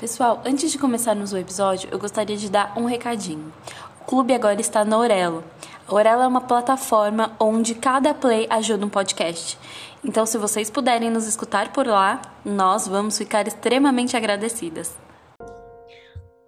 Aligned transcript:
Pessoal, 0.00 0.40
antes 0.46 0.72
de 0.72 0.78
começarmos 0.78 1.30
o 1.34 1.36
episódio, 1.36 1.90
eu 1.92 1.98
gostaria 1.98 2.34
de 2.34 2.48
dar 2.48 2.72
um 2.74 2.86
recadinho. 2.86 3.52
O 4.00 4.04
clube 4.06 4.32
agora 4.32 4.58
está 4.58 4.82
na 4.82 4.96
Orelo. 4.96 5.44
A 5.86 5.94
Orelo 5.94 6.22
é 6.22 6.26
uma 6.26 6.40
plataforma 6.40 7.36
onde 7.38 7.74
cada 7.74 8.14
play 8.14 8.46
ajuda 8.48 8.86
um 8.86 8.88
podcast. 8.88 9.58
Então, 10.02 10.24
se 10.24 10.38
vocês 10.38 10.70
puderem 10.70 11.10
nos 11.10 11.26
escutar 11.26 11.70
por 11.70 11.86
lá, 11.86 12.22
nós 12.42 12.88
vamos 12.88 13.18
ficar 13.18 13.46
extremamente 13.46 14.16
agradecidas. 14.16 14.96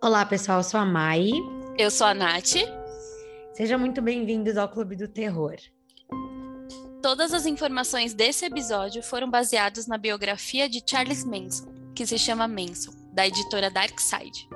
Olá, 0.02 0.24
pessoal, 0.24 0.60
eu 0.60 0.64
sou 0.64 0.80
a 0.80 0.86
Mai. 0.86 1.28
Eu 1.76 1.90
sou 1.90 2.06
a 2.06 2.14
Nath. 2.14 2.54
Sejam 3.52 3.78
muito 3.78 4.00
bem-vindos 4.00 4.56
ao 4.56 4.66
Clube 4.66 4.96
do 4.96 5.06
Terror. 5.06 5.56
Todas 7.02 7.34
as 7.34 7.44
informações 7.44 8.14
desse 8.14 8.46
episódio 8.46 9.02
foram 9.02 9.30
baseadas 9.30 9.86
na 9.86 9.98
biografia 9.98 10.70
de 10.70 10.82
Charles 10.86 11.22
Manson, 11.22 11.70
que 11.94 12.06
se 12.06 12.16
chama 12.16 12.48
Manson, 12.48 13.01
da 13.12 13.26
editora 13.26 13.70
Darkside. 13.70 14.48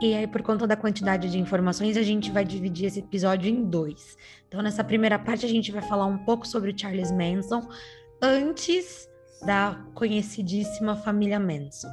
E 0.00 0.14
aí, 0.14 0.26
por 0.26 0.42
conta 0.42 0.66
da 0.66 0.76
quantidade 0.76 1.30
de 1.30 1.38
informações, 1.38 1.96
a 1.96 2.02
gente 2.02 2.30
vai 2.30 2.44
dividir 2.44 2.86
esse 2.86 3.00
episódio 3.00 3.48
em 3.48 3.64
dois. 3.64 4.16
Então, 4.48 4.62
nessa 4.62 4.84
primeira 4.84 5.18
parte, 5.18 5.46
a 5.46 5.48
gente 5.48 5.72
vai 5.72 5.82
falar 5.82 6.06
um 6.06 6.18
pouco 6.18 6.46
sobre 6.46 6.70
o 6.70 6.78
Charles 6.78 7.10
Manson 7.10 7.68
antes 8.20 9.08
da 9.44 9.84
conhecidíssima 9.94 10.96
família 10.96 11.38
Manson. 11.38 11.88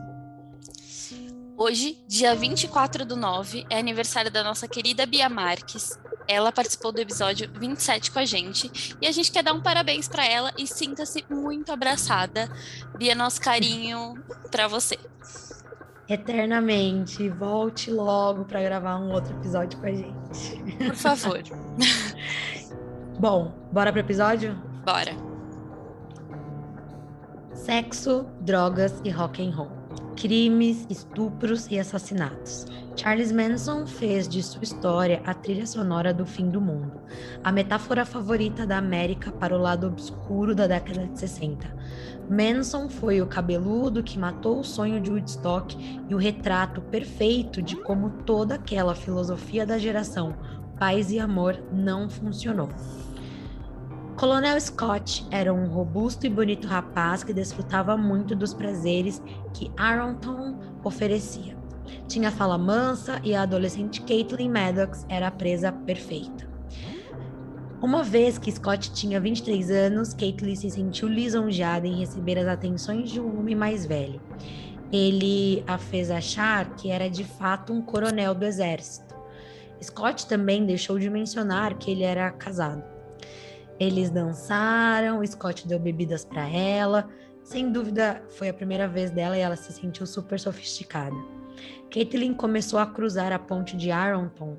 Hoje, 1.63 1.95
dia 2.07 2.33
24 2.33 3.05
do 3.05 3.15
9, 3.15 3.67
é 3.69 3.77
aniversário 3.77 4.31
da 4.31 4.43
nossa 4.43 4.67
querida 4.67 5.05
Bia 5.05 5.29
Marques. 5.29 5.95
Ela 6.27 6.51
participou 6.51 6.91
do 6.91 6.99
episódio 6.99 7.47
27 7.53 8.09
com 8.09 8.17
a 8.17 8.25
gente 8.25 8.95
e 8.99 9.05
a 9.05 9.11
gente 9.11 9.31
quer 9.31 9.43
dar 9.43 9.53
um 9.53 9.61
parabéns 9.61 10.07
para 10.07 10.25
ela 10.25 10.51
e 10.57 10.65
sinta-se 10.65 11.23
muito 11.29 11.71
abraçada. 11.71 12.49
Bia, 12.97 13.13
nosso 13.13 13.39
carinho 13.39 14.15
para 14.49 14.67
você. 14.67 14.97
Eternamente, 16.09 17.29
volte 17.29 17.91
logo 17.91 18.43
para 18.45 18.59
gravar 18.63 18.97
um 18.97 19.11
outro 19.11 19.31
episódio 19.37 19.79
com 19.79 19.85
a 19.85 19.93
gente. 19.93 20.63
Por 20.83 20.95
favor. 20.95 21.43
Bom, 23.21 23.53
bora 23.71 23.91
pro 23.91 24.01
episódio? 24.01 24.55
Bora. 24.83 25.15
Sexo, 27.53 28.25
drogas 28.41 28.99
e 29.03 29.11
rock 29.11 29.47
and 29.47 29.51
roll 29.51 29.80
crimes, 30.21 30.85
estupros 30.87 31.65
e 31.71 31.79
assassinatos. 31.79 32.67
Charles 32.95 33.31
Manson 33.31 33.87
fez 33.87 34.27
de 34.27 34.43
sua 34.43 34.61
história 34.61 35.19
a 35.25 35.33
trilha 35.33 35.65
sonora 35.65 36.13
do 36.13 36.27
fim 36.27 36.47
do 36.47 36.61
mundo, 36.61 37.01
a 37.43 37.51
metáfora 37.51 38.05
favorita 38.05 38.63
da 38.63 38.77
América 38.77 39.31
para 39.31 39.57
o 39.57 39.59
lado 39.59 39.87
obscuro 39.87 40.53
da 40.53 40.67
década 40.67 41.07
de 41.07 41.19
60. 41.19 41.75
Manson 42.29 42.87
foi 42.87 43.19
o 43.19 43.25
cabeludo 43.25 44.03
que 44.03 44.19
matou 44.19 44.59
o 44.59 44.63
sonho 44.63 45.01
de 45.01 45.09
Woodstock 45.09 45.75
e 46.07 46.13
o 46.13 46.19
retrato 46.19 46.81
perfeito 46.81 47.59
de 47.59 47.75
como 47.77 48.11
toda 48.23 48.53
aquela 48.53 48.93
filosofia 48.93 49.65
da 49.65 49.79
geração, 49.79 50.35
paz 50.77 51.11
e 51.11 51.19
amor, 51.19 51.59
não 51.73 52.07
funcionou. 52.07 52.69
Coronel 54.21 54.61
Scott 54.61 55.25
era 55.31 55.51
um 55.51 55.65
robusto 55.65 56.27
e 56.27 56.29
bonito 56.29 56.67
rapaz 56.67 57.23
que 57.23 57.33
desfrutava 57.33 57.97
muito 57.97 58.35
dos 58.35 58.53
prazeres 58.53 59.19
que 59.51 59.71
Arlington 59.75 60.59
oferecia. 60.83 61.57
Tinha 62.07 62.29
fala 62.29 62.55
mansa 62.55 63.19
e 63.23 63.33
a 63.33 63.41
adolescente 63.41 63.99
Caitlin 64.03 64.47
Maddox 64.47 65.07
era 65.09 65.25
a 65.25 65.31
presa 65.31 65.71
perfeita. 65.71 66.47
Uma 67.81 68.03
vez 68.03 68.37
que 68.37 68.51
Scott 68.51 68.93
tinha 68.93 69.19
23 69.19 69.71
anos, 69.71 70.13
Caitlin 70.13 70.55
se 70.55 70.69
sentiu 70.69 71.07
lisonjeada 71.07 71.87
em 71.87 71.97
receber 71.97 72.37
as 72.37 72.47
atenções 72.47 73.09
de 73.09 73.19
um 73.19 73.39
homem 73.39 73.55
mais 73.55 73.87
velho. 73.87 74.21
Ele 74.91 75.63
a 75.65 75.79
fez 75.79 76.11
achar 76.11 76.75
que 76.75 76.91
era 76.91 77.09
de 77.09 77.23
fato 77.23 77.73
um 77.73 77.81
coronel 77.81 78.35
do 78.35 78.45
exército. 78.45 79.15
Scott 79.81 80.27
também 80.27 80.63
deixou 80.63 80.99
de 80.99 81.09
mencionar 81.09 81.73
que 81.73 81.89
ele 81.89 82.03
era 82.03 82.29
casado. 82.29 82.90
Eles 83.81 84.11
dançaram, 84.11 85.25
Scott 85.25 85.67
deu 85.67 85.79
bebidas 85.79 86.23
para 86.23 86.47
ela. 86.47 87.09
Sem 87.43 87.71
dúvida, 87.71 88.21
foi 88.29 88.47
a 88.47 88.53
primeira 88.53 88.87
vez 88.87 89.09
dela 89.09 89.35
e 89.35 89.41
ela 89.41 89.55
se 89.55 89.73
sentiu 89.73 90.05
super 90.05 90.39
sofisticada. 90.39 91.15
Caitlin 91.89 92.35
começou 92.35 92.77
a 92.77 92.85
cruzar 92.85 93.31
a 93.31 93.39
ponte 93.39 93.75
de 93.75 93.89
Arlington 93.89 94.55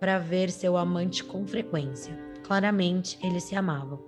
para 0.00 0.18
ver 0.18 0.50
seu 0.50 0.78
amante 0.78 1.22
com 1.22 1.46
frequência. 1.46 2.18
Claramente, 2.44 3.18
eles 3.22 3.42
se 3.42 3.54
amavam. 3.54 4.02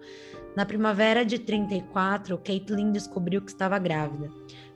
Na 0.57 0.65
primavera 0.65 1.27
de 1.27 1.39
34, 1.39 2.39
Caitlin 2.39 2.91
descobriu 2.91 3.43
que 3.43 3.51
estava 3.51 3.79
grávida. 3.79 4.31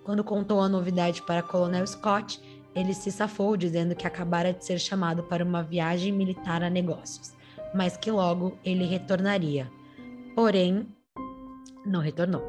Quando 0.04 0.22
contou 0.22 0.60
a 0.60 0.68
novidade 0.68 1.22
para 1.22 1.42
Coronel 1.42 1.86
Scott, 1.86 2.38
ele 2.74 2.92
se 2.92 3.10
safou 3.10 3.56
dizendo 3.56 3.94
que 3.94 4.06
acabara 4.06 4.52
de 4.52 4.66
ser 4.66 4.78
chamado 4.78 5.22
para 5.22 5.42
uma 5.42 5.62
viagem 5.62 6.12
militar 6.12 6.62
a 6.62 6.68
negócios, 6.68 7.32
mas 7.74 7.96
que 7.96 8.10
logo 8.10 8.58
ele 8.62 8.84
retornaria 8.84 9.77
porém 10.38 10.86
não 11.84 11.98
retornou. 11.98 12.44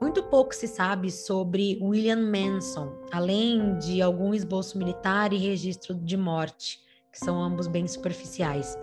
Muito 0.00 0.20
pouco 0.24 0.52
se 0.52 0.66
sabe 0.66 1.12
sobre 1.12 1.78
William 1.80 2.16
Manson, 2.16 2.92
além 3.12 3.78
de 3.78 4.02
algum 4.02 4.34
esboço 4.34 4.76
militar 4.76 5.32
e 5.32 5.36
registro 5.36 5.94
de 5.94 6.16
morte, 6.16 6.80
que 7.12 7.20
são 7.20 7.40
ambos 7.40 7.68
bem 7.68 7.86
superficiais. 7.86 8.76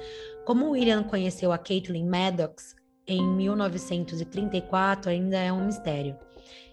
Como 0.46 0.70
William 0.70 1.04
conheceu 1.04 1.52
a 1.52 1.58
Caitlin 1.58 2.08
Maddox 2.08 2.74
em 3.06 3.22
1934 3.22 5.12
ainda 5.12 5.36
é 5.36 5.52
um 5.52 5.66
mistério. 5.66 6.16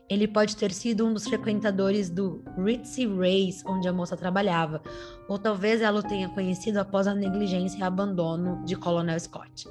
Ele 0.08 0.28
pode 0.28 0.54
ter 0.54 0.72
sido 0.72 1.04
um 1.04 1.12
dos 1.12 1.24
frequentadores 1.26 2.08
do 2.08 2.44
Ritzy 2.56 3.04
Race, 3.04 3.64
onde 3.66 3.88
a 3.88 3.92
moça 3.92 4.16
trabalhava, 4.16 4.80
ou 5.28 5.36
talvez 5.36 5.80
ela 5.82 5.98
o 5.98 6.02
tenha 6.04 6.28
conhecido 6.28 6.78
após 6.78 7.08
a 7.08 7.14
negligência 7.14 7.80
e 7.80 7.82
abandono 7.82 8.64
de 8.64 8.76
Colonel 8.76 9.18
Scott. 9.18 9.66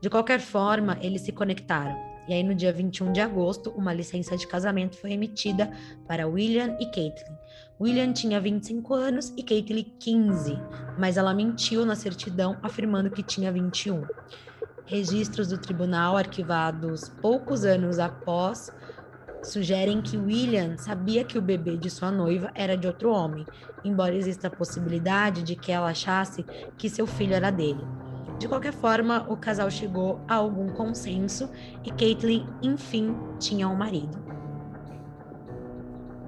De 0.00 0.08
qualquer 0.08 0.40
forma, 0.40 0.96
eles 1.00 1.22
se 1.22 1.32
conectaram. 1.32 1.96
E 2.28 2.34
aí, 2.34 2.42
no 2.42 2.54
dia 2.54 2.72
21 2.72 3.10
de 3.10 3.20
agosto, 3.20 3.70
uma 3.70 3.92
licença 3.92 4.36
de 4.36 4.46
casamento 4.46 4.96
foi 4.96 5.12
emitida 5.12 5.72
para 6.06 6.28
William 6.28 6.76
e 6.78 6.86
Caitlin. 6.86 7.34
William 7.80 8.12
tinha 8.12 8.40
25 8.40 8.94
anos 8.94 9.32
e 9.36 9.42
Caitlin 9.42 9.94
15, 9.98 10.58
mas 10.98 11.16
ela 11.16 11.32
mentiu 11.32 11.86
na 11.86 11.96
certidão 11.96 12.56
afirmando 12.62 13.10
que 13.10 13.22
tinha 13.22 13.50
21. 13.50 14.04
Registros 14.84 15.48
do 15.48 15.58
tribunal 15.58 16.16
arquivados 16.16 17.08
poucos 17.20 17.64
anos 17.64 17.98
após 17.98 18.70
sugerem 19.42 20.02
que 20.02 20.16
William 20.16 20.76
sabia 20.76 21.24
que 21.24 21.38
o 21.38 21.42
bebê 21.42 21.76
de 21.76 21.88
sua 21.88 22.10
noiva 22.10 22.50
era 22.54 22.76
de 22.76 22.86
outro 22.86 23.10
homem, 23.10 23.46
embora 23.84 24.14
exista 24.14 24.48
a 24.48 24.50
possibilidade 24.50 25.42
de 25.42 25.56
que 25.56 25.72
ela 25.72 25.88
achasse 25.88 26.44
que 26.76 26.90
seu 26.90 27.06
filho 27.06 27.34
era 27.34 27.50
dele. 27.50 27.84
De 28.38 28.46
qualquer 28.46 28.72
forma, 28.72 29.26
o 29.28 29.36
casal 29.36 29.70
chegou 29.70 30.20
a 30.28 30.36
algum 30.36 30.68
consenso 30.68 31.50
e 31.84 31.90
Caitlyn, 31.90 32.46
enfim, 32.62 33.16
tinha 33.38 33.68
um 33.68 33.74
marido. 33.74 34.16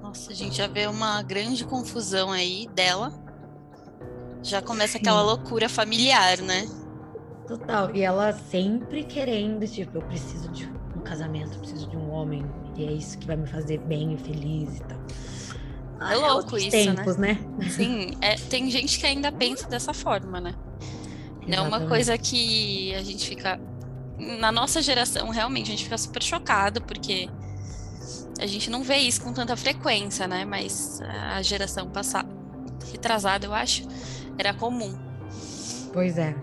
Nossa, 0.01 0.31
a 0.31 0.35
gente 0.35 0.57
já 0.57 0.67
vê 0.67 0.87
uma 0.87 1.23
grande 1.23 1.63
confusão 1.63 2.31
aí 2.31 2.67
dela. 2.75 3.13
Já 4.43 4.61
começa 4.61 4.93
Sim. 4.93 4.99
aquela 4.99 5.21
loucura 5.21 5.69
familiar, 5.69 6.39
né? 6.39 6.67
Total. 7.47 7.95
E 7.95 8.01
ela 8.01 8.33
sempre 8.33 9.03
querendo, 9.03 9.65
tipo, 9.65 9.97
eu 9.97 10.01
preciso 10.01 10.49
de 10.49 10.67
um 10.95 11.01
casamento, 11.01 11.53
eu 11.53 11.59
preciso 11.59 11.89
de 11.89 11.95
um 11.95 12.11
homem. 12.11 12.45
E 12.75 12.85
é 12.85 12.91
isso 12.91 13.17
que 13.17 13.27
vai 13.27 13.37
me 13.37 13.47
fazer 13.47 13.77
bem 13.77 14.13
e 14.13 14.17
feliz 14.17 14.79
e 14.79 14.83
tal. 14.83 14.99
É 16.11 16.15
louco 16.15 16.57
isso, 16.57 16.71
tempos, 16.71 17.15
né? 17.15 17.37
né? 17.57 17.69
Sim, 17.69 18.11
é, 18.21 18.35
tem 18.35 18.69
gente 18.69 18.99
que 18.99 19.05
ainda 19.05 19.31
pensa 19.31 19.67
dessa 19.69 19.93
forma, 19.93 20.41
né? 20.41 20.55
Exatamente. 21.47 21.55
É 21.55 21.61
uma 21.61 21.87
coisa 21.87 22.17
que 22.17 22.93
a 22.95 23.03
gente 23.03 23.27
fica. 23.27 23.59
Na 24.17 24.51
nossa 24.51 24.81
geração, 24.81 25.29
realmente, 25.29 25.67
a 25.67 25.71
gente 25.71 25.83
fica 25.83 25.97
super 25.97 26.21
chocado, 26.21 26.81
porque 26.81 27.27
a 28.39 28.45
gente 28.45 28.69
não 28.69 28.83
vê 28.83 28.97
isso 28.97 29.21
com 29.21 29.33
tanta 29.33 29.55
frequência, 29.57 30.27
né? 30.27 30.45
Mas 30.45 31.01
a 31.01 31.41
geração 31.41 31.89
passada, 31.89 32.29
retrasada, 32.91 33.45
eu 33.47 33.53
acho, 33.53 33.87
era 34.37 34.53
comum. 34.53 34.97
Pois 35.91 36.17
é. 36.17 36.35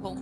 Bom, 0.00 0.16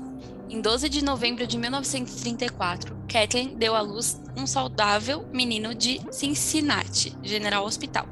em 0.51 0.61
12 0.61 0.89
de 0.89 1.05
novembro 1.05 1.47
de 1.47 1.57
1934, 1.57 2.97
Kathleen 3.09 3.57
deu 3.57 3.75
à 3.75 3.81
luz 3.81 4.21
um 4.37 4.47
saudável 4.47 5.27
menino 5.33 5.75
de 5.75 6.01
Cincinnati, 6.11 7.17
General 7.23 7.65
Hospital. 7.65 8.07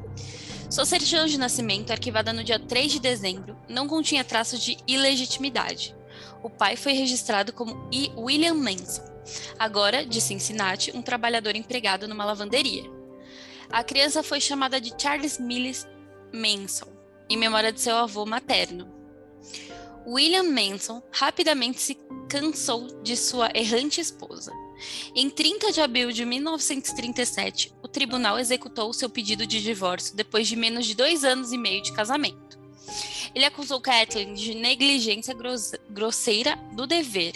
Sua 0.71 0.85
certidão 0.85 1.27
de 1.27 1.37
nascimento, 1.37 1.91
arquivada 1.91 2.33
no 2.33 2.45
dia 2.45 2.57
3 2.57 2.93
de 2.93 3.01
dezembro, 3.01 3.57
não 3.69 3.89
continha 3.89 4.23
traços 4.23 4.61
de 4.61 4.79
ilegitimidade. 4.87 5.97
O 6.45 6.49
pai 6.49 6.77
foi 6.77 6.93
registrado 6.93 7.53
como 7.53 7.89
I. 7.93 8.13
William 8.17 8.55
Manson, 8.55 9.03
agora 9.59 10.07
de 10.07 10.21
Cincinnati, 10.21 10.97
um 10.97 11.03
trabalhador 11.03 11.57
empregado 11.57 12.07
numa 12.07 12.25
lavanderia. 12.25 12.85
A 13.69 13.83
criança 13.83 14.23
foi 14.23 14.41
chamada 14.41 14.81
de 14.81 14.95
Charles 14.97 15.41
Mills 15.41 15.89
Manson, 16.33 16.87
em 17.29 17.37
memória 17.37 17.73
de 17.73 17.81
seu 17.81 17.97
avô 17.97 18.25
materno. 18.25 18.89
William 20.07 20.45
Manson 20.45 21.03
rapidamente 21.11 21.81
se 21.81 21.99
cansou 22.29 23.03
de 23.03 23.17
sua 23.17 23.51
errante 23.57 24.01
esposa. 24.01 24.53
Em 25.15 25.29
30 25.29 25.73
de 25.73 25.81
abril 25.81 26.13
de 26.13 26.25
1937, 26.25 27.73
o 27.83 27.89
tribunal 27.89 28.39
executou 28.39 28.93
seu 28.93 29.09
pedido 29.09 29.47
de 29.47 29.63
divórcio 29.63 30.17
depois 30.17 30.47
de 30.49 30.57
menos 30.57 30.87
de 30.87 30.95
dois 30.95 31.25
anos 31.25 31.53
e 31.53 31.59
meio 31.59 31.83
de 31.83 31.93
casamento. 31.93 32.59
Ele 33.35 33.45
acusou 33.45 33.81
Kathleen 33.81 34.35
de 34.35 34.55
negligência 34.55 35.35
grosseira 35.89 36.57
do 36.73 36.87
dever, 36.87 37.35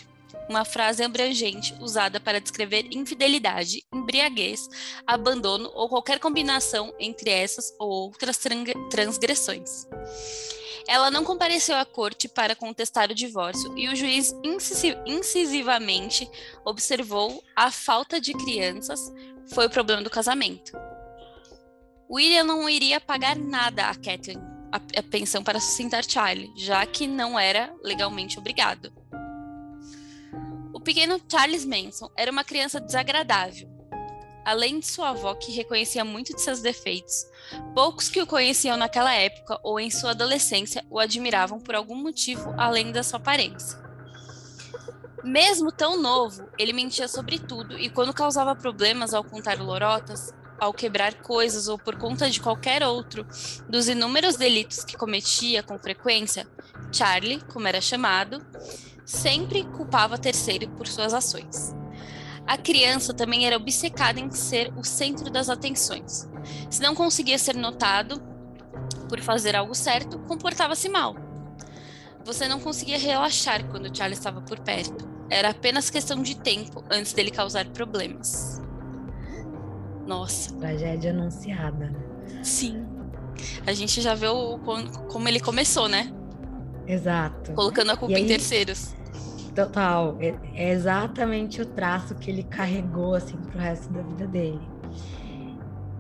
uma 0.49 0.65
frase 0.65 1.03
abrangente 1.03 1.75
usada 1.81 2.21
para 2.21 2.41
descrever 2.41 2.89
infidelidade, 2.91 3.85
embriaguez, 3.93 4.69
abandono 5.07 5.71
ou 5.75 5.89
qualquer 5.89 6.19
combinação 6.19 6.93
entre 6.99 7.31
essas 7.31 7.73
ou 7.79 7.89
outras 7.89 8.39
transgressões. 8.91 9.87
Ela 10.87 11.11
não 11.11 11.25
compareceu 11.25 11.77
à 11.77 11.85
corte 11.85 12.29
para 12.29 12.55
contestar 12.55 13.11
o 13.11 13.15
divórcio 13.15 13.77
e 13.77 13.89
o 13.89 13.97
juiz 13.97 14.35
incisivamente 15.07 16.29
observou 16.65 17.43
a 17.57 17.71
falta 17.71 18.21
de 18.21 18.35
crianças 18.35 19.01
foi 19.53 19.67
o 19.67 19.71
problema 19.71 20.03
do 20.03 20.11
casamento. 20.11 20.73
William 22.11 22.45
não 22.45 22.69
iria 22.69 23.01
pagar 23.01 23.37
nada 23.37 23.87
a 23.87 23.95
Kathleen, 23.95 24.39
a, 24.71 24.77
a 24.99 25.03
pensão 25.03 25.43
para 25.43 25.61
sustentar 25.61 26.05
Charlie, 26.05 26.53
já 26.57 26.85
que 26.87 27.07
não 27.07 27.39
era 27.39 27.75
legalmente 27.83 28.39
obrigado. 28.39 28.93
O 30.73 30.81
pequeno 30.81 31.21
Charles 31.31 31.65
Manson 31.65 32.11
era 32.17 32.31
uma 32.31 32.45
criança 32.45 32.79
desagradável, 32.81 33.69
além 34.45 34.81
de 34.81 34.87
sua 34.87 35.11
avó, 35.11 35.35
que 35.35 35.53
reconhecia 35.53 36.05
muito 36.05 36.35
de 36.35 36.41
seus 36.41 36.61
defeitos, 36.61 37.27
poucos 37.75 38.09
que 38.09 38.21
o 38.21 38.27
conheciam 38.27 38.77
naquela 38.77 39.15
época 39.15 39.59
ou 39.63 39.81
em 39.81 39.91
sua 39.91 40.11
adolescência 40.11 40.85
o 40.91 40.99
admiravam 40.99 41.59
por 41.59 41.75
algum 41.75 41.97
motivo 41.97 42.55
além 42.59 42.93
da 42.93 43.03
sua 43.03 43.19
aparência. 43.19 43.83
Mesmo 45.23 45.73
tão 45.73 46.01
novo, 46.01 46.47
ele 46.59 46.75
mentia 46.75 47.09
sobre 47.09 47.39
tudo 47.39 47.79
e, 47.79 47.89
quando 47.89 48.13
causava 48.13 48.55
problemas 48.55 49.15
ao 49.15 49.25
contar 49.25 49.59
lorotas, 49.59 50.35
ao 50.61 50.73
quebrar 50.73 51.15
coisas 51.15 51.67
ou 51.67 51.79
por 51.79 51.97
conta 51.97 52.31
de 52.31 52.41
qualquer 52.41 52.83
outro 52.83 53.27
dos 53.69 53.89
inúmeros 53.89 54.37
delitos 54.37 54.85
que 54.85 54.97
cometia 54.97 55.63
com 55.63 55.79
frequência, 55.79 56.47
Charlie, 56.93 57.41
como 57.53 57.67
era 57.67 57.81
chamado, 57.81 58.45
sempre 59.05 59.65
culpava 59.65 60.19
terceiro 60.19 60.69
por 60.71 60.87
suas 60.87 61.15
ações. 61.15 61.75
A 62.47 62.59
criança 62.59 63.15
também 63.15 63.47
era 63.47 63.57
obcecada 63.57 64.21
em 64.21 64.31
ser 64.31 64.73
o 64.77 64.85
centro 64.85 65.31
das 65.31 65.49
atenções. 65.49 66.29
Se 66.71 66.83
não 66.83 66.95
conseguia 66.95 67.39
ser 67.39 67.57
notado 67.57 68.21
por 69.09 69.21
fazer 69.21 69.57
algo 69.57 69.75
certo, 69.75 70.19
comportava-se 70.21 70.89
mal. 70.89 71.17
Você 72.25 72.47
não 72.49 72.61
conseguia 72.61 72.99
relaxar 72.99 73.65
quando 73.69 73.95
Charlie 73.95 74.17
estava 74.17 74.41
por 74.41 74.59
perto. 74.61 75.09
Era 75.31 75.51
apenas 75.51 75.89
questão 75.89 76.23
de 76.23 76.37
tempo 76.37 76.85
antes 76.91 77.13
dele 77.13 77.31
causar 77.31 77.67
problemas. 77.67 78.61
Nossa. 80.07 80.55
Tragédia 80.57 81.13
anunciada. 81.13 81.95
Sim. 82.43 82.87
A 83.67 83.73
gente 83.73 84.01
já 84.01 84.15
vê 84.15 84.29
o, 84.29 84.59
como 85.09 85.29
ele 85.29 85.41
começou, 85.41 85.89
né? 85.89 86.13
Exato. 86.87 87.53
Colocando 87.53 87.91
a 87.91 87.97
culpa 87.97 88.15
aí, 88.15 88.23
em 88.23 88.27
terceiros. 88.27 88.95
Total, 89.55 90.17
é, 90.21 90.35
é 90.55 90.71
exatamente 90.73 91.63
o 91.63 91.67
traço 91.67 92.15
que 92.17 92.31
ele 92.31 92.43
carregou 92.43 93.15
assim 93.15 93.37
pro 93.37 93.59
resto 93.59 93.93
da 93.93 94.03
vida 94.03 94.27
dele. 94.27 94.61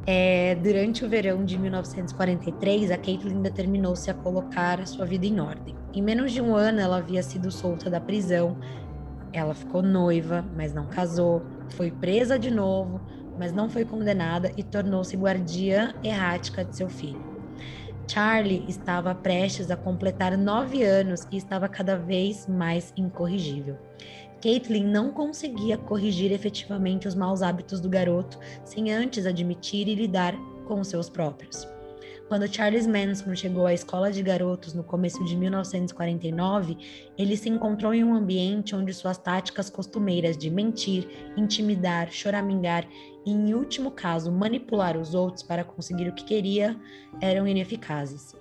É, 0.06 0.56
durante 0.56 1.04
o 1.04 1.08
verão 1.08 1.44
de 1.44 1.56
1943, 1.56 2.90
a 2.90 2.98
Caitlin 2.98 3.40
determinou-se 3.40 4.10
a 4.10 4.14
colocar 4.14 4.80
a 4.80 4.86
sua 4.86 5.06
vida 5.06 5.24
em 5.24 5.40
ordem. 5.40 5.74
Em 5.94 6.02
menos 6.02 6.32
de 6.32 6.42
um 6.42 6.54
ano, 6.54 6.80
ela 6.80 6.98
havia 6.98 7.22
sido 7.22 7.50
solta 7.50 7.88
da 7.88 8.00
prisão. 8.00 8.58
Ela 9.32 9.54
ficou 9.54 9.82
noiva, 9.82 10.44
mas 10.54 10.74
não 10.74 10.86
casou. 10.86 11.42
Foi 11.70 11.90
presa 11.90 12.38
de 12.38 12.50
novo, 12.50 13.00
mas 13.38 13.52
não 13.52 13.70
foi 13.70 13.84
condenada 13.84 14.50
e 14.56 14.62
tornou-se 14.62 15.16
guardiã 15.16 15.94
errática 16.02 16.64
de 16.64 16.76
seu 16.76 16.88
filho. 16.88 17.33
Charlie 18.06 18.64
estava 18.68 19.14
prestes 19.14 19.70
a 19.70 19.76
completar 19.76 20.36
nove 20.36 20.82
anos 20.82 21.26
e 21.30 21.36
estava 21.36 21.68
cada 21.68 21.96
vez 21.96 22.46
mais 22.46 22.92
incorrigível. 22.96 23.78
Caitlin 24.42 24.84
não 24.84 25.10
conseguia 25.10 25.78
corrigir 25.78 26.30
efetivamente 26.30 27.08
os 27.08 27.14
maus 27.14 27.40
hábitos 27.40 27.80
do 27.80 27.88
garoto 27.88 28.38
sem 28.64 28.92
antes 28.92 29.24
admitir 29.24 29.88
e 29.88 29.94
lidar 29.94 30.34
com 30.66 30.84
seus 30.84 31.08
próprios. 31.08 31.73
Quando 32.28 32.52
Charles 32.52 32.86
Manson 32.86 33.34
chegou 33.34 33.66
à 33.66 33.74
escola 33.74 34.10
de 34.10 34.22
garotos 34.22 34.72
no 34.72 34.82
começo 34.82 35.22
de 35.24 35.36
1949, 35.36 36.76
ele 37.18 37.36
se 37.36 37.50
encontrou 37.50 37.92
em 37.92 38.02
um 38.02 38.14
ambiente 38.14 38.74
onde 38.74 38.94
suas 38.94 39.18
táticas 39.18 39.68
costumeiras 39.68 40.36
de 40.36 40.50
mentir, 40.50 41.06
intimidar, 41.36 42.10
choramingar 42.10 42.88
e, 43.26 43.30
em 43.30 43.52
último 43.52 43.90
caso, 43.90 44.32
manipular 44.32 44.96
os 44.96 45.14
outros 45.14 45.42
para 45.42 45.64
conseguir 45.64 46.08
o 46.08 46.14
que 46.14 46.24
queria 46.24 46.74
eram 47.20 47.46
ineficazes. 47.46 48.34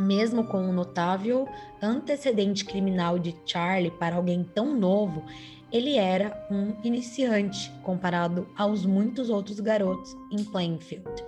Mesmo 0.00 0.44
com 0.44 0.58
o 0.58 0.68
um 0.68 0.72
notável 0.72 1.46
antecedente 1.80 2.64
criminal 2.64 3.16
de 3.16 3.34
Charlie 3.46 3.92
para 3.92 4.16
alguém 4.16 4.42
tão 4.42 4.76
novo, 4.76 5.24
ele 5.72 5.96
era 5.96 6.46
um 6.50 6.74
iniciante 6.82 7.70
comparado 7.82 8.48
aos 8.56 8.84
muitos 8.84 9.30
outros 9.30 9.60
garotos 9.60 10.16
em 10.32 10.42
Plainfield. 10.44 11.24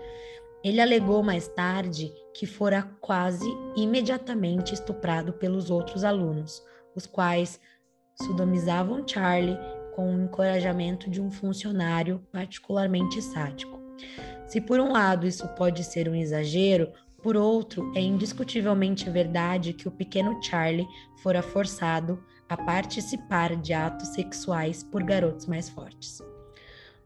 Ele 0.63 0.81
alegou 0.81 1.23
mais 1.23 1.49
tarde 1.49 2.13
que 2.35 2.47
fora 2.47 2.83
quase 3.01 3.49
imediatamente 3.77 4.75
estuprado 4.75 5.33
pelos 5.33 5.71
outros 5.71 6.05
alunos, 6.05 6.63
os 6.95 7.07
quais 7.07 7.59
sodomizavam 8.23 9.07
Charlie 9.07 9.59
com 9.95 10.15
o 10.15 10.25
encorajamento 10.25 11.09
de 11.09 11.21
um 11.21 11.31
funcionário 11.31 12.21
particularmente 12.31 13.23
sádico. 13.23 13.81
Se 14.47 14.61
por 14.61 14.81
um 14.81 14.93
lado 14.93 15.27
isso 15.27 15.49
pode 15.49 15.83
ser 15.83 16.09
um 16.09 16.15
exagero, 16.15 16.93
por 17.23 17.37
outro, 17.37 17.91
é 17.95 18.01
indiscutivelmente 18.01 19.09
verdade 19.09 19.73
que 19.73 19.89
o 19.89 19.91
pequeno 19.91 20.43
Charlie 20.43 20.89
fora 21.23 21.43
forçado 21.43 22.23
a 22.49 22.57
participar 22.57 23.57
de 23.57 23.73
atos 23.73 24.09
sexuais 24.09 24.83
por 24.83 25.03
garotos 25.03 25.47
mais 25.47 25.69
fortes. 25.69 26.19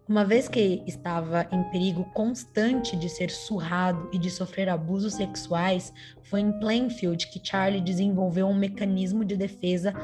Uma 0.06 0.22
vez 0.22 0.48
que 0.48 0.82
estava 0.86 1.46
em 1.50 1.62
perigo 1.70 2.04
constante 2.12 2.94
de 2.94 3.08
ser 3.08 3.30
surrado 3.30 4.10
e 4.12 4.18
de 4.18 4.30
sofrer 4.30 4.68
abusos 4.68 5.14
sexuais, 5.14 5.94
foi 6.24 6.40
em 6.40 6.52
Plainfield 6.60 7.26
que 7.28 7.40
Charlie 7.42 7.80
desenvolveu 7.80 8.46
um 8.46 8.54
mecanismo 8.54 9.24
de 9.24 9.34
defesa 9.34 9.94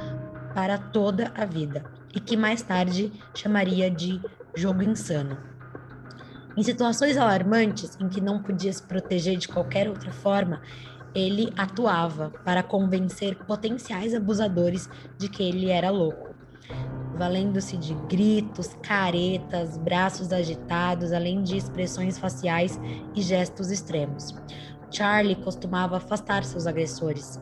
para 0.55 0.79
toda 0.79 1.31
a 1.35 1.45
vida 1.45 1.85
e 2.15 2.19
que 2.19 2.35
mais 2.35 2.63
tarde 2.63 3.13
chamaria 3.35 3.91
de 3.91 4.19
jogo 4.57 4.83
insano. 4.83 5.37
Em 6.57 6.63
situações 6.63 7.19
alarmantes 7.19 7.95
em 8.01 8.09
que 8.09 8.23
não 8.23 8.43
podia 8.43 8.73
se 8.73 8.83
proteger 8.83 9.37
de 9.37 9.49
qualquer 9.49 9.87
outra 9.87 10.11
forma, 10.13 10.63
ele 11.15 11.53
atuava 11.59 12.31
para 12.43 12.63
convencer 12.63 13.37
potenciais 13.45 14.15
abusadores 14.15 14.89
de 15.19 15.29
que 15.29 15.43
ele 15.43 15.69
era 15.69 15.91
louco 15.91 16.30
valendo-se 17.21 17.77
de 17.77 17.93
gritos, 18.09 18.75
caretas, 18.83 19.77
braços 19.77 20.33
agitados, 20.33 21.13
além 21.13 21.43
de 21.43 21.55
expressões 21.55 22.17
faciais 22.17 22.81
e 23.15 23.21
gestos 23.21 23.71
extremos. 23.71 24.35
Charlie 24.91 25.37
costumava 25.37 25.99
afastar 25.99 26.43
seus 26.45 26.67
agressores, 26.67 27.39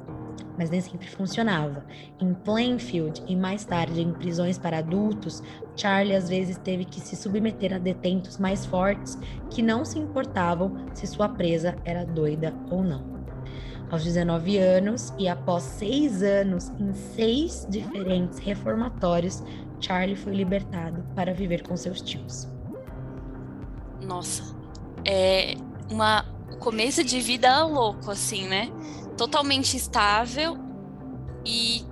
mas 0.59 0.69
nem 0.69 0.81
sempre 0.81 1.07
funcionava. 1.07 1.87
Em 2.21 2.35
Plainfield 2.35 3.23
e 3.29 3.37
mais 3.37 3.65
tarde 3.65 4.03
em 4.03 4.13
prisões 4.13 4.59
para 4.59 4.79
adultos, 4.79 5.45
Charlie 5.77 6.17
às 6.17 6.29
vezes 6.29 6.59
teve 6.59 6.85
que 6.85 7.01
se 7.01 7.15
submeter 7.15 7.73
a 7.73 7.79
detentos 7.79 8.37
mais 8.37 8.67
fortes 8.67 9.17
que 9.49 9.63
não 9.63 9.85
se 9.85 9.97
importavam 9.97 10.89
se 10.93 11.07
sua 11.07 11.29
presa 11.29 11.77
era 11.85 12.05
doida 12.05 12.53
ou 12.69 12.83
não. 12.83 13.17
Aos 13.91 14.05
19 14.05 14.59
anos 14.59 15.15
e 15.19 15.27
após 15.29 15.63
seis 15.63 16.23
anos 16.23 16.71
em 16.79 16.93
seis 16.93 17.67
diferentes 17.71 18.39
reformatórios, 18.39 19.43
Charlie 19.81 20.17
foi 20.17 20.35
libertado 20.35 21.05
para 21.15 21.33
viver 21.33 21.63
com 21.63 21.77
seus 21.77 22.01
tios. 22.01 22.49
Nossa, 24.03 24.57
é 25.05 25.55
uma 25.91 26.25
começo 26.59 27.05
de 27.05 27.21
vida 27.21 27.65
louco, 27.65 28.11
assim, 28.11 28.47
né? 28.47 28.71
Totalmente 29.17 29.77
estável 29.77 30.57
e 31.45 31.85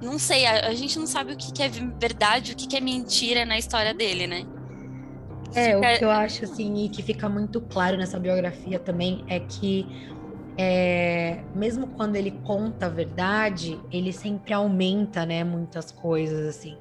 não 0.00 0.18
sei, 0.18 0.46
a, 0.46 0.68
a 0.68 0.74
gente 0.74 0.98
não 0.98 1.06
sabe 1.06 1.32
o 1.32 1.36
que, 1.36 1.52
que, 1.52 1.62
é 1.62 1.68
verdade, 1.68 2.52
o 2.52 2.56
que, 2.56 2.66
que 2.66 2.76
é 2.76 2.80
mentira 2.80 3.44
na 3.44 3.58
história 3.58 3.92
dele, 3.92 4.26
né? 4.26 4.46
É, 5.54 5.74
fica... 5.74 5.78
o 5.78 5.98
que 5.98 6.04
eu 6.04 6.10
acho, 6.10 6.44
assim, 6.44 6.84
e 6.84 6.88
que 6.88 7.02
fica 7.02 7.28
muito 7.28 7.60
claro 7.60 7.96
nessa 7.96 8.18
biografia 8.18 8.78
também 8.78 9.24
é 9.28 9.40
que 9.40 9.86
é, 10.62 11.42
mesmo 11.54 11.86
quando 11.86 12.16
ele 12.16 12.32
conta 12.44 12.84
a 12.84 12.88
verdade, 12.90 13.80
ele 13.90 14.12
sempre 14.12 14.52
aumenta, 14.52 15.24
né, 15.24 15.42
muitas 15.42 15.90
coisas 15.90 16.54
assim. 16.54 16.76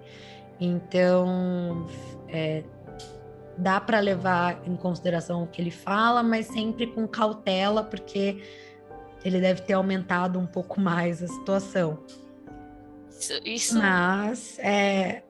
Então, 0.59 1.87
é, 2.27 2.65
dá 3.57 3.79
para 3.79 4.01
levar 4.01 4.61
em 4.67 4.75
consideração 4.75 5.43
o 5.43 5.47
que 5.47 5.61
ele 5.61 5.71
fala, 5.71 6.21
mas 6.21 6.47
sempre 6.47 6.87
com 6.87 7.07
cautela, 7.07 7.81
porque 7.81 8.43
ele 9.23 9.39
deve 9.39 9.61
ter 9.61 9.73
aumentado 9.73 10.37
um 10.37 10.45
pouco 10.45 10.81
mais 10.81 11.23
a 11.23 11.27
situação. 11.27 12.03
Isso. 13.09 13.39
isso... 13.45 13.79
Mas 13.79 14.59
é, 14.59 15.23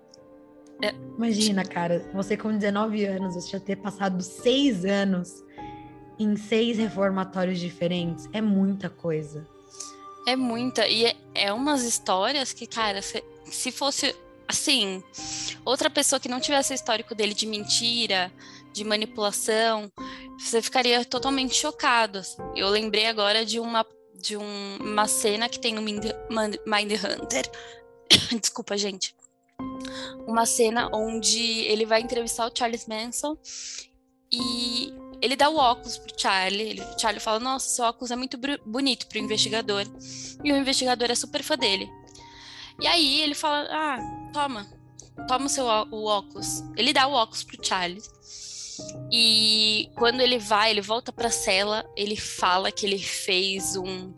É... 0.82 0.92
Imagina, 1.16 1.64
cara, 1.64 2.10
você 2.16 2.36
com 2.36 2.52
19 2.58 3.06
anos, 3.06 3.36
você 3.36 3.52
já 3.52 3.60
ter 3.60 3.76
passado 3.76 4.24
seis 4.24 4.86
anos 4.86 5.44
em 6.20 6.36
seis 6.36 6.78
reformatórios 6.78 7.60
diferentes. 7.60 8.28
É 8.34 8.42
muita 8.42 8.90
coisa. 8.90 9.48
É 10.28 10.36
muita. 10.36 10.88
E 10.88 11.06
é, 11.06 11.16
é 11.34 11.54
umas 11.54 11.84
histórias 11.84 12.52
que, 12.52 12.68
cara, 12.68 13.02
se, 13.02 13.24
se 13.46 13.72
fosse 13.72 14.16
assim, 14.48 15.04
outra 15.64 15.90
pessoa 15.90 16.20
que 16.20 16.28
não 16.28 16.40
tivesse 16.40 16.74
histórico 16.74 17.16
dele 17.16 17.34
de 17.34 17.46
mentira, 17.46 18.32
de 18.74 18.84
manipulação, 18.84 19.92
você 20.38 20.62
ficaria 20.62 21.06
totalmente 21.06 21.56
chocado. 21.56 22.20
Assim. 22.20 22.42
Eu 22.56 22.68
lembrei 22.70 23.06
agora 23.08 23.46
de 23.46 23.60
uma 23.60 23.86
de 24.22 24.36
um, 24.36 24.78
uma 24.82 25.08
cena 25.08 25.48
que 25.48 25.60
tem 25.60 25.74
no 25.74 25.82
Mind 25.82 26.92
Hunter. 26.92 27.50
Desculpa, 28.40 28.78
gente. 28.78 29.16
Uma 30.28 30.46
cena 30.46 30.90
onde 30.94 31.62
ele 31.62 31.86
vai 31.86 32.02
entrevistar 32.02 32.46
o 32.46 32.52
Charles 32.54 32.86
Manson 32.86 33.38
e 34.32 34.94
ele 35.22 35.36
dá 35.36 35.50
o 35.50 35.58
óculos 35.58 35.98
pro 35.98 36.20
Charlie. 36.20 36.70
Ele, 36.70 36.82
o 36.82 37.00
Charlie 37.00 37.20
fala: 37.20 37.40
Nossa, 37.40 37.70
seu 37.70 37.86
óculos 37.86 38.12
é 38.12 38.16
muito 38.16 38.38
bonito 38.66 39.08
pro 39.08 39.20
investigador. 39.20 39.86
E 40.44 40.52
o 40.52 40.56
investigador 40.56 41.10
é 41.12 41.16
super 41.16 41.44
fã 41.44 41.58
dele. 41.58 41.90
E 42.80 42.88
aí 42.88 43.22
ele 43.22 43.36
fala: 43.36 43.68
Ah, 43.70 44.30
toma, 44.34 44.68
toma 45.28 45.46
o 45.46 45.50
seu 45.50 45.66
o 45.66 46.06
óculos. 46.06 46.64
Ele 46.76 46.94
dá 46.94 47.08
o 47.08 47.14
óculos 47.14 47.44
pro 47.44 47.64
Charlie. 47.64 48.02
E 49.12 49.92
quando 49.96 50.22
ele 50.22 50.40
vai, 50.40 50.72
ele 50.72 50.82
volta 50.82 51.12
pra 51.12 51.30
cela, 51.30 51.86
ele 51.98 52.16
fala 52.16 52.72
que 52.72 52.86
ele 52.86 53.00
fez 53.00 53.76
um 53.76 54.14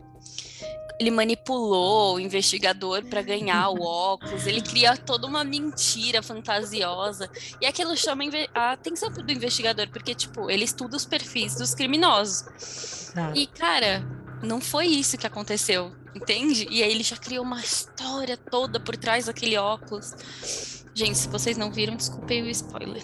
ele 1.02 1.10
manipulou 1.10 2.14
o 2.14 2.20
investigador 2.20 3.04
para 3.04 3.20
ganhar 3.22 3.68
o 3.70 3.82
óculos, 3.82 4.46
ele 4.46 4.62
cria 4.62 4.96
toda 4.96 5.26
uma 5.26 5.42
mentira 5.42 6.22
fantasiosa. 6.22 7.28
E 7.60 7.66
aquilo 7.66 7.96
chama 7.96 8.22
a 8.54 8.72
atenção 8.72 9.10
do 9.10 9.32
investigador, 9.32 9.88
porque, 9.90 10.14
tipo, 10.14 10.48
ele 10.48 10.64
estuda 10.64 10.96
os 10.96 11.04
perfis 11.04 11.56
dos 11.56 11.74
criminosos. 11.74 13.12
Ah. 13.16 13.32
E, 13.34 13.46
cara, 13.48 14.04
não 14.42 14.60
foi 14.60 14.86
isso 14.86 15.18
que 15.18 15.26
aconteceu, 15.26 15.92
entende? 16.14 16.68
E 16.70 16.82
aí 16.82 16.92
ele 16.92 17.02
já 17.02 17.16
criou 17.16 17.44
uma 17.44 17.60
história 17.60 18.36
toda 18.36 18.78
por 18.78 18.96
trás 18.96 19.26
daquele 19.26 19.56
óculos. 19.56 20.84
Gente, 20.94 21.18
se 21.18 21.28
vocês 21.28 21.56
não 21.56 21.72
viram, 21.72 21.96
desculpem 21.96 22.42
o 22.42 22.48
spoiler. 22.50 23.02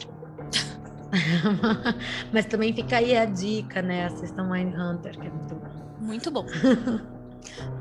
Mas 2.32 2.46
também 2.46 2.72
fica 2.72 2.98
aí 2.98 3.16
a 3.16 3.24
dica, 3.24 3.82
né? 3.82 4.06
Assistam 4.06 4.44
Mindhunter, 4.44 5.18
que 5.18 5.26
é 5.26 5.30
muito 5.30 5.54
bom. 5.54 5.96
Muito 6.00 6.30
bom. 6.30 6.46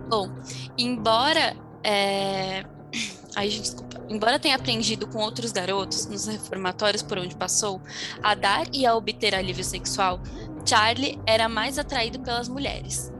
Bom, 0.07 0.29
embora. 0.77 1.55
É... 1.83 2.63
Ai, 3.35 3.49
gente, 3.49 3.63
desculpa. 3.63 3.97
Embora 4.09 4.39
tenha 4.39 4.55
aprendido 4.55 5.05
com 5.05 5.19
outros 5.19 5.51
garotos 5.51 6.07
nos 6.07 6.25
reformatórios 6.25 7.03
por 7.03 7.17
onde 7.17 7.35
passou 7.35 7.81
a 8.23 8.33
dar 8.33 8.65
e 8.73 8.85
a 8.85 8.95
obter 8.95 9.35
alívio 9.35 9.63
sexual, 9.63 10.19
Charlie 10.65 11.19
era 11.25 11.49
mais 11.49 11.77
atraído 11.77 12.19
pelas 12.19 12.47
mulheres. 12.47 13.11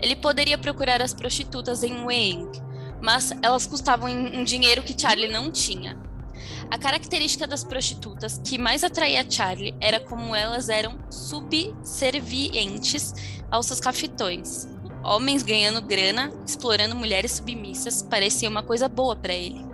Ele 0.00 0.16
poderia 0.16 0.58
procurar 0.58 1.00
as 1.02 1.14
prostitutas 1.14 1.82
em 1.82 2.04
Wayne, 2.04 2.50
mas 3.00 3.32
elas 3.42 3.66
custavam 3.66 4.10
um 4.10 4.42
dinheiro 4.42 4.82
que 4.82 4.98
Charlie 4.98 5.30
não 5.30 5.50
tinha. 5.50 5.96
A 6.70 6.78
característica 6.78 7.46
das 7.46 7.64
prostitutas 7.64 8.40
que 8.44 8.56
mais 8.56 8.84
atraía 8.84 9.26
Charlie 9.28 9.74
era 9.80 10.00
como 10.00 10.34
elas 10.34 10.68
eram 10.68 10.98
subservientes 11.10 13.12
aos 13.50 13.66
seus 13.66 13.80
cafetões. 13.80 14.68
Homens 15.02 15.42
ganhando 15.42 15.80
grana, 15.80 16.32
explorando 16.46 16.94
mulheres 16.94 17.32
submissas, 17.32 18.02
parecia 18.02 18.48
uma 18.48 18.62
coisa 18.62 18.88
boa 18.88 19.16
para 19.16 19.32
ele. 19.32 19.64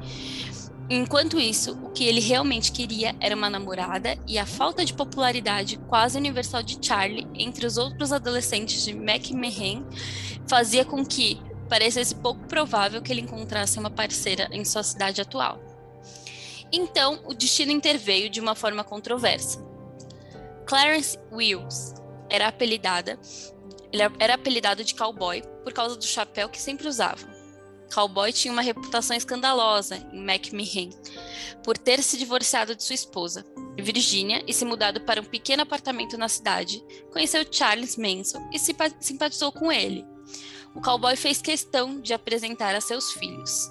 Enquanto 0.88 1.40
isso, 1.40 1.72
o 1.82 1.90
que 1.90 2.04
ele 2.04 2.20
realmente 2.20 2.70
queria 2.70 3.16
era 3.18 3.34
uma 3.34 3.50
namorada 3.50 4.16
e 4.26 4.38
a 4.38 4.46
falta 4.46 4.84
de 4.84 4.94
popularidade 4.94 5.78
quase 5.88 6.16
universal 6.16 6.62
de 6.62 6.78
Charlie 6.80 7.26
entre 7.34 7.66
os 7.66 7.76
outros 7.76 8.12
adolescentes 8.12 8.84
de 8.84 8.92
McMahon 8.92 9.84
fazia 10.46 10.84
com 10.84 11.04
que 11.04 11.40
parecesse 11.68 12.14
pouco 12.14 12.46
provável 12.46 13.02
que 13.02 13.12
ele 13.12 13.22
encontrasse 13.22 13.80
uma 13.80 13.90
parceira 13.90 14.48
em 14.52 14.64
sua 14.64 14.84
cidade 14.84 15.20
atual. 15.20 15.60
Então, 16.70 17.20
o 17.24 17.34
destino 17.34 17.72
interveio 17.72 18.30
de 18.30 18.40
uma 18.40 18.54
forma 18.54 18.84
controversa. 18.84 19.64
Clarence 20.66 21.18
Wills 21.32 21.94
era 22.28 22.48
apelidada 22.48 23.18
ele 23.96 24.14
era 24.18 24.34
apelidado 24.34 24.84
de 24.84 24.94
cowboy 24.94 25.42
por 25.64 25.72
causa 25.72 25.96
do 25.96 26.04
chapéu 26.04 26.48
que 26.48 26.60
sempre 26.60 26.86
usava. 26.86 27.26
Cowboy 27.92 28.32
tinha 28.32 28.52
uma 28.52 28.62
reputação 28.62 29.16
escandalosa 29.16 29.96
em 30.12 30.22
McMahon 30.22 30.90
por 31.62 31.78
ter 31.78 32.02
se 32.02 32.18
divorciado 32.18 32.74
de 32.74 32.82
sua 32.82 32.94
esposa, 32.94 33.46
Virginia, 33.78 34.42
e 34.46 34.52
se 34.52 34.64
mudado 34.64 35.00
para 35.00 35.20
um 35.20 35.24
pequeno 35.24 35.62
apartamento 35.62 36.18
na 36.18 36.28
cidade. 36.28 36.82
Conheceu 37.12 37.44
Charles 37.50 37.96
Manson 37.96 38.48
e 38.52 38.58
se 38.58 38.74
simpatizou 39.00 39.52
com 39.52 39.72
ele. 39.72 40.04
O 40.74 40.80
cowboy 40.80 41.16
fez 41.16 41.40
questão 41.40 42.00
de 42.00 42.12
apresentar 42.12 42.74
a 42.74 42.80
seus 42.80 43.12
filhos. 43.12 43.70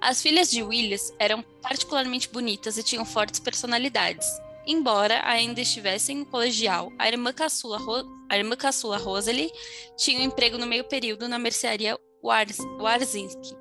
As 0.00 0.22
filhas 0.22 0.50
de 0.50 0.62
Willis 0.62 1.12
eram 1.18 1.42
particularmente 1.62 2.28
bonitas 2.28 2.78
e 2.78 2.82
tinham 2.82 3.04
fortes 3.04 3.38
personalidades. 3.38 4.26
Embora 4.70 5.22
ainda 5.24 5.62
estivessem 5.62 6.18
no 6.18 6.26
colegial, 6.26 6.92
a 6.98 7.08
irmã 7.08 7.32
caçula, 7.32 7.78
Ro 7.78 8.04
a 8.28 8.36
irmã 8.36 8.54
caçula 8.54 8.98
Rosalie 8.98 9.50
tinha 9.96 10.20
um 10.20 10.24
emprego 10.24 10.58
no 10.58 10.66
meio 10.66 10.84
período 10.84 11.26
na 11.26 11.38
mercearia 11.38 11.98
Warz 12.22 12.58
Warzinski. 12.78 13.56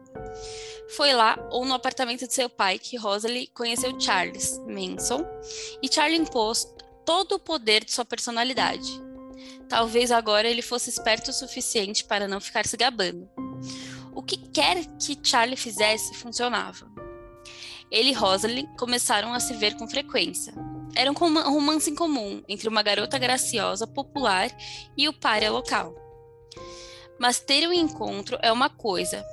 Foi 0.98 1.14
lá 1.14 1.40
ou 1.50 1.64
no 1.64 1.74
apartamento 1.74 2.28
de 2.28 2.34
seu 2.34 2.50
pai 2.50 2.78
que 2.78 2.98
Rosalie 2.98 3.48
conheceu 3.48 3.98
Charles 3.98 4.60
Manson 4.68 5.26
e 5.82 5.90
Charlie 5.90 6.20
impôs 6.20 6.68
todo 7.06 7.36
o 7.36 7.40
poder 7.40 7.86
de 7.86 7.94
sua 7.94 8.04
personalidade. 8.04 9.02
Talvez 9.70 10.12
agora 10.12 10.50
ele 10.50 10.62
fosse 10.62 10.90
esperto 10.90 11.32
o 11.32 11.34
suficiente 11.34 12.04
para 12.04 12.28
não 12.28 12.42
ficar 12.42 12.66
se 12.66 12.76
gabando. 12.76 13.30
O 14.14 14.22
que 14.22 14.36
quer 14.36 14.84
que 14.98 15.18
Charlie 15.24 15.56
fizesse 15.56 16.14
funcionava. 16.16 16.86
Ele 17.92 18.10
e 18.10 18.14
Rosalie 18.14 18.68
começaram 18.78 19.34
a 19.34 19.40
se 19.40 19.54
ver 19.54 19.76
com 19.76 19.88
frequência, 19.88 20.54
era 20.96 21.12
um 21.12 21.14
romance 21.14 21.90
em 21.92 21.96
comum 21.96 22.42
entre 22.48 22.68
uma 22.68 22.82
garota 22.82 23.20
graciosa, 23.20 23.86
popular 23.86 24.50
e 24.98 25.08
o 25.08 25.14
párea 25.14 25.52
local. 25.52 25.94
Mas 27.20 27.40
ter 27.40 27.68
um 27.68 27.74
encontro 27.74 28.38
é 28.42 28.52
uma 28.52 28.68
coisa. 28.68 29.24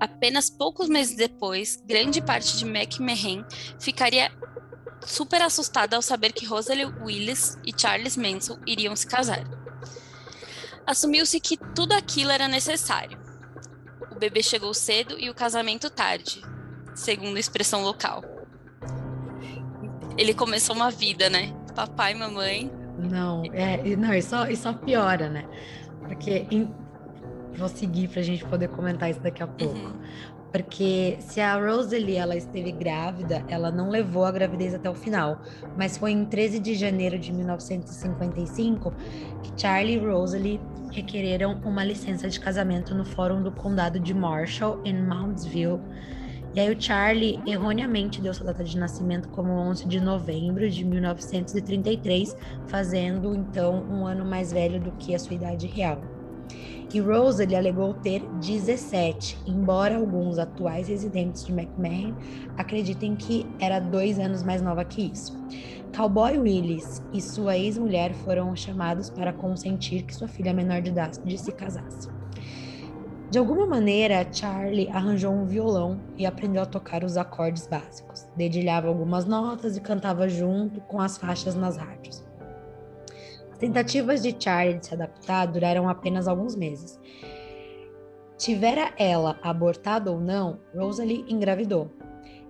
Apenas 0.00 0.50
poucos 0.50 0.88
meses 0.88 1.14
depois, 1.14 1.80
grande 1.86 2.20
parte 2.20 2.56
de 2.56 2.64
McMahon 2.64 3.44
ficaria 3.78 4.32
super 5.06 5.42
assustada 5.42 5.94
ao 5.94 6.02
saber 6.02 6.32
que 6.32 6.44
Rosalie 6.44 6.86
Willis 6.86 7.56
e 7.64 7.72
Charles 7.76 8.16
Manson 8.16 8.58
iriam 8.66 8.96
se 8.96 9.06
casar. 9.06 9.44
Assumiu-se 10.84 11.38
que 11.38 11.56
tudo 11.56 11.92
aquilo 11.92 12.32
era 12.32 12.48
necessário. 12.48 13.16
O 14.10 14.16
bebê 14.16 14.42
chegou 14.42 14.74
cedo 14.74 15.16
e 15.20 15.30
o 15.30 15.34
casamento 15.34 15.88
tarde, 15.88 16.42
segundo 16.94 17.36
a 17.36 17.40
expressão 17.40 17.82
local 17.82 18.22
ele 20.16 20.34
começou 20.34 20.74
uma 20.74 20.90
vida, 20.90 21.28
né? 21.28 21.52
Papai, 21.74 22.14
mamãe. 22.14 22.70
Não, 22.98 23.42
é, 23.52 23.96
não, 23.96 24.12
e 24.14 24.22
só, 24.22 24.46
e 24.46 24.56
só 24.56 24.72
piora, 24.72 25.28
né? 25.28 25.44
Porque 26.06 26.46
em, 26.50 26.72
vou 27.54 27.68
seguir 27.68 28.08
para 28.08 28.20
a 28.20 28.22
gente 28.22 28.44
poder 28.44 28.68
comentar 28.68 29.10
isso 29.10 29.20
daqui 29.20 29.42
a 29.42 29.46
pouco. 29.46 29.74
Uhum. 29.74 29.92
Porque 30.52 31.16
se 31.20 31.40
a 31.40 31.56
Rosalie 31.56 32.16
ela 32.16 32.36
esteve 32.36 32.72
grávida, 32.72 33.42
ela 33.48 33.70
não 33.70 33.88
levou 33.88 34.26
a 34.26 34.30
gravidez 34.30 34.74
até 34.74 34.90
o 34.90 34.94
final. 34.94 35.40
Mas 35.78 35.96
foi 35.96 36.10
em 36.10 36.26
13 36.26 36.58
de 36.58 36.74
janeiro 36.74 37.18
de 37.18 37.32
1955 37.32 38.92
que 39.42 39.60
Charlie 39.60 39.96
e 39.96 39.98
Rosalie 39.98 40.60
requereram 40.90 41.58
uma 41.64 41.82
licença 41.82 42.28
de 42.28 42.38
casamento 42.38 42.94
no 42.94 43.02
Fórum 43.02 43.42
do 43.42 43.50
Condado 43.50 43.98
de 43.98 44.12
Marshall, 44.12 44.78
em 44.84 45.02
Mountsville, 45.02 45.80
e 46.54 46.60
aí 46.60 46.70
o 46.70 46.80
Charlie 46.80 47.40
erroneamente 47.46 48.20
deu 48.20 48.34
sua 48.34 48.46
data 48.46 48.62
de 48.62 48.76
nascimento 48.76 49.28
como 49.30 49.52
11 49.52 49.88
de 49.88 50.00
novembro 50.00 50.68
de 50.68 50.84
1933, 50.84 52.36
fazendo 52.66 53.34
então 53.34 53.82
um 53.90 54.06
ano 54.06 54.24
mais 54.24 54.52
velho 54.52 54.78
do 54.78 54.92
que 54.92 55.14
a 55.14 55.18
sua 55.18 55.34
idade 55.34 55.66
real. 55.66 56.02
E 56.92 57.00
Rose 57.00 57.42
ele 57.42 57.56
alegou 57.56 57.94
ter 57.94 58.20
17, 58.38 59.38
embora 59.46 59.96
alguns 59.96 60.38
atuais 60.38 60.88
residentes 60.88 61.42
de 61.42 61.50
McMahon 61.50 62.14
acreditem 62.58 63.16
que 63.16 63.46
era 63.58 63.80
dois 63.80 64.18
anos 64.18 64.42
mais 64.42 64.60
nova 64.60 64.84
que 64.84 65.10
isso. 65.10 65.42
Cowboy 65.96 66.38
Willis 66.38 67.02
e 67.12 67.22
sua 67.22 67.56
ex-mulher 67.56 68.12
foram 68.12 68.54
chamados 68.54 69.08
para 69.08 69.32
consentir 69.32 70.02
que 70.02 70.14
sua 70.14 70.28
filha 70.28 70.52
menor 70.52 70.82
de 70.82 70.90
idade 70.90 71.18
se 71.38 71.52
casasse. 71.52 72.21
De 73.32 73.38
alguma 73.38 73.64
maneira, 73.64 74.28
Charlie 74.30 74.90
arranjou 74.90 75.32
um 75.32 75.46
violão 75.46 75.98
e 76.18 76.26
aprendeu 76.26 76.60
a 76.60 76.66
tocar 76.66 77.02
os 77.02 77.16
acordes 77.16 77.66
básicos. 77.66 78.26
Dedilhava 78.36 78.88
algumas 78.88 79.24
notas 79.24 79.74
e 79.74 79.80
cantava 79.80 80.28
junto 80.28 80.82
com 80.82 81.00
as 81.00 81.16
faixas 81.16 81.54
nas 81.54 81.78
rádios. 81.78 82.22
As 83.50 83.56
tentativas 83.56 84.20
de 84.20 84.36
Charlie 84.38 84.78
de 84.78 84.84
se 84.84 84.92
adaptar 84.92 85.46
duraram 85.46 85.88
apenas 85.88 86.28
alguns 86.28 86.54
meses. 86.54 87.00
Tivera 88.36 88.92
ela 88.98 89.38
abortado 89.42 90.12
ou 90.12 90.20
não, 90.20 90.58
Rosalie 90.76 91.24
engravidou. 91.26 91.90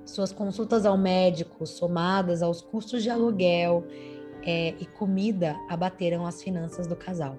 Suas 0.05 0.33
consultas 0.33 0.85
ao 0.85 0.99
médico, 0.99 1.65
somadas 1.65 2.43
aos 2.43 2.61
custos 2.61 3.05
de 3.05 3.09
aluguel 3.09 3.87
é, 4.45 4.75
e 4.81 4.87
comida, 4.87 5.55
abateram 5.69 6.27
as 6.27 6.43
finanças 6.43 6.89
do 6.89 6.97
casal. 6.97 7.37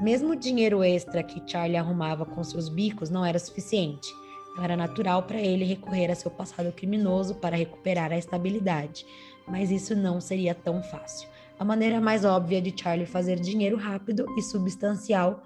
Mesmo 0.00 0.32
o 0.32 0.36
dinheiro 0.36 0.82
extra 0.82 1.22
que 1.22 1.42
Charlie 1.46 1.76
arrumava 1.76 2.24
com 2.24 2.42
seus 2.44 2.68
bicos 2.68 3.10
não 3.10 3.24
era 3.24 3.38
suficiente. 3.38 4.08
Então 4.52 4.64
era 4.64 4.76
natural 4.76 5.22
para 5.22 5.40
ele 5.40 5.64
recorrer 5.64 6.10
a 6.10 6.14
seu 6.14 6.30
passado 6.30 6.72
criminoso 6.72 7.34
para 7.36 7.56
recuperar 7.56 8.12
a 8.12 8.18
estabilidade, 8.18 9.06
mas 9.46 9.70
isso 9.70 9.94
não 9.94 10.20
seria 10.20 10.54
tão 10.54 10.82
fácil. 10.82 11.28
A 11.58 11.64
maneira 11.64 12.00
mais 12.00 12.24
óbvia 12.24 12.62
de 12.62 12.74
Charlie 12.76 13.06
fazer 13.06 13.40
dinheiro 13.40 13.76
rápido 13.76 14.26
e 14.36 14.42
substancial 14.42 15.42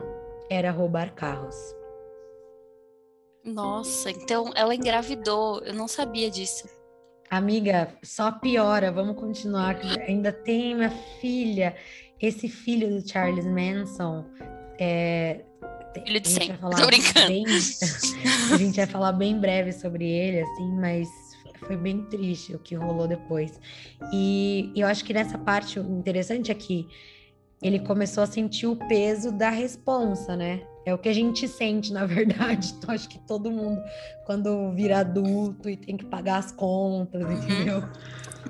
era 0.50 0.71
roubar 0.71 1.14
carros. 1.14 1.57
Nossa, 3.45 4.11
então 4.11 4.52
ela 4.54 4.75
engravidou. 4.75 5.61
Eu 5.61 5.75
não 5.75 5.88
sabia 5.88 6.31
disso. 6.31 6.69
Amiga, 7.31 7.97
só 8.02 8.31
piora. 8.31 8.92
Vamos 8.92 9.16
continuar. 9.16 9.81
Ainda 10.07 10.31
tem 10.33 10.75
minha 10.75 10.90
filha. 11.21 11.75
Esse 12.23 12.49
filho 12.49 12.88
do 12.88 13.07
Charles 13.07 13.45
Manson. 13.45 14.25
É, 14.79 15.41
filho 16.05 16.21
de 16.21 16.29
sempre. 16.29 16.59
Tô 16.59 16.87
brincando. 16.87 17.26
Bem, 17.26 17.45
a 17.47 18.57
gente 18.57 18.76
vai 18.76 18.87
falar 18.87 19.12
bem 19.12 19.38
breve 19.38 19.73
sobre 19.73 20.09
ele, 20.09 20.41
assim, 20.41 20.73
mas 20.76 21.09
foi 21.67 21.76
bem 21.76 22.02
triste 22.05 22.55
o 22.55 22.59
que 22.59 22.75
rolou 22.75 23.07
depois. 23.07 23.61
E 24.12 24.73
eu 24.75 24.87
acho 24.87 25.05
que 25.05 25.12
nessa 25.12 25.37
parte 25.37 25.79
o 25.79 25.99
interessante 25.99 26.50
é 26.50 26.55
que 26.55 26.88
ele 27.62 27.79
começou 27.79 28.23
a 28.23 28.26
sentir 28.26 28.67
o 28.67 28.76
peso 28.76 29.31
da 29.31 29.50
responsa, 29.50 30.37
né? 30.37 30.62
É 30.85 30.93
o 30.93 30.99
que 30.99 31.09
a 31.09 31.12
gente 31.12 31.47
sente, 31.47 31.93
na 31.93 32.07
verdade. 32.07 32.75
Então, 32.79 32.93
acho 32.93 33.09
que 33.09 33.19
todo 33.21 33.50
mundo, 33.50 33.81
quando 34.26 34.73
vira 34.73 34.99
adulto 34.99 35.71
e 35.71 35.76
tem 35.76 35.97
que 35.97 36.05
pagar 36.05 36.38
as 36.38 36.50
contas, 36.50 37.23
uhum. 37.23 37.33
entendeu? 37.33 37.85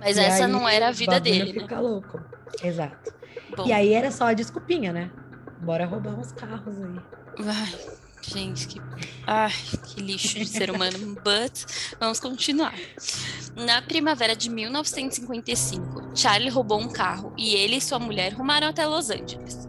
Mas 0.01 0.17
e 0.17 0.21
essa 0.21 0.47
aí, 0.47 0.51
não 0.51 0.67
era 0.67 0.89
a 0.89 0.91
vida 0.91 1.21
dele. 1.21 1.53
Fica 1.53 1.77
né? 1.77 1.83
louco. 1.83 2.19
Exato. 2.65 3.22
Bom. 3.57 3.67
E 3.67 3.73
aí 3.73 3.93
era 3.93 4.11
só 4.11 4.27
a 4.27 4.35
desculpinha, 4.35 4.93
né? 4.93 5.11
Bora 5.61 5.87
roubar 5.87 6.19
uns 6.19 6.33
carros 6.33 6.75
aí. 6.77 7.45
Vai. 7.45 8.03
Gente, 8.23 8.69
que, 8.69 8.81
ai, 9.27 9.53
que 9.87 10.01
lixo 10.01 10.39
de 10.39 10.47
ser 10.47 10.71
humano. 10.71 10.97
But 11.25 11.65
vamos 11.99 12.21
continuar. 12.21 12.75
Na 13.57 13.83
primavera 13.83 14.37
de 14.37 14.49
1955, 14.49 16.13
Charlie 16.15 16.49
roubou 16.49 16.81
um 16.81 16.89
carro 16.89 17.35
e 17.37 17.55
ele 17.55 17.77
e 17.77 17.81
sua 17.81 17.99
mulher 17.99 18.33
rumaram 18.33 18.69
até 18.69 18.87
Los 18.87 19.11
Angeles. 19.11 19.69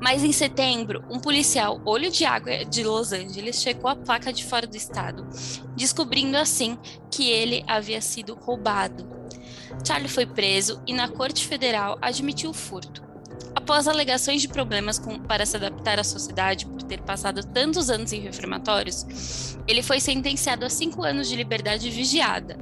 Mas 0.00 0.24
em 0.24 0.32
setembro, 0.32 1.04
um 1.10 1.20
policial 1.20 1.80
olho 1.84 2.10
de 2.10 2.24
água 2.24 2.64
de 2.64 2.82
Los 2.82 3.12
Angeles 3.12 3.60
checou 3.62 3.90
a 3.90 3.96
placa 3.96 4.32
de 4.32 4.44
fora 4.44 4.66
do 4.66 4.76
estado, 4.76 5.28
descobrindo 5.76 6.38
assim 6.38 6.78
que 7.10 7.30
ele 7.30 7.62
havia 7.66 8.00
sido 8.00 8.34
roubado. 8.34 9.19
Charlie 9.86 10.08
foi 10.08 10.26
preso 10.26 10.82
e 10.86 10.92
na 10.92 11.08
Corte 11.08 11.46
Federal 11.46 11.98
admitiu 12.00 12.50
o 12.50 12.54
furto. 12.54 13.02
Após 13.54 13.88
alegações 13.88 14.42
de 14.42 14.48
problemas 14.48 14.98
com, 14.98 15.18
para 15.18 15.46
se 15.46 15.56
adaptar 15.56 15.98
à 15.98 16.04
sociedade 16.04 16.66
por 16.66 16.82
ter 16.82 17.00
passado 17.02 17.44
tantos 17.44 17.90
anos 17.90 18.12
em 18.12 18.20
reformatórios, 18.20 19.56
ele 19.66 19.82
foi 19.82 20.00
sentenciado 20.00 20.64
a 20.64 20.70
cinco 20.70 21.02
anos 21.02 21.28
de 21.28 21.36
liberdade 21.36 21.90
vigiada. 21.90 22.56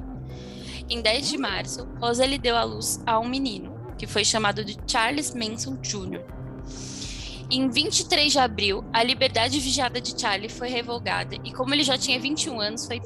Em 0.89 1.01
10 1.01 1.29
de 1.29 1.37
março, 1.37 1.87
Rosalie 1.99 2.39
deu 2.39 2.55
à 2.55 2.63
luz 2.63 2.99
a 3.05 3.19
um 3.19 3.27
menino, 3.27 3.75
que 3.97 4.07
foi 4.07 4.25
chamado 4.25 4.65
de 4.65 4.77
Charles 4.87 5.35
Manson 5.35 5.75
Jr. 5.75 6.38
Em 7.51 7.67
23 7.67 8.31
de 8.31 8.37
abril, 8.37 8.85
a 8.93 9.01
liberdade 9.01 9.59
vigiada 9.59 9.99
de 9.99 10.19
Charlie 10.19 10.49
foi 10.49 10.69
revogada 10.69 11.35
e, 11.43 11.51
como 11.51 11.73
ele 11.73 11.83
já 11.83 11.97
tinha 11.97 12.19
21 12.19 12.61
anos, 12.61 12.85
foi 12.85 13.01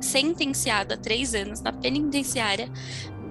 sentenciado 0.00 0.94
a 0.94 0.96
três 0.96 1.34
anos 1.34 1.60
na 1.60 1.70
penitenciária 1.70 2.70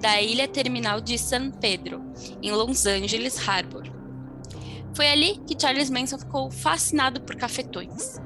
da 0.00 0.22
ilha 0.22 0.46
terminal 0.46 1.00
de 1.00 1.18
San 1.18 1.50
Pedro, 1.50 2.00
em 2.40 2.52
Los 2.52 2.86
Angeles 2.86 3.36
Harbor. 3.48 3.82
Foi 4.94 5.08
ali 5.08 5.40
que 5.48 5.60
Charles 5.60 5.90
Manson 5.90 6.18
ficou 6.18 6.48
fascinado 6.48 7.20
por 7.22 7.34
cafetões. 7.34 8.20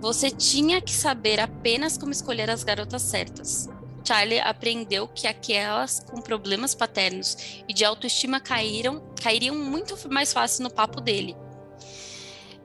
Você 0.00 0.30
tinha 0.30 0.80
que 0.80 0.92
saber 0.92 1.38
apenas 1.38 1.98
como 1.98 2.12
escolher 2.12 2.48
as 2.48 2.64
garotas 2.64 3.02
certas. 3.02 3.68
Charlie 4.04 4.40
aprendeu 4.40 5.06
que 5.08 5.26
aquelas 5.26 6.00
com 6.00 6.20
problemas 6.20 6.74
paternos 6.74 7.36
e 7.68 7.72
de 7.72 7.84
autoestima 7.84 8.40
caíram, 8.40 9.02
cairiam 9.22 9.54
muito 9.54 9.96
mais 10.08 10.32
fácil 10.32 10.64
no 10.64 10.70
papo 10.70 11.00
dele. 11.00 11.36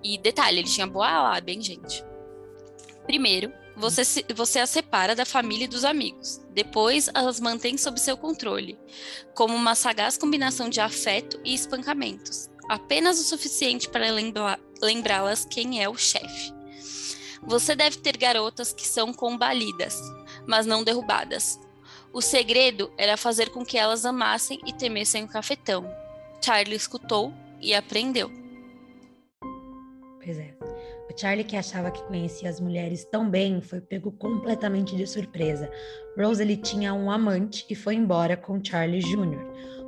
E 0.03 0.17
detalhe, 0.17 0.59
ele 0.59 0.67
tinha 0.67 0.87
boa 0.87 1.21
lábia, 1.21 1.53
hein, 1.53 1.61
gente? 1.61 2.03
Primeiro, 3.05 3.51
você, 3.75 4.05
se, 4.05 4.25
você 4.33 4.59
as 4.59 4.69
separa 4.69 5.15
da 5.15 5.25
família 5.25 5.65
e 5.65 5.67
dos 5.67 5.83
amigos. 5.83 6.39
Depois, 6.51 7.09
as 7.13 7.39
mantém 7.39 7.77
sob 7.77 7.99
seu 7.99 8.15
controle, 8.15 8.77
como 9.33 9.55
uma 9.55 9.75
sagaz 9.75 10.17
combinação 10.17 10.69
de 10.69 10.79
afeto 10.79 11.39
e 11.43 11.53
espancamentos, 11.53 12.49
apenas 12.69 13.19
o 13.19 13.23
suficiente 13.23 13.89
para 13.89 14.07
lembrá-las 14.81 15.45
quem 15.45 15.81
é 15.81 15.89
o 15.89 15.97
chefe. 15.97 16.53
Você 17.41 17.75
deve 17.75 17.97
ter 17.97 18.15
garotas 18.15 18.71
que 18.71 18.87
são 18.87 19.13
combalidas, 19.13 19.99
mas 20.47 20.65
não 20.65 20.83
derrubadas. 20.83 21.59
O 22.11 22.21
segredo 22.21 22.91
era 22.97 23.17
fazer 23.17 23.49
com 23.49 23.65
que 23.65 23.77
elas 23.77 24.05
amassem 24.05 24.59
e 24.65 24.73
temessem 24.73 25.23
o 25.23 25.27
cafetão. 25.27 25.83
Charlie 26.41 26.75
escutou 26.75 27.33
e 27.59 27.73
aprendeu. 27.73 28.29
Pois 30.23 30.37
é. 30.37 30.53
O 31.09 31.19
Charlie, 31.19 31.43
que 31.43 31.55
achava 31.55 31.91
que 31.91 32.01
conhecia 32.03 32.49
as 32.49 32.59
mulheres 32.59 33.03
tão 33.05 33.29
bem, 33.29 33.61
foi 33.61 33.81
pego 33.81 34.11
completamente 34.11 34.95
de 34.95 35.05
surpresa. 35.05 35.69
Rosalie 36.17 36.57
tinha 36.57 36.93
um 36.93 37.11
amante 37.11 37.65
e 37.69 37.75
foi 37.75 37.95
embora 37.95 38.37
com 38.37 38.63
Charlie 38.63 39.01
Jr. 39.01 39.43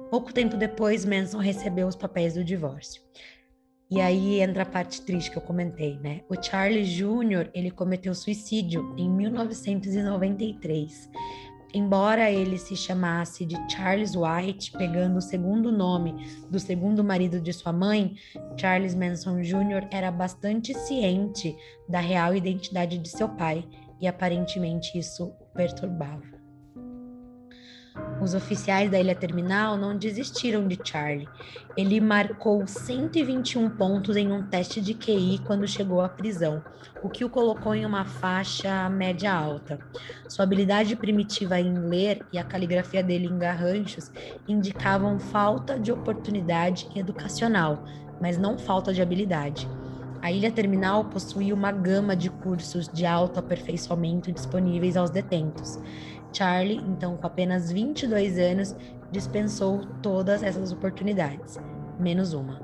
Pouco 0.10 0.34
tempo 0.34 0.56
depois, 0.56 1.04
Manson 1.04 1.40
recebeu 1.40 1.88
os 1.88 1.96
papéis 1.96 2.36
do 2.36 2.44
divórcio. 2.44 3.02
E 3.90 4.02
aí 4.02 4.42
entra 4.42 4.64
a 4.64 4.66
parte 4.66 5.02
triste 5.02 5.30
que 5.30 5.38
eu 5.38 5.42
comentei, 5.42 6.00
né? 6.00 6.22
O 6.28 6.42
Charlie 6.42 6.84
Jr., 6.84 7.52
ele 7.54 7.70
cometeu 7.70 8.16
suicídio 8.16 8.96
em 8.98 9.10
1993 9.10 11.10
embora 11.76 12.32
ele 12.32 12.58
se 12.58 12.74
chamasse 12.74 13.46
de 13.46 13.58
Charles 13.70 14.14
White, 14.16 14.72
pegando 14.72 15.18
o 15.18 15.22
segundo 15.22 15.74
nome 15.74 16.16
do 16.50 16.58
segundo 16.58 17.04
marido 17.04 17.42
de 17.42 17.52
sua 17.52 17.74
mãe, 17.74 18.16
Charles 18.58 18.96
Manson 18.96 19.42
Jr. 19.42 19.86
era 19.92 20.10
bastante 20.10 20.74
ciente 20.74 21.54
da 21.90 22.00
real 22.00 22.34
identidade 22.34 22.98
de 22.98 23.10
seu 23.10 23.28
pai 23.28 23.68
e 24.00 24.08
aparentemente 24.08 24.98
isso 24.98 25.26
o 25.26 25.46
perturbava. 25.54 26.35
Os 28.22 28.34
oficiais 28.34 28.90
da 28.90 29.00
ilha 29.00 29.14
terminal 29.14 29.78
não 29.78 29.98
desistiram 29.98 30.68
de 30.68 30.80
Charlie. 30.84 31.28
Ele 31.76 32.00
marcou 32.00 32.66
121 32.66 33.70
pontos 33.72 34.16
em 34.16 34.32
um 34.32 34.42
teste 34.42 34.80
de 34.80 34.94
QI 34.94 35.42
quando 35.46 35.68
chegou 35.68 36.02
à 36.02 36.08
prisão, 36.08 36.64
o 37.04 37.10
que 37.10 37.26
o 37.26 37.30
colocou 37.30 37.76
em 37.76 37.86
uma 37.86 38.06
faixa 38.06 38.90
média 38.90 39.34
alta. 39.34 39.80
Sua 40.30 40.44
habilidade 40.44 40.96
primitiva 40.96 41.60
em 41.60 41.78
ler 41.78 42.26
e 42.32 42.38
a 42.38 42.44
caligrafia 42.44 43.04
dele 43.04 43.28
em 43.28 43.38
garranchos 43.38 44.12
indicavam 44.48 45.20
falta 45.20 45.78
de 45.78 45.92
oportunidade 45.92 46.88
educacional, 46.96 47.84
mas 48.22 48.38
não 48.38 48.58
falta 48.58 48.94
de 48.94 49.02
habilidade. 49.02 49.70
A 50.26 50.32
ilha 50.32 50.50
terminal 50.50 51.06
possuía 51.06 51.54
uma 51.54 51.72
gama 51.72 52.16
de 52.16 52.32
cursos 52.32 52.88
de 52.88 53.06
autoaperfeiçoamento 53.06 54.32
disponíveis 54.32 54.98
aos 54.98 55.12
detentos. 55.12 55.78
Charlie, 56.36 56.82
então 56.88 57.16
com 57.16 57.26
apenas 57.26 57.72
22 57.72 58.38
anos, 58.38 58.76
dispensou 59.12 59.86
todas 60.02 60.44
essas 60.44 60.72
oportunidades, 60.72 61.58
menos 62.00 62.34
uma. 62.34 62.60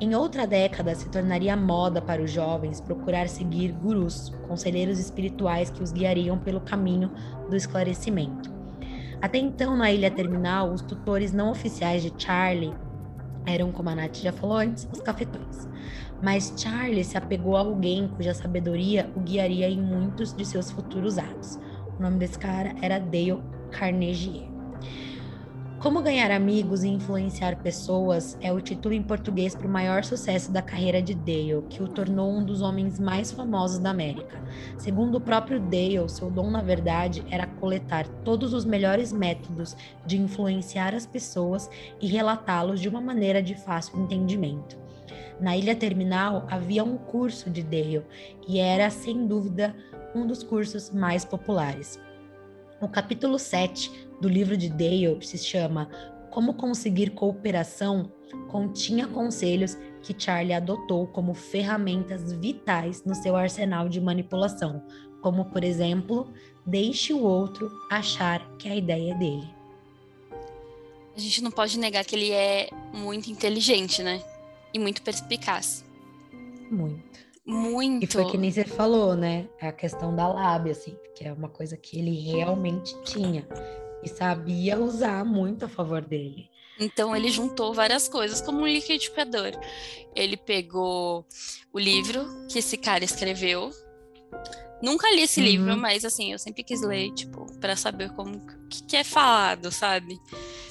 Em 0.00 0.14
outra 0.14 0.46
década, 0.46 0.94
se 0.94 1.08
tornaria 1.08 1.56
moda 1.56 2.00
para 2.00 2.22
os 2.22 2.30
jovens 2.30 2.80
procurar 2.80 3.28
seguir 3.28 3.72
gurus, 3.72 4.30
conselheiros 4.48 4.98
espirituais 4.98 5.70
que 5.70 5.82
os 5.82 5.92
guiariam 5.92 6.38
pelo 6.38 6.60
caminho 6.60 7.10
do 7.48 7.54
esclarecimento. 7.54 8.50
Até 9.20 9.38
então, 9.38 9.76
na 9.76 9.92
ilha 9.92 10.10
terminal, 10.10 10.72
os 10.72 10.82
tutores 10.82 11.32
não 11.32 11.50
oficiais 11.50 12.02
de 12.02 12.12
Charlie 12.16 12.74
eram, 13.46 13.70
como 13.70 13.88
a 13.90 13.94
Nath 13.94 14.16
já 14.16 14.32
falou 14.32 14.56
antes, 14.56 14.88
os 14.92 15.00
cafetões. 15.00 15.68
Mas 16.22 16.52
Charlie 16.56 17.04
se 17.04 17.16
apegou 17.16 17.56
a 17.56 17.60
alguém 17.60 18.08
cuja 18.08 18.34
sabedoria 18.34 19.10
o 19.16 19.20
guiaria 19.20 19.68
em 19.68 19.80
muitos 19.80 20.32
de 20.32 20.44
seus 20.44 20.70
futuros 20.70 21.18
atos. 21.18 21.58
O 21.98 22.02
nome 22.02 22.18
desse 22.18 22.38
cara 22.38 22.74
era 22.80 22.98
Dale 22.98 23.42
Carnegie. 23.70 24.52
Como 25.82 26.00
ganhar 26.00 26.30
amigos 26.30 26.84
e 26.84 26.88
influenciar 26.88 27.56
pessoas 27.56 28.38
é 28.40 28.52
o 28.52 28.60
título 28.60 28.94
em 28.94 29.02
português 29.02 29.52
para 29.52 29.66
o 29.66 29.70
maior 29.70 30.04
sucesso 30.04 30.52
da 30.52 30.62
carreira 30.62 31.02
de 31.02 31.12
Dale, 31.12 31.64
que 31.68 31.82
o 31.82 31.88
tornou 31.88 32.30
um 32.30 32.44
dos 32.44 32.62
homens 32.62 33.00
mais 33.00 33.32
famosos 33.32 33.80
da 33.80 33.90
América. 33.90 34.40
Segundo 34.78 35.16
o 35.16 35.20
próprio 35.20 35.58
Dale, 35.58 36.08
seu 36.08 36.30
dom, 36.30 36.52
na 36.52 36.62
verdade, 36.62 37.24
era 37.28 37.48
coletar 37.48 38.06
todos 38.24 38.54
os 38.54 38.64
melhores 38.64 39.12
métodos 39.12 39.76
de 40.06 40.16
influenciar 40.20 40.94
as 40.94 41.04
pessoas 41.04 41.68
e 42.00 42.06
relatá-los 42.06 42.80
de 42.80 42.88
uma 42.88 43.00
maneira 43.00 43.42
de 43.42 43.56
fácil 43.56 44.00
entendimento. 44.00 44.78
Na 45.40 45.56
Ilha 45.56 45.74
Terminal 45.74 46.46
havia 46.48 46.84
um 46.84 46.96
curso 46.96 47.50
de 47.50 47.60
Dale 47.60 48.04
e 48.46 48.60
era, 48.60 48.88
sem 48.88 49.26
dúvida, 49.26 49.74
um 50.14 50.26
dos 50.26 50.42
cursos 50.42 50.90
mais 50.90 51.24
populares. 51.24 51.98
O 52.80 52.88
capítulo 52.88 53.38
7 53.38 54.08
do 54.20 54.28
livro 54.28 54.56
de 54.56 54.68
Dale 54.68 55.18
se 55.22 55.38
chama 55.38 55.88
Como 56.30 56.54
Conseguir 56.54 57.10
Cooperação 57.10 58.10
continha 58.48 59.06
conselhos 59.06 59.76
que 60.02 60.14
Charlie 60.18 60.54
adotou 60.54 61.06
como 61.06 61.34
ferramentas 61.34 62.32
vitais 62.32 63.04
no 63.04 63.14
seu 63.14 63.36
arsenal 63.36 63.88
de 63.88 64.00
manipulação, 64.00 64.82
como, 65.20 65.44
por 65.44 65.62
exemplo, 65.62 66.32
deixe 66.66 67.12
o 67.12 67.22
outro 67.22 67.70
achar 67.90 68.56
que 68.56 68.68
a 68.68 68.74
ideia 68.74 69.12
é 69.12 69.18
dele. 69.18 69.54
A 71.14 71.20
gente 71.20 71.42
não 71.42 71.50
pode 71.50 71.78
negar 71.78 72.04
que 72.04 72.16
ele 72.16 72.30
é 72.30 72.68
muito 72.92 73.30
inteligente, 73.30 74.02
né? 74.02 74.22
E 74.72 74.78
muito 74.78 75.02
perspicaz. 75.02 75.84
Muito. 76.70 77.11
Muito. 77.44 78.04
E 78.04 78.06
foi 78.06 78.30
que 78.30 78.38
nem 78.38 78.50
você 78.50 78.64
falou, 78.64 79.16
né? 79.16 79.48
A 79.60 79.72
questão 79.72 80.14
da 80.14 80.28
lábia, 80.28 80.72
assim, 80.72 80.96
que 81.14 81.24
é 81.24 81.32
uma 81.32 81.48
coisa 81.48 81.76
que 81.76 81.98
ele 81.98 82.18
realmente 82.20 82.94
tinha 83.02 83.46
e 84.02 84.08
sabia 84.08 84.78
usar 84.78 85.24
muito 85.24 85.64
a 85.64 85.68
favor 85.68 86.02
dele. 86.02 86.50
Então 86.78 87.14
ele 87.14 87.30
juntou 87.30 87.74
várias 87.74 88.08
coisas 88.08 88.40
como 88.40 88.60
um 88.62 88.66
liquidificador. 88.66 89.52
Ele 90.14 90.36
pegou 90.36 91.26
o 91.72 91.78
livro 91.78 92.26
que 92.48 92.58
esse 92.58 92.76
cara 92.76 93.04
escreveu. 93.04 93.70
Nunca 94.82 95.08
li 95.12 95.22
esse 95.22 95.40
uhum. 95.40 95.46
livro, 95.46 95.76
mas 95.76 96.04
assim, 96.04 96.32
eu 96.32 96.38
sempre 96.38 96.64
quis 96.64 96.82
ler, 96.82 97.12
tipo, 97.12 97.46
para 97.60 97.76
saber 97.76 98.10
como 98.14 98.44
que, 98.68 98.82
que, 98.82 98.96
é 98.96 99.04
falado, 99.04 99.70
sabe? 99.70 100.18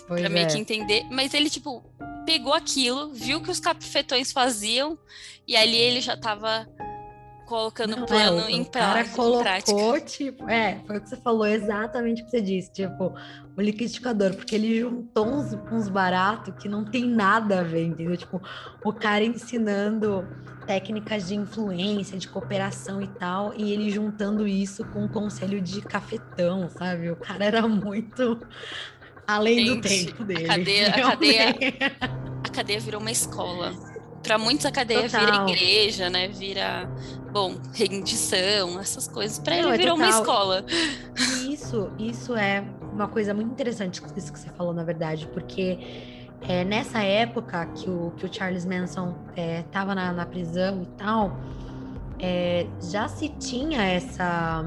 Pra 0.06 0.20
é. 0.20 0.30
meio 0.30 0.48
que 0.50 0.58
entender. 0.58 1.06
Mas 1.10 1.34
ele, 1.34 1.50
tipo, 1.50 1.82
pegou 2.26 2.54
aquilo, 2.54 3.12
viu 3.14 3.42
que 3.42 3.52
os 3.52 3.60
cafetões 3.60 4.32
faziam, 4.32 4.98
e 5.48 5.56
ali 5.56 5.78
ele 5.78 6.02
já 6.02 6.16
tava 6.16 6.68
colocando 7.52 8.02
o 8.02 8.06
plano 8.06 8.48
é, 8.48 8.52
em, 8.52 8.64
cara 8.64 9.04
colocou, 9.10 9.42
prática. 9.42 10.02
Tipo, 10.06 10.50
é, 10.50 10.80
foi 10.88 10.98
o 10.98 11.02
que 11.02 11.10
você 11.10 11.18
falou, 11.18 11.46
exatamente 11.46 12.22
o 12.22 12.26
que 12.26 12.32
você 12.32 12.40
disse, 12.40 12.72
tipo, 12.72 13.14
o 13.58 13.62
liquidificador, 13.62 14.34
porque 14.36 14.56
ele 14.56 14.80
juntou 14.80 15.28
uns, 15.28 15.54
uns 15.70 15.90
baratos 15.90 16.54
que 16.62 16.70
não 16.70 16.86
tem 16.86 17.06
nada 17.06 17.60
a 17.60 17.64
ver, 17.64 17.84
entendeu? 17.84 18.16
Tipo, 18.16 18.42
o 18.86 18.94
cara 18.94 19.26
ensinando 19.26 20.26
técnicas 20.66 21.28
de 21.28 21.36
influência, 21.36 22.18
de 22.18 22.30
cooperação 22.30 23.02
e 23.02 23.08
tal, 23.08 23.54
e 23.54 23.74
ele 23.74 23.92
juntando 23.92 24.48
isso 24.48 24.86
com 24.86 25.04
um 25.04 25.08
conselho 25.10 25.60
de 25.60 25.82
cafetão, 25.82 26.70
sabe? 26.70 27.12
O 27.12 27.18
cara 27.18 27.44
era 27.44 27.68
muito 27.68 28.40
além 29.34 29.66
Gente, 29.66 29.76
do 29.76 29.82
tempo 29.82 30.24
dele. 30.24 30.46
A 30.46 30.48
cadeia, 30.48 30.88
a 30.90 31.02
cadeia, 31.10 31.56
a 32.44 32.50
cadeia 32.50 32.80
virou 32.80 33.02
uma 33.02 33.12
escola. 33.12 33.74
Para 34.22 34.38
muitos 34.38 34.66
a 34.66 34.72
cadeia 34.72 35.10
total. 35.10 35.26
vira 35.26 35.52
igreja, 35.52 36.10
né? 36.10 36.28
Vira, 36.28 36.90
bom, 37.32 37.56
rendição, 37.74 38.80
essas 38.80 39.08
coisas. 39.08 39.40
Para 39.40 39.58
ele 39.58 39.70
é 39.70 39.78
virou 39.78 39.96
total. 39.96 40.10
uma 40.10 40.20
escola. 40.20 40.66
Isso, 41.50 41.92
isso 41.98 42.36
é 42.36 42.64
uma 42.94 43.08
coisa 43.08 43.34
muito 43.34 43.52
interessante 43.52 44.02
isso 44.16 44.32
que 44.32 44.40
você 44.40 44.50
falou, 44.50 44.74
na 44.74 44.84
verdade, 44.84 45.28
porque 45.34 45.80
é, 46.48 46.64
nessa 46.64 47.04
época 47.04 47.66
que 47.68 47.90
o, 47.90 48.12
que 48.18 48.26
o 48.26 48.34
Charles 48.34 48.66
Manson 48.66 49.16
estava 49.36 49.92
é, 49.92 49.96
na, 49.96 50.12
na, 50.12 50.26
prisão 50.26 50.82
e 50.82 50.86
tal, 50.98 51.38
é, 52.20 52.68
já 52.92 53.08
se 53.08 53.30
tinha 53.30 53.82
essa, 53.82 54.64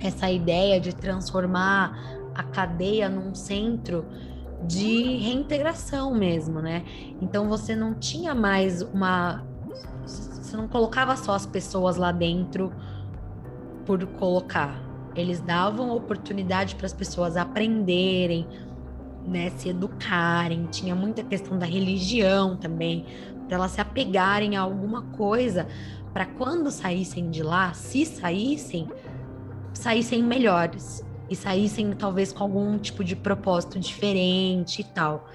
essa 0.00 0.30
ideia 0.30 0.80
de 0.80 0.94
transformar 0.94 1.96
a 2.34 2.42
cadeia 2.42 3.08
num 3.08 3.34
centro 3.34 4.04
de 4.66 5.18
reintegração 5.18 6.14
mesmo, 6.14 6.60
né? 6.60 6.84
Então 7.20 7.48
você 7.48 7.76
não 7.76 7.94
tinha 7.94 8.34
mais 8.34 8.82
uma. 8.82 9.44
Você 10.04 10.56
não 10.56 10.68
colocava 10.68 11.16
só 11.16 11.32
as 11.32 11.46
pessoas 11.46 11.96
lá 11.96 12.12
dentro 12.12 12.72
por 13.84 14.04
colocar. 14.06 14.80
Eles 15.14 15.40
davam 15.40 15.94
oportunidade 15.94 16.74
para 16.74 16.86
as 16.86 16.92
pessoas 16.92 17.36
aprenderem, 17.36 18.46
né, 19.26 19.50
se 19.50 19.68
educarem. 19.68 20.66
Tinha 20.66 20.94
muita 20.94 21.22
questão 21.22 21.58
da 21.58 21.66
religião 21.66 22.56
também, 22.56 23.06
para 23.46 23.56
elas 23.56 23.72
se 23.72 23.80
apegarem 23.80 24.56
a 24.56 24.62
alguma 24.62 25.02
coisa, 25.02 25.68
para 26.12 26.26
quando 26.26 26.70
saíssem 26.70 27.30
de 27.30 27.42
lá, 27.42 27.72
se 27.74 28.04
saíssem, 28.04 28.88
saíssem 29.72 30.22
melhores 30.22 31.04
e 31.28 31.36
saíssem 31.36 31.92
talvez 31.92 32.32
com 32.32 32.44
algum 32.44 32.78
tipo 32.78 33.02
de 33.02 33.16
propósito 33.16 33.78
diferente 33.78 34.80
e 34.80 34.84
tal. 34.84 35.28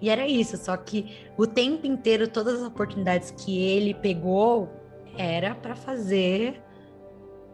E 0.00 0.10
era 0.10 0.26
isso, 0.28 0.56
só 0.56 0.76
que 0.76 1.16
o 1.36 1.46
tempo 1.46 1.86
inteiro, 1.86 2.28
todas 2.28 2.60
as 2.60 2.66
oportunidades 2.66 3.30
que 3.30 3.58
ele 3.58 3.94
pegou 3.94 4.68
era 5.16 5.54
para 5.54 5.74
fazer 5.74 6.60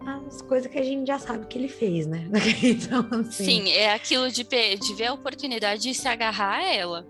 as 0.05 0.40
coisas 0.43 0.71
que 0.71 0.79
a 0.79 0.83
gente 0.83 1.07
já 1.07 1.19
sabe 1.19 1.47
que 1.47 1.59
ele 1.59 1.69
fez, 1.69 2.07
né? 2.07 2.27
Então, 2.62 3.07
assim... 3.21 3.45
Sim, 3.45 3.71
é 3.71 3.93
aquilo 3.93 4.31
de, 4.31 4.45
de 4.45 4.95
ver 4.95 5.07
a 5.07 5.12
oportunidade 5.12 5.83
de 5.83 5.95
se 5.95 6.09
agarrar 6.09 6.59
a 6.59 6.64
ela. 6.64 7.07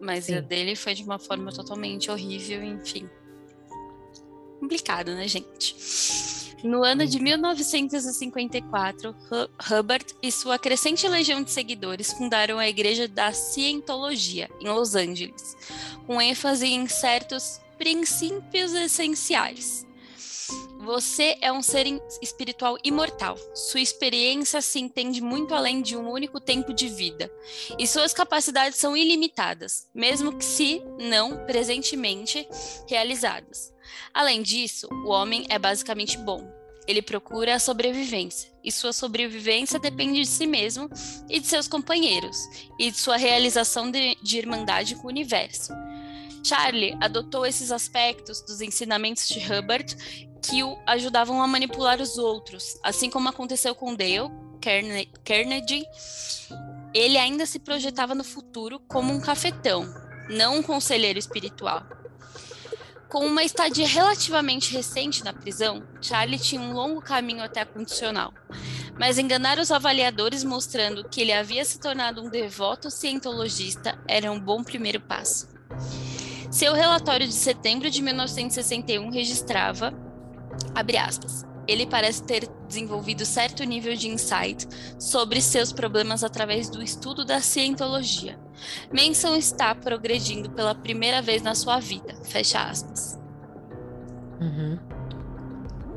Mas 0.00 0.24
Sim. 0.24 0.36
a 0.36 0.40
dele 0.40 0.74
foi 0.74 0.94
de 0.94 1.02
uma 1.04 1.18
forma 1.18 1.52
totalmente 1.52 2.10
horrível, 2.10 2.62
enfim. 2.62 3.08
Complicado, 4.58 5.14
né, 5.14 5.28
gente? 5.28 5.76
No 6.62 6.84
ano 6.84 7.06
de 7.06 7.18
1954, 7.18 9.16
Hubbard 9.70 10.06
e 10.22 10.30
sua 10.30 10.58
crescente 10.58 11.08
legião 11.08 11.42
de 11.42 11.50
seguidores 11.50 12.12
fundaram 12.12 12.58
a 12.58 12.68
Igreja 12.68 13.08
da 13.08 13.32
Cientologia, 13.32 14.50
em 14.60 14.68
Los 14.68 14.94
Angeles, 14.94 15.56
com 16.06 16.20
ênfase 16.20 16.66
em 16.66 16.86
certos 16.86 17.60
princípios 17.78 18.74
essenciais. 18.74 19.86
Você 20.80 21.36
é 21.40 21.52
um 21.52 21.62
ser 21.62 21.86
espiritual 22.20 22.76
imortal. 22.82 23.38
Sua 23.54 23.80
experiência 23.80 24.60
se 24.60 24.80
entende 24.80 25.20
muito 25.20 25.54
além 25.54 25.80
de 25.80 25.96
um 25.96 26.10
único 26.10 26.40
tempo 26.40 26.74
de 26.74 26.88
vida. 26.88 27.30
E 27.78 27.86
suas 27.86 28.12
capacidades 28.12 28.78
são 28.78 28.96
ilimitadas, 28.96 29.88
mesmo 29.94 30.36
que 30.36 30.44
se 30.44 30.82
não 30.98 31.44
presentemente 31.46 32.46
realizadas. 32.88 33.72
Além 34.12 34.42
disso, 34.42 34.88
o 35.04 35.08
homem 35.08 35.46
é 35.48 35.58
basicamente 35.58 36.16
bom. 36.18 36.48
Ele 36.86 37.02
procura 37.02 37.54
a 37.54 37.58
sobrevivência, 37.58 38.50
e 38.64 38.72
sua 38.72 38.92
sobrevivência 38.92 39.78
depende 39.78 40.20
de 40.20 40.26
si 40.26 40.46
mesmo 40.46 40.90
e 41.28 41.38
de 41.38 41.46
seus 41.46 41.68
companheiros, 41.68 42.36
e 42.78 42.90
de 42.90 42.98
sua 42.98 43.16
realização 43.16 43.90
de, 43.90 44.16
de 44.22 44.38
irmandade 44.38 44.96
com 44.96 45.06
o 45.06 45.10
universo. 45.10 45.72
Charlie 46.42 46.96
adotou 47.00 47.44
esses 47.44 47.70
aspectos 47.70 48.40
dos 48.40 48.60
ensinamentos 48.60 49.28
de 49.28 49.38
Hubbard 49.38 49.94
que 50.42 50.64
o 50.64 50.78
ajudavam 50.86 51.42
a 51.42 51.46
manipular 51.46 52.00
os 52.00 52.16
outros, 52.16 52.78
assim 52.82 53.10
como 53.10 53.28
aconteceu 53.28 53.74
com 53.74 53.94
Dale 53.94 54.30
Carnegie. 55.24 55.84
Ele 56.94 57.18
ainda 57.18 57.46
se 57.46 57.58
projetava 57.58 58.14
no 58.14 58.24
futuro 58.24 58.80
como 58.88 59.12
um 59.12 59.20
cafetão, 59.20 59.84
não 60.28 60.58
um 60.58 60.62
conselheiro 60.62 61.18
espiritual. 61.18 61.99
Com 63.10 63.26
uma 63.26 63.42
estadia 63.42 63.88
relativamente 63.88 64.72
recente 64.72 65.24
na 65.24 65.32
prisão, 65.32 65.82
Charlie 66.00 66.38
tinha 66.38 66.60
um 66.60 66.72
longo 66.72 67.02
caminho 67.02 67.42
até 67.42 67.62
a 67.62 67.66
condicional. 67.66 68.32
Mas 68.96 69.18
enganar 69.18 69.58
os 69.58 69.72
avaliadores 69.72 70.44
mostrando 70.44 71.02
que 71.02 71.20
ele 71.20 71.32
havia 71.32 71.64
se 71.64 71.80
tornado 71.80 72.22
um 72.22 72.30
devoto 72.30 72.88
cientologista 72.88 73.98
era 74.06 74.30
um 74.30 74.38
bom 74.38 74.62
primeiro 74.62 75.00
passo. 75.00 75.48
Seu 76.52 76.72
relatório 76.72 77.26
de 77.26 77.34
setembro 77.34 77.90
de 77.90 78.00
1961 78.00 79.10
registrava, 79.10 79.92
abre 80.72 80.96
aspas, 80.96 81.44
ele 81.66 81.86
parece 81.86 82.22
ter 82.22 82.48
desenvolvido 82.66 83.24
certo 83.24 83.64
nível 83.64 83.94
de 83.94 84.08
insight 84.08 84.66
sobre 84.98 85.40
seus 85.40 85.72
problemas 85.72 86.22
através 86.22 86.68
do 86.68 86.82
estudo 86.82 87.24
da 87.24 87.40
cientologia. 87.40 88.38
Manson 88.92 89.36
está 89.36 89.74
progredindo 89.74 90.50
pela 90.50 90.74
primeira 90.74 91.20
vez 91.20 91.42
na 91.42 91.54
sua 91.54 91.80
vida. 91.80 92.14
Fecha 92.24 92.62
aspas. 92.62 93.18
Uhum. 94.40 94.78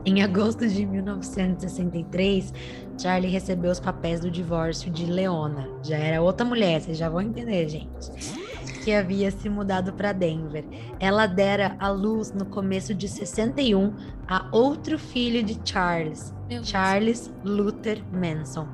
Em 0.06 0.22
agosto 0.22 0.68
de 0.68 0.86
1963, 0.86 2.54
Charlie 3.02 3.32
recebeu 3.32 3.72
os 3.72 3.80
papéis 3.80 4.20
do 4.20 4.30
divórcio 4.30 4.92
de 4.92 5.06
Leona. 5.06 5.70
Já 5.82 5.98
era 5.98 6.22
outra 6.22 6.46
mulher, 6.46 6.82
vocês 6.82 6.98
já 6.98 7.08
vão 7.08 7.22
entender, 7.22 7.70
gente 7.70 8.43
que 8.84 8.94
havia 8.94 9.32
se 9.32 9.50
mudado 9.50 9.94
para 9.94 10.12
Denver. 10.12 10.66
Ela 11.00 11.26
dera 11.26 11.76
à 11.80 11.90
luz 11.90 12.34
no 12.34 12.46
começo 12.46 12.94
de 12.94 13.08
61 13.08 13.94
a 14.28 14.48
outro 14.52 15.00
filho 15.00 15.42
de 15.42 15.58
Charles, 15.64 16.34
Charles 16.64 17.34
Luther 17.44 18.04
Manson. 18.12 18.68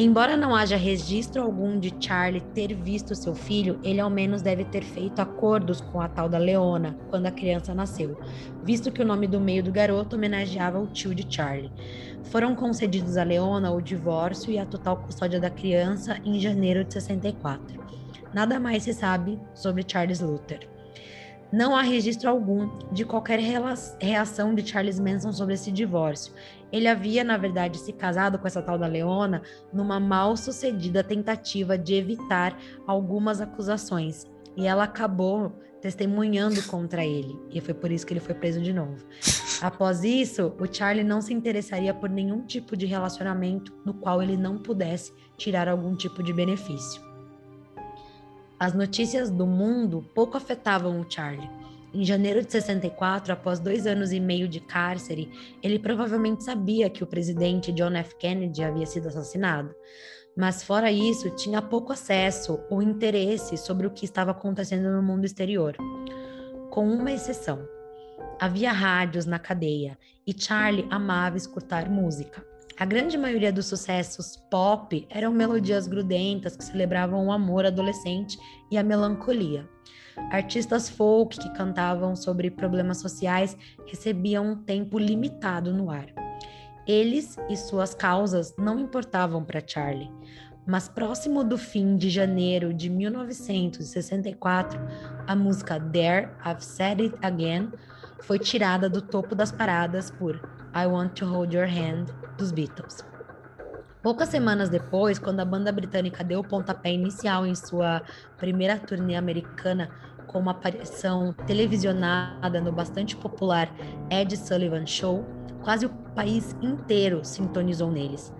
Embora 0.00 0.36
não 0.36 0.54
haja 0.54 0.76
registro 0.76 1.42
algum 1.42 1.76
de 1.76 1.92
Charlie 1.98 2.40
ter 2.54 2.72
visto 2.72 3.16
seu 3.16 3.34
filho, 3.34 3.80
ele 3.82 4.00
ao 4.00 4.08
menos 4.08 4.40
deve 4.40 4.64
ter 4.64 4.84
feito 4.84 5.18
acordos 5.18 5.80
com 5.80 6.00
a 6.00 6.08
tal 6.08 6.28
da 6.28 6.38
Leona 6.38 6.96
quando 7.10 7.26
a 7.26 7.32
criança 7.32 7.74
nasceu, 7.74 8.16
visto 8.62 8.92
que 8.92 9.02
o 9.02 9.04
nome 9.04 9.26
do 9.26 9.40
meio 9.40 9.60
do 9.62 9.72
garoto 9.72 10.14
homenageava 10.14 10.78
o 10.78 10.86
tio 10.86 11.12
de 11.12 11.26
Charlie. 11.28 11.72
Foram 12.30 12.54
concedidos 12.54 13.16
a 13.16 13.24
Leona 13.24 13.72
o 13.72 13.82
divórcio 13.82 14.52
e 14.52 14.58
a 14.58 14.64
total 14.64 14.98
custódia 14.98 15.40
da 15.40 15.50
criança 15.50 16.16
em 16.24 16.38
janeiro 16.38 16.84
de 16.84 16.94
64. 16.94 17.87
Nada 18.32 18.60
mais 18.60 18.82
se 18.82 18.92
sabe 18.92 19.38
sobre 19.54 19.84
Charles 19.86 20.20
Luther. 20.20 20.68
Não 21.50 21.74
há 21.74 21.80
registro 21.80 22.28
algum 22.28 22.68
de 22.92 23.06
qualquer 23.06 23.38
reação 23.38 24.54
de 24.54 24.66
Charles 24.66 25.00
Manson 25.00 25.32
sobre 25.32 25.54
esse 25.54 25.72
divórcio. 25.72 26.34
Ele 26.70 26.86
havia, 26.86 27.24
na 27.24 27.38
verdade, 27.38 27.78
se 27.78 27.90
casado 27.90 28.38
com 28.38 28.46
essa 28.46 28.60
tal 28.60 28.78
da 28.78 28.86
Leona 28.86 29.40
numa 29.72 29.98
mal 29.98 30.36
sucedida 30.36 31.02
tentativa 31.02 31.78
de 31.78 31.94
evitar 31.94 32.54
algumas 32.86 33.40
acusações. 33.40 34.26
E 34.54 34.66
ela 34.66 34.84
acabou 34.84 35.58
testemunhando 35.80 36.62
contra 36.64 37.04
ele. 37.04 37.34
E 37.50 37.62
foi 37.62 37.72
por 37.72 37.90
isso 37.90 38.04
que 38.04 38.12
ele 38.12 38.20
foi 38.20 38.34
preso 38.34 38.60
de 38.60 38.72
novo. 38.72 39.06
Após 39.62 40.04
isso, 40.04 40.54
o 40.60 40.70
Charlie 40.70 41.04
não 41.04 41.22
se 41.22 41.32
interessaria 41.32 41.94
por 41.94 42.10
nenhum 42.10 42.44
tipo 42.44 42.76
de 42.76 42.84
relacionamento 42.84 43.72
no 43.86 43.94
qual 43.94 44.22
ele 44.22 44.36
não 44.36 44.58
pudesse 44.58 45.12
tirar 45.36 45.66
algum 45.66 45.96
tipo 45.96 46.22
de 46.22 46.32
benefício. 46.32 47.07
As 48.60 48.74
notícias 48.74 49.30
do 49.30 49.46
mundo 49.46 50.04
pouco 50.12 50.36
afetavam 50.36 51.00
o 51.00 51.08
Charlie. 51.08 51.48
Em 51.94 52.04
janeiro 52.04 52.44
de 52.44 52.50
64, 52.50 53.32
após 53.32 53.60
dois 53.60 53.86
anos 53.86 54.12
e 54.12 54.18
meio 54.18 54.48
de 54.48 54.58
cárcere, 54.58 55.30
ele 55.62 55.78
provavelmente 55.78 56.42
sabia 56.42 56.90
que 56.90 57.04
o 57.04 57.06
presidente 57.06 57.70
John 57.70 57.94
F. 57.94 58.16
Kennedy 58.16 58.64
havia 58.64 58.84
sido 58.84 59.06
assassinado. 59.06 59.72
Mas, 60.36 60.64
fora 60.64 60.90
isso, 60.90 61.30
tinha 61.30 61.62
pouco 61.62 61.92
acesso 61.92 62.58
ou 62.68 62.82
interesse 62.82 63.56
sobre 63.56 63.86
o 63.86 63.90
que 63.90 64.04
estava 64.04 64.32
acontecendo 64.32 64.90
no 64.90 65.02
mundo 65.04 65.24
exterior. 65.24 65.76
Com 66.68 66.88
uma 66.90 67.12
exceção. 67.12 67.64
Havia 68.40 68.72
rádios 68.72 69.24
na 69.24 69.38
cadeia 69.38 69.96
e 70.26 70.32
Charlie 70.36 70.86
amava 70.90 71.36
escutar 71.36 71.88
música. 71.88 72.44
A 72.78 72.84
grande 72.84 73.18
maioria 73.18 73.52
dos 73.52 73.66
sucessos 73.66 74.36
pop 74.48 75.04
eram 75.10 75.32
melodias 75.32 75.88
grudentas 75.88 76.54
que 76.54 76.62
celebravam 76.62 77.26
o 77.26 77.32
amor 77.32 77.66
adolescente 77.66 78.38
e 78.70 78.78
a 78.78 78.84
melancolia. 78.84 79.68
Artistas 80.30 80.88
folk 80.88 81.36
que 81.40 81.52
cantavam 81.54 82.14
sobre 82.14 82.52
problemas 82.52 82.98
sociais 82.98 83.56
recebiam 83.84 84.52
um 84.52 84.54
tempo 84.54 84.96
limitado 84.96 85.74
no 85.74 85.90
ar. 85.90 86.06
Eles 86.86 87.36
e 87.50 87.56
suas 87.56 87.94
causas 87.94 88.54
não 88.56 88.78
importavam 88.78 89.44
para 89.44 89.60
Charlie, 89.66 90.12
mas 90.64 90.88
próximo 90.88 91.42
do 91.42 91.58
fim 91.58 91.96
de 91.96 92.08
janeiro 92.08 92.72
de 92.72 92.88
1964, 92.88 94.78
a 95.26 95.34
música 95.34 95.80
There 95.80 96.30
I've 96.46 96.64
Said 96.64 97.00
It 97.00 97.16
Again 97.22 97.72
foi 98.20 98.38
tirada 98.38 98.88
do 98.88 99.02
topo 99.02 99.34
das 99.34 99.50
paradas 99.50 100.12
por 100.12 100.57
I 100.74 100.86
Want 100.86 101.14
to 101.14 101.26
Hold 101.26 101.54
Your 101.54 101.66
Hand 101.66 102.12
dos 102.36 102.52
Beatles. 102.52 103.04
Poucas 104.02 104.28
semanas 104.28 104.68
depois, 104.68 105.18
quando 105.18 105.40
a 105.40 105.44
banda 105.44 105.72
britânica 105.72 106.22
deu 106.22 106.40
o 106.40 106.44
pontapé 106.44 106.92
inicial 106.92 107.44
em 107.44 107.54
sua 107.54 108.02
primeira 108.36 108.78
turnê 108.78 109.16
americana 109.16 109.90
com 110.28 110.38
uma 110.38 110.52
aparição 110.52 111.32
televisionada 111.46 112.60
no 112.60 112.70
bastante 112.70 113.16
popular 113.16 113.68
Ed 114.10 114.36
Sullivan 114.36 114.86
Show, 114.86 115.24
quase 115.62 115.86
o 115.86 115.90
país 116.14 116.54
inteiro 116.62 117.24
sintonizou 117.24 117.90
neles. 117.90 118.32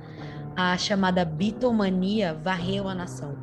A 0.56 0.76
chamada 0.76 1.24
Beatlemania 1.24 2.34
varreu 2.34 2.88
a 2.88 2.94
nação. 2.94 3.36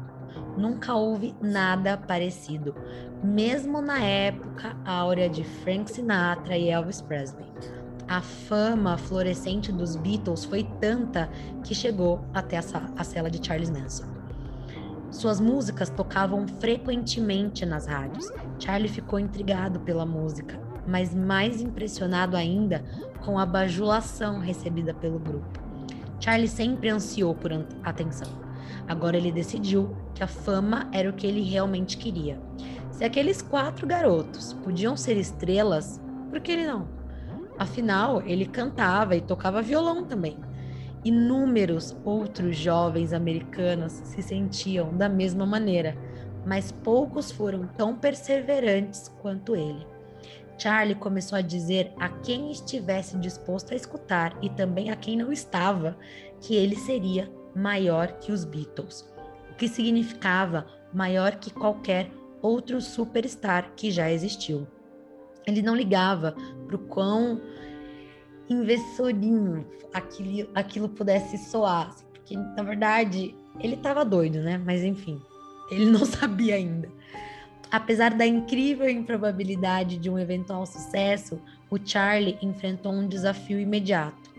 Nunca 0.57 0.93
houve 0.93 1.35
nada 1.41 1.97
parecido, 1.97 2.75
mesmo 3.21 3.81
na 3.81 3.99
época 3.99 4.75
áurea 4.85 5.29
de 5.29 5.43
Frank 5.43 5.91
Sinatra 5.91 6.57
e 6.57 6.69
Elvis 6.69 7.01
Presley. 7.01 7.45
A 8.07 8.21
fama 8.21 8.97
florescente 8.97 9.71
dos 9.71 9.95
Beatles 9.95 10.45
foi 10.45 10.63
tanta 10.79 11.27
que 11.63 11.73
chegou 11.73 12.23
até 12.33 12.57
a, 12.57 13.03
cela 13.03 13.31
de 13.31 13.43
Charles 13.45 13.71
Manson. 13.71 14.05
Suas 15.09 15.39
músicas 15.39 15.89
tocavam 15.89 16.47
frequentemente 16.47 17.65
nas 17.65 17.87
rádios. 17.87 18.31
Charlie 18.59 18.89
ficou 18.89 19.19
intrigado 19.19 19.79
pela 19.79 20.05
música, 20.05 20.59
mas 20.87 21.15
mais 21.15 21.61
impressionado 21.61 22.37
ainda 22.37 22.85
com 23.23 23.39
a 23.39 23.45
bajulação 23.45 24.39
recebida 24.39 24.93
pelo 24.93 25.17
grupo. 25.17 25.59
Charlie 26.19 26.47
sempre 26.47 26.89
ansiou 26.89 27.33
por 27.33 27.51
atenção. 27.83 28.27
Agora 28.87 29.17
ele 29.17 29.31
decidiu 29.31 29.97
que 30.13 30.23
a 30.23 30.27
fama 30.27 30.87
era 30.91 31.09
o 31.09 31.13
que 31.13 31.25
ele 31.25 31.41
realmente 31.41 31.97
queria. 31.97 32.39
Se 32.91 33.03
aqueles 33.03 33.41
quatro 33.41 33.87
garotos 33.87 34.53
podiam 34.63 34.95
ser 34.95 35.17
estrelas, 35.17 35.99
por 36.29 36.39
que 36.39 36.51
ele 36.51 36.67
não? 36.67 36.94
Afinal, 37.57 38.21
ele 38.25 38.45
cantava 38.45 39.15
e 39.15 39.21
tocava 39.21 39.61
violão 39.61 40.03
também. 40.03 40.37
Inúmeros 41.03 41.95
outros 42.03 42.57
jovens 42.57 43.13
americanos 43.13 43.93
se 43.93 44.21
sentiam 44.21 44.95
da 44.95 45.07
mesma 45.07 45.45
maneira, 45.45 45.95
mas 46.45 46.71
poucos 46.71 47.31
foram 47.31 47.67
tão 47.67 47.95
perseverantes 47.95 49.07
quanto 49.21 49.55
ele. 49.55 49.85
Charlie 50.57 50.95
começou 50.95 51.37
a 51.37 51.41
dizer 51.41 51.91
a 51.99 52.09
quem 52.09 52.51
estivesse 52.51 53.17
disposto 53.17 53.73
a 53.73 53.75
escutar 53.75 54.37
e 54.41 54.49
também 54.49 54.89
a 54.89 54.95
quem 54.95 55.17
não 55.17 55.31
estava 55.31 55.97
que 56.39 56.55
ele 56.55 56.75
seria 56.75 57.31
maior 57.55 58.13
que 58.19 58.31
os 58.31 58.45
Beatles, 58.45 59.07
o 59.51 59.55
que 59.55 59.67
significava 59.67 60.65
maior 60.93 61.35
que 61.35 61.51
qualquer 61.51 62.09
outro 62.41 62.81
superstar 62.81 63.73
que 63.75 63.91
já 63.91 64.11
existiu. 64.11 64.67
Ele 65.45 65.61
não 65.61 65.75
ligava 65.75 66.35
para 66.67 66.75
o 66.75 66.79
quão 66.79 67.41
investorinho 68.49 69.65
aquilo, 69.93 70.49
aquilo 70.53 70.89
pudesse 70.89 71.37
soar, 71.37 71.89
assim, 71.89 72.05
porque 72.13 72.37
na 72.37 72.63
verdade 72.63 73.35
ele 73.59 73.75
estava 73.75 74.03
doido, 74.03 74.41
né? 74.41 74.57
Mas 74.57 74.83
enfim, 74.83 75.21
ele 75.71 75.85
não 75.85 76.05
sabia 76.05 76.55
ainda. 76.55 76.89
Apesar 77.71 78.13
da 78.13 78.25
incrível 78.25 78.87
improbabilidade 78.89 79.97
de 79.97 80.09
um 80.09 80.19
eventual 80.19 80.65
sucesso, 80.65 81.41
o 81.69 81.77
Charlie 81.83 82.37
enfrentou 82.41 82.91
um 82.91 83.07
desafio 83.07 83.59
imediato. 83.59 84.33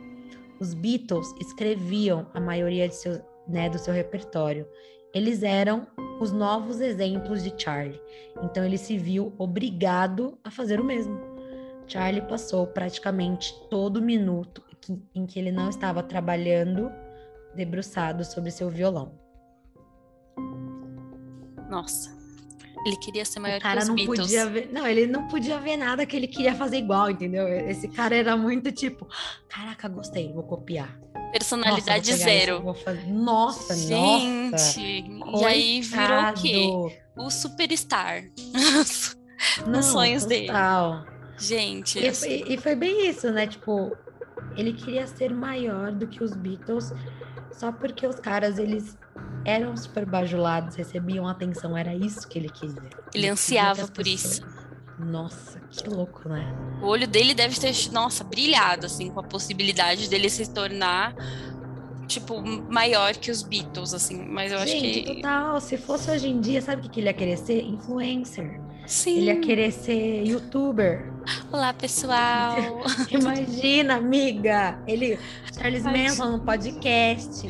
Os 0.61 0.73
Beatles 0.73 1.35
escreviam 1.41 2.27
a 2.33 2.41
maioria 2.41 2.91
seu, 2.91 3.21
né, 3.47 3.69
do 3.69 3.79
seu 3.79 3.93
repertório. 3.93 4.67
Eles 5.13 5.43
eram 5.43 5.87
os 6.21 6.33
novos 6.33 6.81
exemplos 6.81 7.43
de 7.43 7.53
Charlie, 7.57 8.01
então 8.43 8.65
ele 8.65 8.79
se 8.79 8.97
viu 8.97 9.35
obrigado 9.39 10.39
a 10.43 10.51
fazer 10.51 10.81
o 10.81 10.85
mesmo. 10.85 11.36
Charlie 11.87 12.23
passou 12.23 12.67
praticamente 12.67 13.55
todo 13.71 14.03
minuto 14.03 14.63
em 15.15 15.27
que 15.27 15.39
ele 15.39 15.51
não 15.51 15.69
estava 15.69 16.03
trabalhando 16.03 16.91
debruçado 17.55 18.25
sobre 18.25 18.51
seu 18.51 18.69
violão. 18.69 19.19
Nossa, 21.69 22.17
ele 22.87 22.97
queria 22.97 23.25
ser 23.25 23.41
maior 23.41 23.59
o 23.59 23.61
cara 23.61 23.77
que 23.79 23.83
os 23.83 23.89
não 23.89 23.95
Beatles. 23.97 24.21
Podia 24.21 24.47
ver, 24.47 24.71
não, 24.73 24.87
ele 24.87 25.07
não 25.07 25.27
podia 25.27 25.59
ver 25.59 25.77
nada 25.77 26.07
que 26.07 26.17
ele 26.17 26.29
queria 26.29 26.55
fazer 26.55 26.77
igual, 26.79 27.11
entendeu? 27.11 27.49
Esse 27.49 27.89
cara 27.89 28.15
era 28.15 28.37
muito 28.37 28.71
tipo, 28.71 29.09
caraca, 29.49 29.89
gostei, 29.89 30.33
vou 30.33 30.45
copiar. 30.45 30.97
Personalidade 31.33 32.13
nossa, 32.13 32.23
zero. 32.25 32.71
Isso, 32.71 32.85
fazer... 32.85 33.07
Nossa, 33.09 33.77
Gente, 33.77 35.03
nossa. 35.09 35.43
e 35.43 35.45
aí 35.45 35.81
virou 35.81 36.23
o 36.23 36.35
quê? 36.35 36.69
O 37.17 37.31
superstar. 37.31 38.25
Não, 39.67 39.73
Nos 39.73 39.87
sonhos 39.87 40.25
total. 40.25 41.05
dele. 41.05 41.16
Gente. 41.39 41.99
E, 41.99 42.09
assim... 42.09 42.45
e, 42.47 42.57
foi 42.57 42.75
bem 42.75 43.09
isso, 43.09 43.31
né? 43.31 43.47
Tipo, 43.47 43.97
ele 44.57 44.73
queria 44.73 45.07
ser 45.07 45.33
maior 45.33 45.93
do 45.93 46.07
que 46.07 46.23
os 46.23 46.35
Beatles 46.35 46.93
só 47.53 47.73
porque 47.73 48.07
os 48.07 48.17
caras, 48.17 48.59
eles 48.59 48.97
eram 49.45 49.77
super 49.77 50.05
bajulados, 50.05 50.77
recebiam 50.77 51.27
atenção, 51.27 51.77
era 51.77 51.95
isso 51.95 52.29
que 52.29 52.39
ele 52.39 52.51
queria. 52.51 52.77
Ele, 52.77 52.91
ele 53.15 53.29
ansiava 53.29 53.89
por 53.89 54.07
isso. 54.07 54.43
Nossa, 54.99 55.61
que 55.71 55.89
louco, 55.89 56.29
né? 56.29 56.55
O 56.83 56.87
olho 56.87 57.07
dele 57.07 57.35
deve 57.35 57.59
ter, 57.59 57.75
nossa, 57.93 58.25
brilhado, 58.25 58.87
assim, 58.87 59.11
com 59.11 59.21
a 59.21 59.23
possibilidade 59.23 60.09
dele 60.09 60.29
se 60.29 60.51
tornar, 60.51 61.15
tipo, 62.07 62.43
maior 62.43 63.15
que 63.15 63.31
os 63.31 63.43
Beatles, 63.43 63.95
assim. 63.95 64.23
Mas 64.27 64.53
eu 64.53 64.59
Gente, 64.61 64.75
acho 64.75 65.05
que. 65.05 65.15
total. 65.17 65.61
Se 65.61 65.77
fosse 65.77 66.11
hoje 66.11 66.29
em 66.29 66.41
dia, 66.41 66.61
sabe 66.63 66.87
o 66.87 66.91
que 66.91 67.01
ele 67.01 67.09
ia 67.09 67.15
querer 67.15 67.37
ser? 67.37 67.63
Influencer. 67.63 68.61
Sim. 68.87 69.17
Ele 69.19 69.27
ia 69.27 69.41
querer 69.41 69.73
ser 69.73 70.25
youtuber. 70.25 71.13
Olá, 71.51 71.73
pessoal. 71.73 72.83
Imagina, 73.11 73.97
amiga. 73.97 74.79
Ele, 74.87 75.19
Charles 75.53 75.83
Manson, 75.83 76.33
no 76.33 76.41
podcast. 76.41 77.47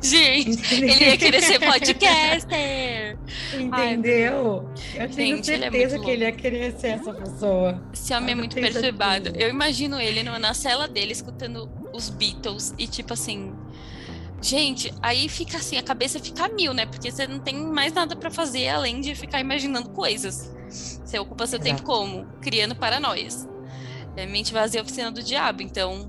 Gente, 0.00 0.74
ele 0.74 0.86
ia 0.86 1.16
querer 1.16 1.42
ser 1.42 1.58
podcaster. 1.58 3.18
Entendeu? 3.58 4.70
Ai, 4.94 5.04
eu 5.04 5.10
tenho 5.10 5.36
gente, 5.36 5.46
certeza 5.46 5.96
ele 5.96 6.02
é 6.02 6.04
que 6.04 6.10
ele 6.10 6.24
ia 6.24 6.32
querer 6.32 6.72
ser 6.78 6.88
essa 6.88 7.12
pessoa. 7.12 7.82
Esse 7.92 8.14
homem 8.14 8.32
é 8.32 8.34
muito 8.34 8.54
perturbado. 8.54 9.24
Certeza. 9.24 9.44
Eu 9.44 9.50
imagino 9.50 10.00
ele 10.00 10.22
na 10.22 10.54
cela 10.54 10.86
dele 10.86 11.12
escutando 11.12 11.68
os 11.92 12.08
Beatles 12.10 12.74
e 12.78 12.86
tipo 12.86 13.12
assim. 13.12 13.52
Gente, 14.40 14.92
aí 15.02 15.28
fica 15.28 15.56
assim, 15.58 15.76
a 15.76 15.82
cabeça 15.82 16.20
fica 16.20 16.48
mil, 16.48 16.72
né? 16.72 16.86
Porque 16.86 17.10
você 17.10 17.26
não 17.26 17.40
tem 17.40 17.56
mais 17.56 17.92
nada 17.92 18.14
para 18.14 18.30
fazer 18.30 18.68
além 18.68 19.00
de 19.00 19.14
ficar 19.14 19.40
imaginando 19.40 19.90
coisas. 19.90 20.54
Você 20.68 21.18
ocupa 21.18 21.46
seu 21.46 21.58
Exato. 21.58 21.76
tempo 21.76 21.82
como? 21.86 22.26
Criando 22.40 22.76
paranoias. 22.76 23.48
É 24.16 24.26
mente 24.26 24.52
vazia 24.52 24.82
oficina 24.82 25.10
do 25.10 25.22
diabo. 25.22 25.62
Então, 25.62 26.08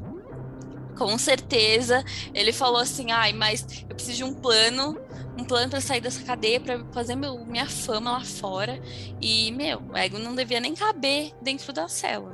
com 0.97 1.17
certeza, 1.17 2.03
ele 2.33 2.51
falou 2.51 2.79
assim: 2.79 3.11
ai, 3.11 3.33
mas 3.33 3.65
eu 3.89 3.95
preciso 3.95 4.17
de 4.17 4.23
um 4.23 4.33
plano 4.33 4.97
um 5.39 5.45
plano 5.45 5.69
para 5.69 5.81
sair 5.81 6.01
dessa 6.01 6.23
cadeia, 6.23 6.59
para 6.59 6.83
fazer 6.91 7.15
meu, 7.15 7.45
minha 7.45 7.67
fama 7.67 8.11
lá 8.11 8.25
fora. 8.25 8.79
E, 9.21 9.51
meu, 9.51 9.81
o 9.89 9.97
ego 9.97 10.19
não 10.19 10.35
devia 10.35 10.59
nem 10.59 10.75
caber 10.75 11.33
dentro 11.41 11.71
da 11.71 11.87
cela. 11.87 12.31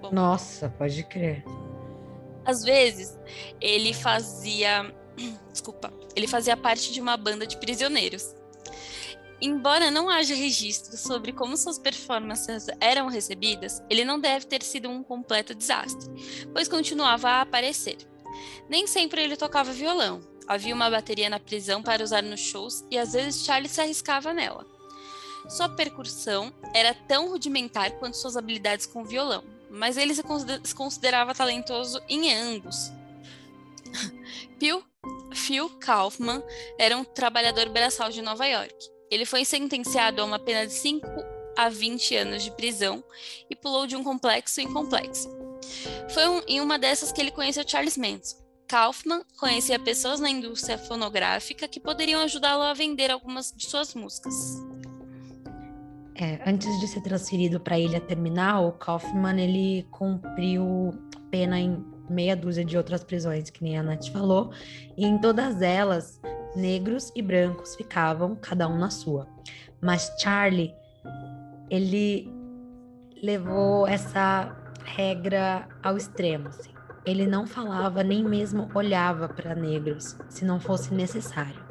Bom, 0.00 0.10
Nossa, 0.12 0.68
pode 0.68 1.02
crer. 1.04 1.44
Às 2.44 2.62
vezes, 2.62 3.18
ele 3.60 3.92
fazia. 3.92 4.94
Desculpa. 5.52 5.92
Ele 6.14 6.26
fazia 6.28 6.56
parte 6.56 6.92
de 6.92 7.00
uma 7.00 7.16
banda 7.16 7.46
de 7.46 7.56
prisioneiros. 7.58 8.34
Embora 9.40 9.90
não 9.90 10.08
haja 10.08 10.34
registro 10.34 10.96
sobre 10.96 11.32
como 11.32 11.56
suas 11.56 11.78
performances 11.78 12.66
eram 12.80 13.08
recebidas, 13.08 13.82
ele 13.90 14.04
não 14.04 14.18
deve 14.18 14.46
ter 14.46 14.62
sido 14.62 14.88
um 14.88 15.02
completo 15.02 15.54
desastre, 15.54 16.08
pois 16.52 16.68
continuava 16.68 17.28
a 17.28 17.40
aparecer. 17.42 17.98
Nem 18.68 18.86
sempre 18.86 19.22
ele 19.22 19.36
tocava 19.36 19.72
violão. 19.72 20.22
Havia 20.46 20.74
uma 20.74 20.90
bateria 20.90 21.28
na 21.28 21.40
prisão 21.40 21.82
para 21.82 22.02
usar 22.02 22.22
nos 22.22 22.40
shows 22.40 22.84
e 22.90 22.98
às 22.98 23.12
vezes 23.12 23.44
Charlie 23.44 23.68
se 23.68 23.80
arriscava 23.80 24.32
nela. 24.32 24.66
Sua 25.48 25.68
percussão 25.68 26.52
era 26.72 26.94
tão 26.94 27.28
rudimentar 27.28 27.92
quanto 27.98 28.16
suas 28.16 28.36
habilidades 28.36 28.86
com 28.86 29.04
violão, 29.04 29.44
mas 29.74 29.96
ele 29.96 30.14
se 30.14 30.74
considerava 30.74 31.34
talentoso 31.34 32.00
em 32.08 32.32
ambos. 32.32 32.92
Phil, 34.58 34.82
Phil 35.34 35.68
Kaufman 35.80 36.42
era 36.78 36.96
um 36.96 37.04
trabalhador 37.04 37.68
braçal 37.68 38.10
de 38.10 38.22
Nova 38.22 38.46
York. 38.46 38.74
Ele 39.10 39.26
foi 39.26 39.44
sentenciado 39.44 40.22
a 40.22 40.24
uma 40.24 40.38
pena 40.38 40.66
de 40.66 40.72
5 40.72 41.06
a 41.56 41.68
20 41.68 42.16
anos 42.16 42.42
de 42.42 42.50
prisão 42.52 43.04
e 43.50 43.54
pulou 43.54 43.86
de 43.86 43.96
um 43.96 44.02
complexo 44.02 44.60
em 44.60 44.72
complexo. 44.72 45.28
Foi 46.12 46.28
um, 46.28 46.42
em 46.46 46.60
uma 46.60 46.78
dessas 46.78 47.12
que 47.12 47.20
ele 47.20 47.30
conheceu 47.30 47.64
Charles 47.66 47.96
Manson. 47.96 48.42
Kaufman 48.66 49.22
conhecia 49.38 49.78
pessoas 49.78 50.20
na 50.20 50.30
indústria 50.30 50.78
fonográfica 50.78 51.68
que 51.68 51.78
poderiam 51.78 52.20
ajudá-lo 52.22 52.62
a 52.62 52.74
vender 52.74 53.10
algumas 53.10 53.52
de 53.52 53.68
suas 53.68 53.94
músicas. 53.94 54.34
É, 56.16 56.40
antes 56.48 56.78
de 56.80 56.86
ser 56.86 57.00
transferido 57.00 57.58
para 57.58 57.74
a 57.74 57.78
ilha 57.78 58.00
terminal, 58.00 58.72
Kaufman 58.72 59.40
ele 59.40 59.86
cumpriu 59.90 60.92
pena 61.30 61.58
em 61.58 61.84
meia 62.08 62.36
dúzia 62.36 62.64
de 62.64 62.76
outras 62.76 63.02
prisões, 63.02 63.50
que 63.50 63.62
nem 63.62 63.76
a 63.78 63.82
Nath 63.82 64.08
falou, 64.08 64.52
e 64.96 65.04
em 65.04 65.18
todas 65.18 65.60
elas, 65.60 66.20
negros 66.54 67.10
e 67.16 67.22
brancos 67.22 67.74
ficavam, 67.74 68.36
cada 68.36 68.68
um 68.68 68.78
na 68.78 68.90
sua. 68.90 69.26
Mas 69.80 70.12
Charlie, 70.20 70.72
ele 71.68 72.32
levou 73.22 73.86
essa 73.86 74.54
regra 74.84 75.66
ao 75.82 75.96
extremo. 75.96 76.48
Assim. 76.48 76.73
Ele 77.04 77.26
não 77.26 77.46
falava 77.46 78.02
nem 78.02 78.24
mesmo 78.24 78.70
olhava 78.74 79.28
para 79.28 79.54
negros, 79.54 80.16
se 80.28 80.44
não 80.44 80.58
fosse 80.58 80.94
necessário. 80.94 81.62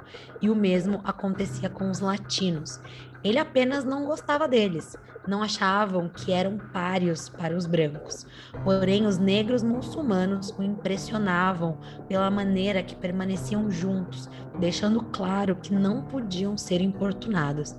E 0.42 0.50
o 0.50 0.56
mesmo 0.56 1.02
acontecia 1.04 1.70
com 1.70 1.90
os 1.90 2.00
latinos. 2.00 2.80
Ele 3.24 3.40
apenas 3.40 3.84
não 3.84 4.06
gostava 4.06 4.48
deles, 4.48 4.96
não 5.28 5.42
achavam 5.42 6.10
que 6.10 6.32
eram 6.32 6.58
páreos 6.58 7.30
para 7.30 7.56
os 7.56 7.66
brancos. 7.66 8.28
Porém, 8.64 9.06
os 9.06 9.18
negros 9.18 9.64
muçulmanos 9.64 10.52
o 10.52 10.62
impressionavam 10.62 11.78
pela 12.08 12.30
maneira 12.30 12.84
que 12.84 12.96
permaneciam 12.96 13.72
juntos, 13.72 14.30
deixando 14.60 15.02
claro 15.02 15.56
que 15.56 15.74
não 15.74 16.04
podiam 16.04 16.58
ser 16.58 16.82
importunados. 16.82 17.76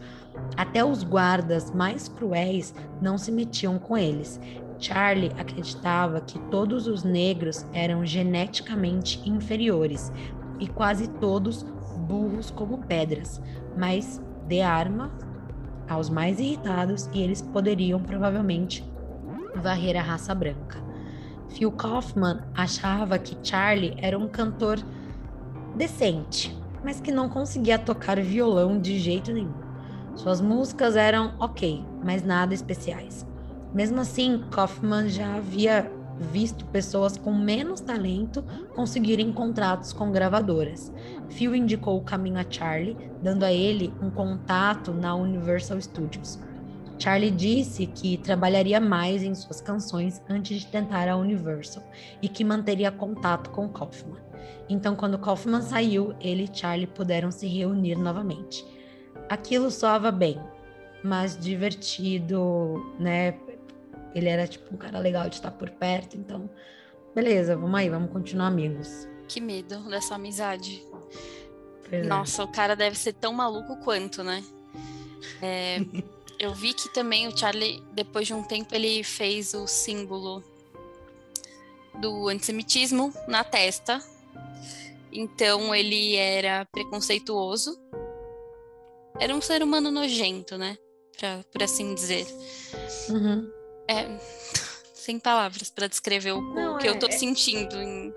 Até 0.57 0.85
os 0.85 1.05
guardas 1.05 1.71
mais 1.71 2.09
cruéis 2.09 2.75
não 3.01 3.19
se 3.19 3.31
metiam 3.31 3.79
com 3.79 3.97
eles. 3.97 4.41
Charlie 4.79 5.33
acreditava 5.39 6.21
que 6.21 6.39
todos 6.51 6.87
os 6.87 7.03
negros 7.03 7.67
eram 7.73 8.05
geneticamente 8.05 9.21
inferiores 9.29 10.13
e 10.59 10.67
quase 10.67 11.09
todos 11.09 11.63
burros 12.07 12.51
como 12.51 12.79
pedras, 12.79 13.41
mas 13.77 14.21
de 14.47 14.61
arma 14.61 15.11
aos 15.89 16.09
mais 16.09 16.39
irritados 16.39 17.09
e 17.13 17.23
eles 17.23 17.43
poderiam 17.43 18.01
provavelmente 18.01 18.85
varrer 19.57 19.97
a 19.97 20.03
raça 20.03 20.35
branca. 20.35 20.83
Phil 21.49 21.71
Kaufman 21.71 22.43
achava 22.55 23.19
que 23.19 23.37
Charlie 23.43 23.95
era 23.99 24.19
um 24.19 24.29
cantor 24.29 24.79
decente, 25.77 26.57
mas 26.83 27.01
que 27.01 27.13
não 27.13 27.29
conseguia 27.29 27.79
tocar 27.79 28.21
violão 28.21 28.79
de 28.79 28.99
jeito 28.99 29.33
nenhum. 29.33 29.55
Suas 30.17 30.41
músicas 30.41 30.97
eram 30.97 31.35
ok, 31.39 31.85
mas 32.03 32.23
nada 32.23 32.55
especiais. 32.55 33.27
Mesmo 33.75 34.01
assim, 34.01 34.45
Kaufman 34.51 35.09
já 35.09 35.35
havia 35.35 35.91
visto 36.31 36.65
pessoas 36.67 37.17
com 37.17 37.33
menos 37.33 37.81
talento 37.81 38.45
conseguirem 38.75 39.33
contratos 39.33 39.93
com 39.93 40.13
gravadoras. 40.13 40.93
Phil 41.29 41.55
indicou 41.57 41.99
o 41.99 42.05
caminho 42.05 42.39
a 42.39 42.47
Charlie, 42.49 42.97
dando 43.21 43.43
a 43.43 43.53
ele 43.53 43.93
um 44.01 44.11
contato 44.11 44.93
na 44.93 45.15
Universal 45.15 45.81
Studios. 45.81 46.39
Charlie 46.99 47.33
disse 47.33 47.87
que 47.87 48.17
trabalharia 48.17 48.81
mais 48.81 49.23
em 49.23 49.35
suas 49.35 49.61
canções 49.61 50.23
antes 50.29 50.61
de 50.61 50.67
tentar 50.67 51.09
a 51.09 51.17
Universal 51.17 51.83
e 52.23 52.29
que 52.29 52.45
manteria 52.45 52.93
contato 52.93 53.51
com 53.51 53.69
Kaufman. 53.69 54.23
Então, 54.69 54.95
quando 54.95 55.19
Kaufman 55.19 55.61
saiu, 55.61 56.15
ele 56.21 56.45
e 56.45 56.57
Charlie 56.57 56.87
puderam 56.87 57.31
se 57.31 57.47
reunir 57.47 57.97
novamente. 57.97 58.65
Aquilo 59.29 59.71
soava 59.71 60.13
bem, 60.13 60.39
mas 61.03 61.37
divertido, 61.37 62.95
né? 62.99 63.35
Ele 64.15 64.29
era 64.29 64.47
tipo 64.47 64.73
um 64.73 64.77
cara 64.77 64.99
legal 64.99 65.29
de 65.29 65.37
estar 65.37 65.51
por 65.51 65.71
perto, 65.71 66.17
então 66.17 66.49
beleza, 67.15 67.57
vamos 67.57 67.79
aí, 67.79 67.89
vamos 67.89 68.11
continuar 68.11 68.47
amigos. 68.47 69.09
Que 69.29 69.41
medo 69.41 69.81
dessa 69.89 70.15
amizade. 70.15 70.83
Pois 71.89 72.05
é. 72.05 72.07
Nossa, 72.07 72.43
é. 72.43 72.45
o 72.45 72.49
cara 72.49 72.75
deve 72.75 72.97
ser 72.97 73.13
tão 73.15 73.33
maluco 73.33 73.77
quanto, 73.79 74.23
né? 74.23 74.45
É, 75.43 75.79
eu 76.39 76.55
vi 76.55 76.75
que 76.75 76.93
também 76.93 77.27
o 77.27 77.37
Charlie, 77.37 77.83
depois 77.93 78.27
de 78.27 78.35
um 78.35 78.43
tempo, 78.43 78.75
ele 78.75 79.03
fez 79.03 79.55
o 79.55 79.67
símbolo 79.67 80.43
do 82.01 82.29
antissemitismo 82.29 83.13
na 83.29 83.45
testa. 83.45 84.01
Então 85.13 85.75
ele 85.75 86.17
era 86.17 86.65
preconceituoso. 86.67 87.79
Era 89.19 89.35
um 89.35 89.41
ser 89.41 89.63
humano 89.63 89.91
nojento, 89.91 90.59
né? 90.59 90.77
Pra, 91.17 91.45
por 91.53 91.63
assim 91.63 91.95
dizer. 91.95 92.27
Uhum. 93.09 93.64
É, 93.89 94.07
sem 94.95 95.19
palavras 95.19 95.71
para 95.71 95.87
descrever 95.87 96.33
o, 96.33 96.41
Não, 96.41 96.79
que 96.79 96.87
é, 96.87 96.91
eu 96.91 96.99
tô 96.99 97.07
é... 97.07 97.11
sentindo. 97.11 97.77
Em... 97.77 98.13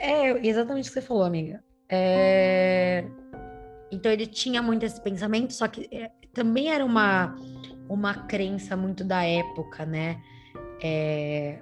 É 0.00 0.46
exatamente 0.46 0.86
o 0.86 0.92
que 0.92 1.00
você 1.00 1.06
falou, 1.06 1.24
amiga. 1.24 1.62
É... 1.88 3.04
Então 3.90 4.10
ele 4.10 4.26
tinha 4.26 4.60
muito 4.60 4.84
esse 4.84 5.00
pensamento, 5.00 5.52
só 5.52 5.68
que 5.68 5.88
é, 5.92 6.10
também 6.32 6.72
era 6.72 6.84
uma, 6.84 7.36
uma 7.88 8.14
crença 8.14 8.76
muito 8.76 9.04
da 9.04 9.24
época, 9.24 9.86
né? 9.86 10.20
É... 10.82 11.60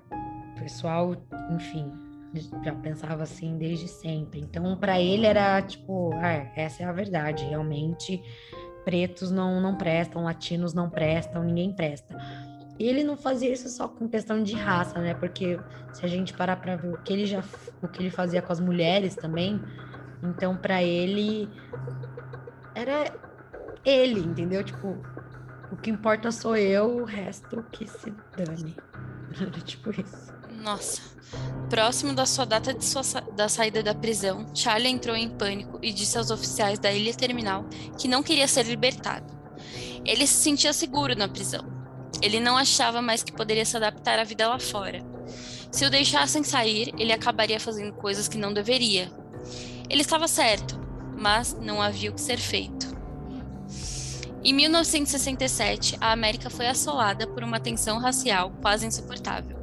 O 0.56 0.61
pessoal, 0.62 1.16
enfim, 1.50 1.92
já 2.64 2.74
pensava 2.74 3.22
assim 3.22 3.58
desde 3.58 3.88
sempre. 3.88 4.40
Então, 4.40 4.76
para 4.76 5.00
ele 5.00 5.26
era 5.26 5.61
tipo, 5.62 6.12
ah, 6.14 6.50
essa 6.56 6.82
é 6.82 6.87
a 6.87 6.92
verdade, 6.92 7.44
realmente 7.44 8.22
pretos 8.85 9.30
não, 9.30 9.61
não 9.61 9.76
prestam, 9.76 10.24
latinos 10.24 10.74
não 10.74 10.88
prestam, 10.90 11.44
ninguém 11.44 11.72
presta. 11.72 12.16
E 12.83 12.88
ele 12.88 13.05
não 13.05 13.16
fazia 13.16 13.53
isso 13.53 13.68
só 13.68 13.87
com 13.87 14.09
questão 14.09 14.42
de 14.42 14.55
raça, 14.55 14.99
né? 14.99 15.14
Porque 15.14 15.57
se 15.92 16.05
a 16.05 16.09
gente 16.09 16.35
parar 16.35 16.57
para 16.57 16.75
ver 16.75 16.92
o 16.92 16.97
que 17.01 17.12
ele 17.12 17.27
já 17.27 17.40
o 17.81 17.87
que 17.87 18.03
ele 18.03 18.11
fazia 18.11 18.42
com 18.42 18.53
as 18.53 18.59
mulheres 18.59 19.14
também, 19.14 19.62
então 20.21 20.57
para 20.57 20.83
ele 20.83 21.49
era 22.75 23.05
ele, 23.85 24.18
entendeu? 24.18 24.64
Tipo, 24.64 24.99
o 25.71 25.77
que 25.77 25.90
importa 25.90 26.33
sou 26.33 26.57
eu, 26.57 27.03
o 27.03 27.05
resto 27.05 27.64
que 27.71 27.87
se 27.87 28.12
dane. 28.37 28.75
Era 29.40 29.61
tipo 29.61 29.92
isso. 29.92 30.35
Nossa. 30.51 31.03
Próximo 31.71 32.12
da 32.12 32.27
sua 32.27 32.45
data 32.45 32.75
de 32.75 32.85
sua, 32.85 33.03
da 33.37 33.49
saída 33.49 33.81
da 33.81 33.95
prisão, 33.95 34.45
Charlie 34.53 34.90
entrou 34.90 35.14
em 35.14 35.31
pânico 35.31 35.79
e 35.81 35.92
disse 35.92 36.18
aos 36.18 36.33
oficiais 36.33 36.81
da 36.81 36.90
ilha 36.90 37.14
terminal 37.14 37.64
que 37.97 38.09
não 38.09 38.25
queria 38.25 38.49
ser 38.49 38.66
libertado. 38.66 39.33
Ele 40.05 40.27
se 40.27 40.35
sentia 40.35 40.73
seguro 40.73 41.16
na 41.16 41.29
prisão, 41.29 41.82
ele 42.22 42.40
não 42.40 42.56
achava 42.56 43.02
mais 43.02 43.22
que 43.22 43.32
poderia 43.32 43.64
se 43.64 43.76
adaptar 43.76 44.18
à 44.18 44.24
vida 44.24 44.48
lá 44.48 44.58
fora. 44.58 45.02
Se 45.70 45.85
o 45.85 45.90
deixassem 45.90 46.44
sair, 46.44 46.94
ele 46.98 47.12
acabaria 47.12 47.58
fazendo 47.58 47.92
coisas 47.94 48.28
que 48.28 48.38
não 48.38 48.52
deveria. 48.52 49.10
Ele 49.90 50.02
estava 50.02 50.29
certo, 50.29 50.79
mas 51.18 51.56
não 51.60 51.83
havia 51.83 52.10
o 52.10 52.14
que 52.14 52.20
ser 52.20 52.38
feito. 52.38 52.92
Em 54.44 54.52
1967, 54.52 55.96
a 56.00 56.12
América 56.12 56.50
foi 56.50 56.66
assolada 56.66 57.27
por 57.27 57.42
uma 57.42 57.60
tensão 57.60 57.98
racial 57.98 58.52
quase 58.60 58.87
insuportável. 58.87 59.56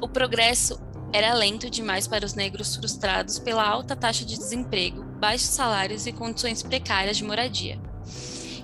O 0.00 0.08
progresso 0.08 0.78
era 1.12 1.32
lento 1.32 1.70
demais 1.70 2.06
para 2.06 2.26
os 2.26 2.34
negros 2.34 2.76
frustrados 2.76 3.38
pela 3.38 3.66
alta 3.66 3.96
taxa 3.96 4.24
de 4.24 4.36
desemprego, 4.36 5.04
baixos 5.18 5.48
salários 5.48 6.06
e 6.06 6.12
condições 6.12 6.62
precárias 6.62 7.16
de 7.16 7.24
moradia. 7.24 7.80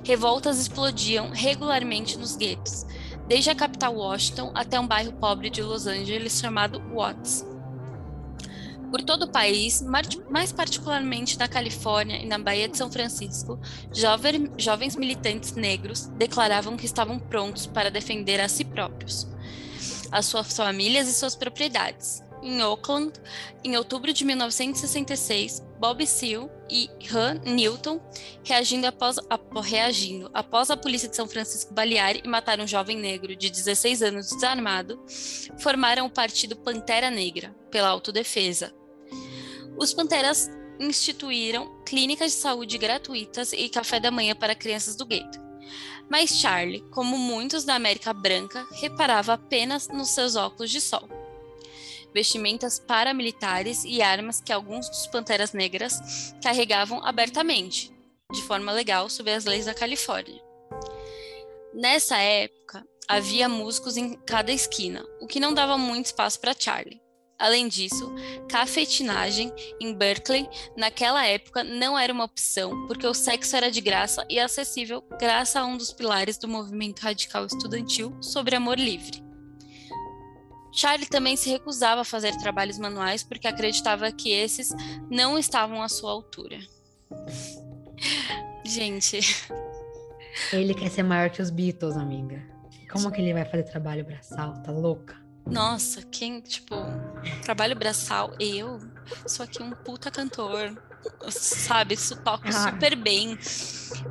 Revoltas 0.05 0.59
explodiam 0.59 1.31
regularmente 1.31 2.19
nos 2.19 2.37
guetos, 2.37 2.85
desde 3.31 3.49
a 3.49 3.55
capital 3.55 3.95
Washington 3.95 4.51
até 4.57 4.81
um 4.81 4.89
bairro 4.89 5.13
pobre 5.13 5.51
de 5.51 5.63
Los 5.63 5.87
Angeles 5.87 6.41
chamado 6.41 6.83
Watts. 6.93 7.47
Por 8.91 9.03
todo 9.03 9.23
o 9.23 9.31
país, 9.31 9.81
mais 10.29 10.53
particularmente 10.53 11.39
na 11.39 11.47
Califórnia 11.47 12.17
e 12.17 12.27
na 12.27 12.41
Baía 12.41 12.67
de 12.67 12.77
São 12.77 12.91
Francisco, 12.91 13.57
jovens 14.59 14.97
militantes 14.97 15.53
negros 15.53 16.07
declaravam 16.19 16.77
que 16.77 16.87
estavam 16.87 17.21
prontos 17.21 17.67
para 17.67 17.89
defender 17.89 18.41
a 18.41 18.49
si 18.49 18.65
próprios, 18.65 19.29
as 20.11 20.27
suas 20.27 20.57
famílias 20.57 21.07
e 21.07 21.15
suas 21.15 21.37
propriedades. 21.37 22.25
Em 22.43 22.63
Oakland, 22.63 23.13
em 23.63 23.77
outubro 23.77 24.13
de 24.13 24.25
1966, 24.25 25.63
Bob 25.79 26.07
Seale 26.07 26.49
e 26.71 26.89
Han 27.13 27.41
Newton, 27.45 28.01
reagindo 28.43 28.87
após, 28.87 29.17
reagindo 29.63 30.31
após 30.33 30.71
a 30.71 30.77
polícia 30.77 31.09
de 31.09 31.17
São 31.17 31.29
Francisco 31.29 31.75
balear 31.75 32.17
e 32.17 32.27
matar 32.27 32.59
um 32.61 32.67
jovem 32.67 32.97
negro 32.97 33.37
de 33.37 33.51
16 33.51 34.03
anos 34.03 34.31
desarmado, 34.31 35.03
formaram 35.59 36.07
o 36.07 36.11
partido 36.11 36.57
Pantera 36.57 37.11
Negra, 37.11 37.55
pela 37.71 37.89
autodefesa. 37.89 38.75
Os 39.77 39.93
Panteras 39.93 40.51
instituíram 40.79 41.83
clínicas 41.85 42.33
de 42.33 42.39
saúde 42.39 42.79
gratuitas 42.79 43.53
e 43.53 43.69
café 43.69 44.01
da 44.01 44.11
manhã 44.11 44.35
para 44.35 44.55
crianças 44.55 44.97
do 44.97 45.05
gueto. 45.05 45.39
Mas 46.09 46.31
Charlie, 46.31 46.85
como 46.91 47.19
muitos 47.19 47.65
da 47.65 47.75
América 47.75 48.13
Branca, 48.13 48.67
reparava 48.73 49.35
apenas 49.35 49.89
nos 49.89 50.09
seus 50.09 50.37
óculos 50.37 50.71
de 50.71 50.81
sol 50.81 51.20
vestimentas 52.13 52.79
paramilitares 52.79 53.85
e 53.85 54.03
armas 54.03 54.41
que 54.41 54.53
alguns 54.53 54.89
dos 54.89 55.07
Panteras 55.07 55.53
Negras 55.53 56.35
carregavam 56.43 57.05
abertamente, 57.05 57.93
de 58.33 58.43
forma 58.43 58.73
legal, 58.73 59.09
sob 59.09 59.31
as 59.31 59.45
leis 59.45 59.67
da 59.67 59.75
Califórnia. 59.75 60.43
Nessa 61.75 62.19
época, 62.19 62.85
havia 63.09 63.49
músicos 63.49 63.97
em 63.97 64.15
cada 64.15 64.53
esquina, 64.53 65.05
o 65.21 65.27
que 65.27 65.41
não 65.41 65.55
dava 65.55 65.77
muito 65.77 66.07
espaço 66.07 66.41
para 66.41 66.55
Charlie. 66.59 67.01
Além 67.41 67.69
disso, 67.69 68.13
cafetinagem 68.51 69.51
em 69.81 69.95
Berkeley 69.95 70.47
naquela 70.77 71.25
época 71.25 71.65
não 71.65 71.99
era 71.99 72.13
uma 72.13 72.25
opção, 72.25 72.87
porque 72.87 73.07
o 73.07 73.15
sexo 73.15 73.57
era 73.57 73.71
de 73.71 73.81
graça 73.81 74.27
e 74.29 74.39
acessível 74.39 75.03
graças 75.19 75.57
a 75.57 75.65
um 75.65 75.79
dos 75.79 75.91
pilares 75.91 76.37
do 76.37 76.47
movimento 76.47 77.01
radical 77.01 77.47
estudantil 77.47 78.15
sobre 78.21 78.57
amor 78.57 78.79
livre. 78.79 79.30
Charlie 80.73 81.07
também 81.07 81.37
se 81.37 81.51
recusava 81.51 82.03
a 82.03 82.05
fazer 82.05 82.37
trabalhos 82.39 82.79
manuais 82.79 83.23
porque 83.23 83.49
acreditava 83.49 84.11
que 84.13 84.31
esses 84.31 84.71
não 85.11 85.39
estavam 85.39 85.83
à 85.83 85.89
sua 85.89 86.11
altura. 86.11 86.59
Gente. 88.65 89.21
Ele 90.53 90.75
quer 90.75 90.91
ser 90.91 91.03
maior 91.03 91.31
que 91.31 91.43
os 91.43 91.51
Beatles, 91.51 91.97
amiga. 91.97 92.43
Como 92.91 93.11
que 93.11 93.21
ele 93.21 93.33
vai 93.33 93.45
fazer 93.45 93.65
trabalho 93.65 94.05
braçal? 94.05 94.63
Tá 94.63 94.73
louca? 94.73 95.17
Nossa, 95.47 96.03
quem, 96.03 96.41
tipo, 96.41 96.77
trabalho 97.43 97.75
braçal, 97.77 98.33
eu 98.39 98.79
sou 99.27 99.45
aqui 99.45 99.63
um 99.63 99.71
puta 99.71 100.11
cantor, 100.11 100.81
sabe? 101.29 101.95
Isso 101.95 102.17
toca 102.17 102.49
ah, 102.49 102.71
super 102.71 102.97
bem. 102.97 103.39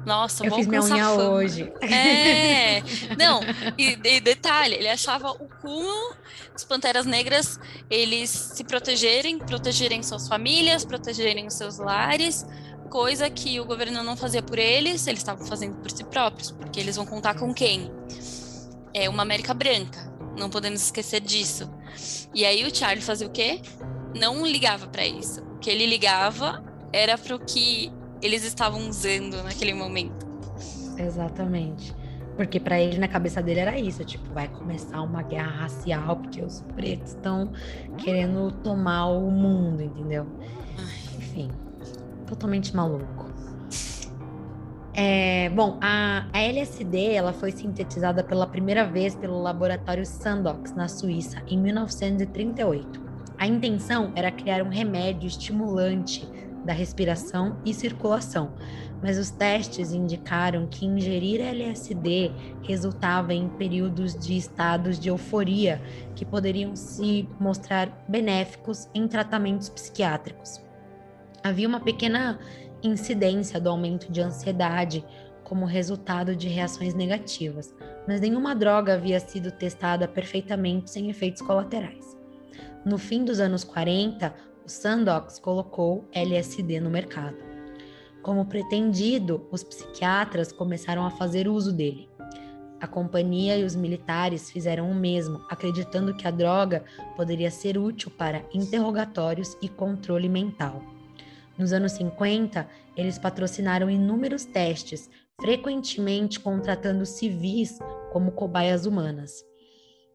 Nossa, 0.05 0.45
eu 0.45 0.53
fiz 0.53 0.67
minha 0.67 0.83
unha 0.83 1.05
fama. 1.05 1.29
hoje. 1.29 1.71
É, 1.81 2.81
não, 3.17 3.41
e, 3.77 3.97
e, 4.03 4.19
detalhe, 4.19 4.75
ele 4.75 4.89
achava 4.89 5.31
o 5.31 5.47
cúmulo 5.61 6.15
dos 6.53 6.63
Panteras 6.63 7.05
Negras 7.05 7.59
eles 7.89 8.29
se 8.29 8.63
protegerem, 8.63 9.39
protegerem 9.39 10.03
suas 10.03 10.27
famílias, 10.27 10.85
protegerem 10.85 11.47
os 11.47 11.53
seus 11.53 11.77
lares, 11.77 12.45
coisa 12.89 13.29
que 13.29 13.59
o 13.59 13.65
governo 13.65 14.03
não 14.03 14.17
fazia 14.17 14.41
por 14.41 14.57
eles, 14.57 15.07
eles 15.07 15.19
estavam 15.19 15.45
fazendo 15.45 15.75
por 15.77 15.91
si 15.91 16.03
próprios, 16.03 16.51
porque 16.51 16.79
eles 16.79 16.95
vão 16.95 17.05
contar 17.05 17.35
com 17.35 17.53
quem? 17.53 17.91
É 18.93 19.07
uma 19.07 19.21
América 19.21 19.53
Branca, 19.53 20.11
não 20.37 20.49
podemos 20.49 20.81
esquecer 20.81 21.21
disso. 21.21 21.69
E 22.33 22.45
aí 22.45 22.65
o 22.65 22.75
Charlie 22.75 23.03
fazia 23.03 23.27
o 23.27 23.31
quê? 23.31 23.61
Não 24.15 24.45
ligava 24.45 24.87
para 24.87 25.05
isso. 25.05 25.41
O 25.41 25.59
que 25.59 25.69
ele 25.69 25.85
ligava 25.85 26.63
era 26.91 27.17
para 27.17 27.35
o 27.35 27.39
que 27.39 27.91
eles 28.21 28.43
estavam 28.43 28.89
usando 28.89 29.41
naquele 29.43 29.73
momento. 29.73 30.27
Exatamente. 30.97 31.95
Porque 32.35 32.59
para 32.59 32.79
ele, 32.79 32.97
na 32.97 33.07
cabeça 33.07 33.41
dele, 33.41 33.59
era 33.59 33.77
isso: 33.77 34.03
tipo, 34.05 34.33
vai 34.33 34.47
começar 34.47 35.01
uma 35.01 35.21
guerra 35.21 35.51
racial, 35.63 36.15
porque 36.15 36.41
os 36.41 36.61
pretos 36.75 37.09
estão 37.09 37.51
querendo 37.97 38.51
tomar 38.63 39.07
o 39.07 39.29
mundo, 39.29 39.83
entendeu? 39.83 40.25
Ai. 40.77 41.17
Enfim, 41.17 41.51
totalmente 42.25 42.75
maluco. 42.75 43.29
É, 44.93 45.49
bom, 45.49 45.77
a, 45.81 46.27
a, 46.33 46.41
LSD 46.41 47.13
ela 47.13 47.31
foi 47.31 47.51
sintetizada 47.51 48.23
pela 48.23 48.47
primeira 48.47 48.85
vez 48.85 49.15
pelo 49.15 49.41
laboratório 49.41 50.05
Sandox, 50.05 50.73
na 50.73 50.87
Suíça, 50.87 51.41
em 51.47 51.57
1938. 51.57 53.01
A 53.37 53.47
intenção 53.47 54.11
era 54.15 54.29
criar 54.31 54.61
um 54.63 54.69
remédio 54.69 55.27
estimulante 55.27 56.27
da 56.69 56.73
respiração 56.73 57.57
e 57.65 57.73
circulação, 57.73 58.53
mas 59.01 59.17
os 59.17 59.31
testes 59.31 59.91
indicaram 59.91 60.67
que 60.67 60.85
ingerir 60.85 61.41
LSD 61.41 62.31
resultava 62.61 63.33
em 63.33 63.49
períodos 63.49 64.13
de 64.13 64.37
estados 64.37 64.99
de 64.99 65.09
euforia 65.09 65.81
que 66.15 66.23
poderiam 66.23 66.75
se 66.75 67.27
mostrar 67.39 68.05
benéficos 68.07 68.87
em 68.93 69.07
tratamentos 69.07 69.67
psiquiátricos. 69.67 70.61
Havia 71.43 71.67
uma 71.67 71.79
pequena 71.79 72.37
incidência 72.83 73.59
do 73.59 73.67
aumento 73.67 74.11
de 74.11 74.21
ansiedade 74.21 75.03
como 75.43 75.65
resultado 75.65 76.35
de 76.35 76.47
reações 76.47 76.93
negativas, 76.93 77.73
mas 78.07 78.21
nenhuma 78.21 78.53
droga 78.53 78.93
havia 78.93 79.19
sido 79.19 79.49
testada 79.49 80.07
perfeitamente 80.07 80.91
sem 80.91 81.09
efeitos 81.09 81.41
colaterais. 81.41 82.15
No 82.85 82.99
fim 82.99 83.25
dos 83.25 83.39
anos 83.39 83.63
40, 83.63 84.33
Sandox 84.69 85.39
colocou 85.39 86.05
LSD 86.13 86.79
no 86.79 86.89
mercado. 86.89 87.37
Como 88.21 88.45
pretendido, 88.45 89.47
os 89.51 89.63
psiquiatras 89.63 90.51
começaram 90.51 91.05
a 91.05 91.09
fazer 91.09 91.47
uso 91.47 91.73
dele. 91.73 92.07
A 92.79 92.87
companhia 92.87 93.57
e 93.57 93.63
os 93.63 93.75
militares 93.75 94.51
fizeram 94.51 94.89
o 94.89 94.95
mesmo, 94.95 95.41
acreditando 95.49 96.13
que 96.13 96.27
a 96.27 96.31
droga 96.31 96.85
poderia 97.15 97.51
ser 97.51 97.77
útil 97.77 98.11
para 98.11 98.45
interrogatórios 98.53 99.57
e 99.61 99.67
controle 99.67 100.29
mental. 100.29 100.81
Nos 101.57 101.73
anos 101.73 101.93
50, 101.93 102.69
eles 102.95 103.17
patrocinaram 103.17 103.89
inúmeros 103.89 104.45
testes, 104.45 105.09
frequentemente 105.41 106.39
contratando 106.39 107.05
civis 107.05 107.79
como 108.13 108.31
cobaias 108.31 108.85
humanas. 108.85 109.43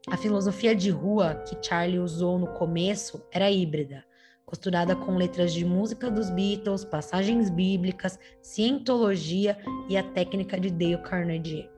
A 0.09 0.17
filosofia 0.17 0.75
de 0.75 0.89
rua 0.89 1.35
que 1.47 1.57
Charlie 1.61 1.99
usou 1.99 2.39
no 2.39 2.47
começo 2.47 3.23
era 3.31 3.51
híbrida 3.51 4.03
costurada 4.45 4.95
com 4.95 5.17
letras 5.17 5.53
de 5.53 5.65
música 5.65 6.09
dos 6.09 6.29
Beatles, 6.29 6.85
passagens 6.85 7.49
bíblicas, 7.49 8.19
cientologia 8.41 9.57
e 9.89 9.97
a 9.97 10.03
técnica 10.03 10.59
de 10.59 10.69
Dale 10.69 10.97
Carnegie. 10.99 11.69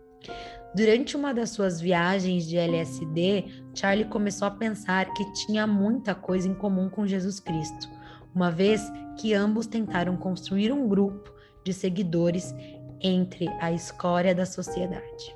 Durante 0.76 1.16
uma 1.16 1.34
das 1.34 1.52
suas 1.52 1.80
viagens 1.80 2.46
de 2.46 2.58
LSD, 2.58 3.46
Charlie 3.74 4.06
começou 4.06 4.48
a 4.48 4.52
pensar 4.52 5.12
que 5.14 5.34
tinha 5.34 5.66
muita 5.66 6.14
coisa 6.14 6.48
em 6.48 6.54
comum 6.54 6.90
com 6.90 7.08
Jesus 7.08 7.40
Cristo, 7.40 7.90
uma 8.36 8.52
vez 8.52 8.82
que 9.18 9.34
ambos 9.34 9.66
tentaram 9.66 10.18
construir 10.18 10.72
um 10.72 10.88
grupo 10.88 11.34
de 11.64 11.74
seguidores 11.74 12.54
entre 13.02 13.48
a 13.60 13.72
escória 13.72 14.36
da 14.36 14.46
sociedade. 14.46 15.36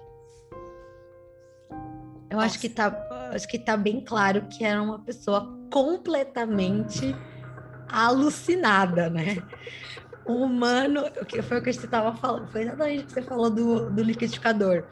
Eu 2.29 2.39
acho 2.39 2.59
que 2.59 2.69
tá, 2.69 2.89
acho 3.31 3.47
que 3.47 3.59
tá 3.59 3.75
bem 3.75 4.03
claro 4.03 4.47
que 4.47 4.63
era 4.63 4.81
uma 4.81 4.99
pessoa 4.99 5.47
completamente 5.71 7.15
alucinada, 7.89 9.09
né? 9.09 9.37
Um 10.27 10.43
humano, 10.43 11.03
que 11.27 11.41
foi 11.41 11.59
o 11.59 11.63
que 11.63 11.73
você 11.73 11.85
estava 11.85 12.15
falando, 12.15 12.47
foi 12.51 12.61
exatamente 12.61 13.03
o 13.03 13.07
que 13.07 13.13
você 13.13 13.21
falou 13.21 13.49
do, 13.49 13.89
do 13.89 14.03
liquidificador. 14.03 14.83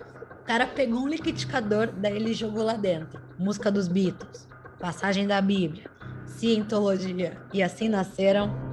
O 0.42 0.46
cara 0.46 0.66
pegou 0.66 1.02
um 1.02 1.08
liquidificador, 1.08 1.92
daí 1.94 2.16
ele 2.16 2.34
jogou 2.34 2.64
lá 2.64 2.74
dentro. 2.74 3.20
Música 3.38 3.72
dos 3.72 3.88
Beatles, 3.88 4.48
passagem 4.80 5.28
da 5.28 5.40
Bíblia, 5.40 5.90
cientologia. 6.26 7.38
E 7.54 7.62
assim 7.62 7.88
nasceram 7.88 8.69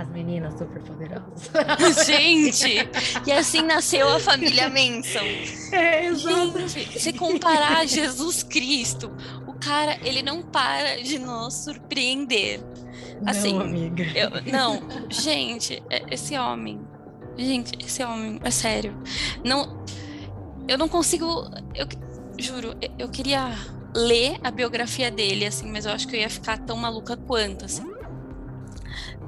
as 0.00 0.08
meninas 0.08 0.58
super 0.58 0.82
poderosas. 0.82 1.50
Gente! 2.06 2.88
e 3.26 3.32
assim 3.32 3.62
nasceu 3.62 4.08
a 4.08 4.18
família 4.18 4.68
Manson. 4.68 5.24
É, 5.72 6.06
exatamente. 6.06 6.68
Gente, 6.68 7.00
se 7.00 7.12
comparar 7.12 7.78
a 7.78 7.86
Jesus 7.86 8.42
Cristo, 8.42 9.12
cara, 9.60 9.98
ele 10.02 10.22
não 10.22 10.42
para 10.42 11.02
de 11.02 11.18
nos 11.18 11.54
surpreender. 11.54 12.60
Assim, 13.26 13.52
não, 13.52 13.60
amiga. 13.60 14.02
Eu, 14.14 14.30
não, 14.50 14.82
gente, 15.10 15.82
é, 15.90 16.02
esse 16.10 16.36
homem. 16.38 16.80
Gente, 17.36 17.84
esse 17.84 18.02
homem, 18.02 18.40
é 18.42 18.50
sério. 18.50 18.96
Não, 19.44 19.84
eu 20.66 20.78
não 20.78 20.88
consigo. 20.88 21.50
Eu 21.74 21.86
juro, 22.38 22.74
eu 22.98 23.08
queria 23.10 23.54
ler 23.94 24.38
a 24.42 24.50
biografia 24.50 25.10
dele, 25.10 25.46
assim, 25.46 25.70
mas 25.70 25.84
eu 25.84 25.92
acho 25.92 26.08
que 26.08 26.16
eu 26.16 26.20
ia 26.20 26.30
ficar 26.30 26.58
tão 26.58 26.76
maluca 26.76 27.16
quanto, 27.16 27.64
assim. 27.66 27.84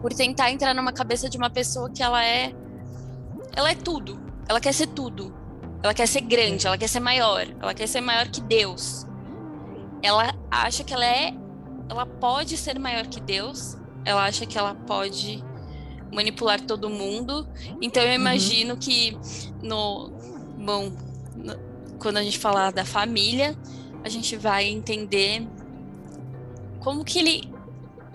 Por 0.00 0.12
tentar 0.12 0.50
entrar 0.50 0.74
numa 0.74 0.92
cabeça 0.92 1.28
de 1.28 1.36
uma 1.36 1.50
pessoa 1.50 1.90
que 1.90 2.02
ela 2.02 2.24
é. 2.24 2.52
Ela 3.54 3.70
é 3.70 3.74
tudo. 3.74 4.20
Ela 4.48 4.60
quer 4.60 4.72
ser 4.72 4.88
tudo. 4.88 5.34
Ela 5.82 5.94
quer 5.94 6.06
ser 6.06 6.20
grande, 6.22 6.66
ela 6.66 6.78
quer 6.78 6.88
ser 6.88 7.00
maior. 7.00 7.46
Ela 7.60 7.74
quer 7.74 7.86
ser 7.86 8.00
maior 8.00 8.28
que 8.28 8.40
Deus 8.40 9.06
ela 10.02 10.34
acha 10.50 10.82
que 10.82 10.92
ela 10.92 11.06
é, 11.06 11.32
ela 11.88 12.04
pode 12.04 12.56
ser 12.56 12.78
maior 12.78 13.06
que 13.06 13.20
Deus 13.20 13.76
ela 14.04 14.24
acha 14.24 14.44
que 14.44 14.58
ela 14.58 14.74
pode 14.74 15.42
manipular 16.12 16.60
todo 16.60 16.90
mundo. 16.90 17.46
Então 17.80 18.02
eu 18.02 18.08
uhum. 18.08 18.14
imagino 18.16 18.74
uhum. 18.74 18.80
que 18.80 19.16
no 19.62 20.10
bom, 20.58 20.92
no, 21.36 21.56
quando 22.00 22.16
a 22.16 22.22
gente 22.22 22.38
falar 22.38 22.72
da 22.72 22.84
família, 22.84 23.56
a 24.02 24.08
gente 24.08 24.36
vai 24.36 24.66
entender 24.66 25.46
como 26.80 27.04
que 27.04 27.20
ele 27.20 27.52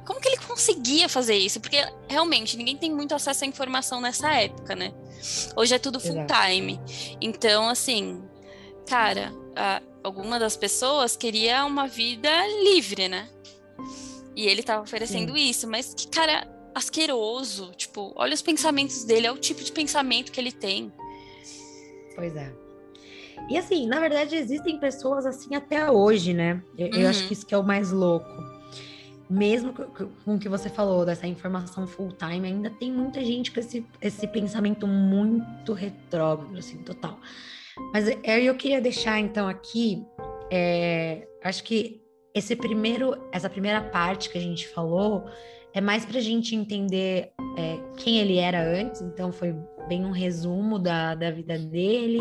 como 0.07 0.21
que 0.21 0.29
ele 0.29 0.37
conseguia 0.37 1.09
fazer 1.09 1.35
isso? 1.35 1.59
Porque 1.59 1.77
realmente 2.07 2.55
ninguém 2.55 2.77
tem 2.77 2.89
muito 2.89 3.13
acesso 3.13 3.43
à 3.43 3.47
informação 3.47 3.99
nessa 3.99 4.33
época, 4.35 4.73
né? 4.73 4.93
Hoje 5.53 5.75
é 5.75 5.79
tudo 5.79 5.99
full 5.99 6.25
time. 6.25 6.79
Então, 7.19 7.67
assim, 7.67 8.23
cara, 8.87 9.33
a, 9.53 9.81
alguma 10.01 10.39
das 10.39 10.55
pessoas 10.55 11.17
queria 11.17 11.65
uma 11.65 11.87
vida 11.87 12.29
livre, 12.63 13.09
né? 13.09 13.27
E 14.33 14.47
ele 14.47 14.63
tava 14.63 14.81
oferecendo 14.81 15.33
Sim. 15.35 15.49
isso, 15.49 15.67
mas 15.67 15.93
que 15.93 16.07
cara 16.07 16.47
asqueroso, 16.73 17.73
tipo, 17.75 18.13
olha 18.15 18.33
os 18.33 18.41
pensamentos 18.41 19.03
dele, 19.03 19.27
é 19.27 19.31
o 19.31 19.37
tipo 19.37 19.61
de 19.61 19.73
pensamento 19.73 20.31
que 20.31 20.39
ele 20.39 20.53
tem. 20.53 20.89
Pois 22.15 22.33
é. 22.33 22.53
E 23.49 23.57
assim, 23.57 23.85
na 23.87 23.99
verdade, 23.99 24.37
existem 24.37 24.79
pessoas 24.79 25.25
assim 25.25 25.53
até 25.53 25.91
hoje, 25.91 26.33
né? 26.33 26.63
Eu, 26.77 26.87
uhum. 26.87 26.93
eu 26.95 27.09
acho 27.09 27.23
uhum. 27.23 27.27
que 27.27 27.33
isso 27.33 27.45
que 27.45 27.53
é 27.53 27.57
o 27.57 27.63
mais 27.63 27.91
louco 27.91 28.56
mesmo 29.29 29.73
com 29.73 30.35
o 30.35 30.39
que 30.39 30.47
você 30.47 30.69
falou 30.69 31.05
dessa 31.05 31.27
informação 31.27 31.85
full 31.85 32.11
time, 32.11 32.47
ainda 32.47 32.69
tem 32.69 32.91
muita 32.91 33.23
gente 33.23 33.51
com 33.51 33.59
esse, 33.59 33.85
esse 34.01 34.27
pensamento 34.27 34.87
muito 34.87 35.73
retrógrado, 35.73 36.57
assim, 36.57 36.77
total. 36.77 37.19
Mas 37.93 38.07
é, 38.07 38.41
eu 38.41 38.55
queria 38.55 38.81
deixar 38.81 39.19
então 39.19 39.47
aqui, 39.47 40.03
é, 40.51 41.27
acho 41.43 41.63
que 41.63 42.01
esse 42.33 42.55
primeiro, 42.55 43.17
essa 43.31 43.49
primeira 43.49 43.81
parte 43.81 44.29
que 44.29 44.37
a 44.37 44.41
gente 44.41 44.67
falou 44.67 45.25
é 45.73 45.81
mais 45.81 46.05
para 46.05 46.17
a 46.17 46.21
gente 46.21 46.55
entender 46.55 47.31
é, 47.57 47.79
quem 47.97 48.19
ele 48.19 48.37
era 48.37 48.61
antes, 48.61 49.01
então 49.01 49.31
foi 49.31 49.55
bem 49.87 50.05
um 50.05 50.11
resumo 50.11 50.79
da, 50.79 51.15
da 51.15 51.31
vida 51.31 51.57
dele 51.57 52.19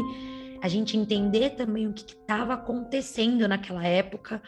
a 0.66 0.68
gente 0.68 0.96
entender 0.96 1.50
também 1.50 1.86
o 1.86 1.92
que 1.92 2.02
estava 2.02 2.54
acontecendo 2.54 3.46
naquela 3.46 3.86
época, 3.86 4.42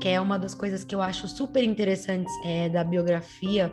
que 0.00 0.08
é 0.08 0.20
uma 0.20 0.38
das 0.38 0.54
coisas 0.54 0.84
que 0.84 0.94
eu 0.94 1.02
acho 1.02 1.26
super 1.26 1.64
interessantes 1.64 2.32
é, 2.44 2.68
da 2.68 2.84
biografia, 2.84 3.72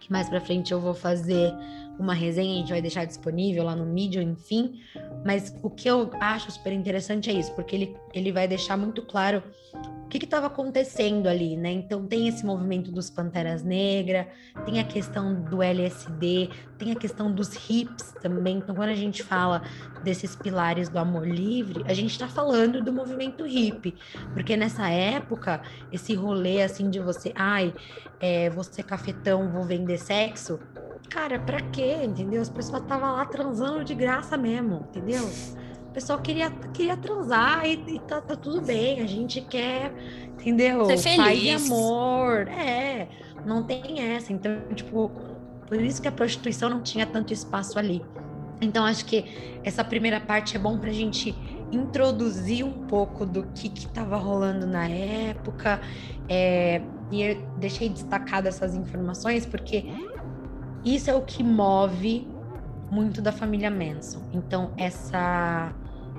que 0.00 0.12
mais 0.12 0.28
para 0.28 0.38
frente 0.38 0.70
eu 0.70 0.80
vou 0.80 0.92
fazer 0.92 1.50
uma 1.98 2.14
resenha, 2.14 2.54
a 2.54 2.58
gente 2.58 2.70
vai 2.70 2.82
deixar 2.82 3.04
disponível 3.04 3.64
lá 3.64 3.76
no 3.76 3.86
Medium, 3.86 4.22
enfim. 4.22 4.80
Mas 5.24 5.54
o 5.62 5.70
que 5.70 5.88
eu 5.88 6.10
acho 6.20 6.50
super 6.50 6.72
interessante 6.72 7.30
é 7.30 7.32
isso, 7.32 7.52
porque 7.54 7.74
ele, 7.74 7.96
ele 8.12 8.32
vai 8.32 8.48
deixar 8.48 8.76
muito 8.76 9.02
claro 9.02 9.42
o 10.04 10.08
que 10.08 10.24
estava 10.24 10.46
acontecendo 10.46 11.26
ali, 11.26 11.56
né? 11.56 11.72
Então 11.72 12.06
tem 12.06 12.28
esse 12.28 12.44
movimento 12.44 12.92
dos 12.92 13.10
Panteras 13.10 13.64
Negras, 13.64 14.26
tem 14.64 14.78
a 14.78 14.84
questão 14.84 15.34
do 15.34 15.62
LSD, 15.62 16.50
tem 16.78 16.92
a 16.92 16.94
questão 16.94 17.32
dos 17.32 17.54
hips 17.68 18.12
também. 18.20 18.58
Então 18.58 18.74
quando 18.74 18.90
a 18.90 18.94
gente 18.94 19.22
fala 19.22 19.62
desses 20.04 20.36
pilares 20.36 20.88
do 20.88 20.98
amor 20.98 21.26
livre, 21.26 21.82
a 21.86 21.94
gente 21.94 22.10
está 22.10 22.28
falando 22.28 22.82
do 22.82 22.92
movimento 22.92 23.46
hip, 23.46 23.94
porque 24.32 24.56
nessa 24.56 24.88
época 24.88 25.62
esse 25.90 26.14
rolê 26.14 26.62
assim 26.62 26.90
de 26.90 27.00
você, 27.00 27.32
ai, 27.34 27.74
é, 28.20 28.50
você 28.50 28.82
cafetão, 28.82 29.50
vou 29.50 29.64
vender 29.64 29.98
sexo, 29.98 30.60
cara, 31.08 31.38
pra 31.38 31.60
quê? 31.60 31.98
Entendeu? 32.04 32.42
As 32.42 32.48
pessoas 32.48 32.82
estavam 32.82 33.12
lá 33.12 33.24
transando 33.26 33.84
de 33.84 33.94
graça 33.94 34.36
mesmo, 34.36 34.86
entendeu? 34.88 35.24
O 35.88 35.92
pessoal 35.94 36.18
queria, 36.18 36.50
queria 36.72 36.96
transar 36.96 37.64
e, 37.64 37.74
e 37.86 37.98
tá, 38.00 38.20
tá, 38.20 38.34
tudo 38.34 38.60
bem, 38.60 39.00
a 39.00 39.06
gente 39.06 39.40
quer, 39.40 39.92
entendeu? 40.32 40.84
Ser 40.86 40.98
feliz. 40.98 41.16
Paz 41.16 41.42
e 41.42 41.50
amor. 41.50 42.48
É, 42.48 43.08
não 43.46 43.62
tem 43.62 44.00
essa. 44.00 44.32
Então, 44.32 44.60
tipo, 44.74 45.10
por 45.68 45.80
isso 45.80 46.02
que 46.02 46.08
a 46.08 46.12
prostituição 46.12 46.68
não 46.68 46.82
tinha 46.82 47.06
tanto 47.06 47.32
espaço 47.32 47.78
ali. 47.78 48.04
Então, 48.60 48.84
acho 48.84 49.04
que 49.04 49.24
essa 49.62 49.84
primeira 49.84 50.20
parte 50.20 50.56
é 50.56 50.58
bom 50.58 50.78
pra 50.78 50.90
gente 50.90 51.34
introduzir 51.70 52.64
um 52.64 52.86
pouco 52.86 53.26
do 53.26 53.44
que 53.54 53.68
estava 53.68 54.16
rolando 54.16 54.66
na 54.66 54.88
época. 54.88 55.80
É, 56.28 56.80
e 57.10 57.22
eu 57.22 57.42
deixei 57.58 57.88
destacado 57.88 58.46
essas 58.46 58.74
informações 58.74 59.46
porque 59.46 59.84
isso 60.84 61.10
é 61.10 61.14
o 61.14 61.22
que 61.22 61.42
move 61.42 62.26
muito 62.90 63.22
da 63.22 63.32
família 63.32 63.70
Manson. 63.70 64.20
Então, 64.32 64.70
essa 64.76 65.72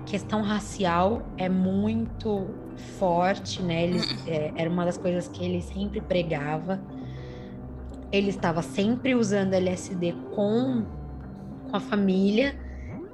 questão 0.06 0.42
racial 0.42 1.22
é 1.38 1.48
muito 1.48 2.48
forte, 2.98 3.62
né? 3.62 3.84
Ele, 3.84 4.00
é, 4.28 4.52
era 4.56 4.70
uma 4.70 4.84
das 4.84 4.98
coisas 4.98 5.28
que 5.28 5.44
ele 5.44 5.62
sempre 5.62 6.02
pregava. 6.02 6.82
Ele 8.12 8.30
estava 8.30 8.62
sempre 8.62 9.14
usando 9.16 9.54
LSD 9.54 10.14
com, 10.34 10.84
com 11.70 11.78
a 11.78 11.80
família. 11.80 12.56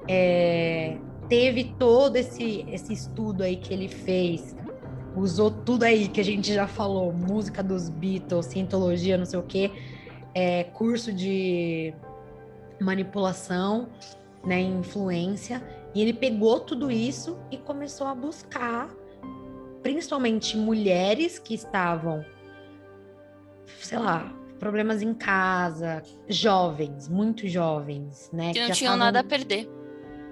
É, 0.08 0.98
teve 1.28 1.76
todo 1.78 2.16
esse, 2.16 2.66
esse 2.70 2.94
estudo 2.94 3.44
aí 3.44 3.58
que 3.58 3.74
ele 3.74 3.88
fez. 3.88 4.56
Usou 5.16 5.52
tudo 5.52 5.84
aí 5.84 6.08
que 6.08 6.22
a 6.22 6.24
gente 6.24 6.54
já 6.54 6.68
falou, 6.68 7.12
música 7.12 7.62
dos 7.62 7.90
Beatles, 7.90 8.46
cientologia, 8.46 9.18
não 9.18 9.26
sei 9.26 9.38
o 9.38 9.44
quê 9.44 9.72
é, 10.34 10.64
curso 10.66 11.12
de 11.12 11.94
manipulação, 12.80 13.90
né, 14.44 14.60
influência, 14.60 15.62
e 15.94 16.02
ele 16.02 16.14
pegou 16.14 16.60
tudo 16.60 16.90
isso 16.90 17.38
e 17.52 17.58
começou 17.58 18.08
a 18.08 18.16
buscar, 18.16 18.90
principalmente 19.84 20.58
mulheres 20.58 21.38
que 21.38 21.54
estavam, 21.54 22.26
sei 23.80 24.00
lá, 24.00 24.34
problemas 24.58 25.02
em 25.02 25.14
casa, 25.14 26.02
jovens, 26.28 27.08
muito 27.08 27.48
jovens, 27.48 28.30
né? 28.32 28.54
Que 28.54 28.62
não 28.62 28.72
tinham 28.72 28.94
tavam, 28.94 29.06
nada 29.06 29.20
a 29.20 29.24
perder. 29.24 29.70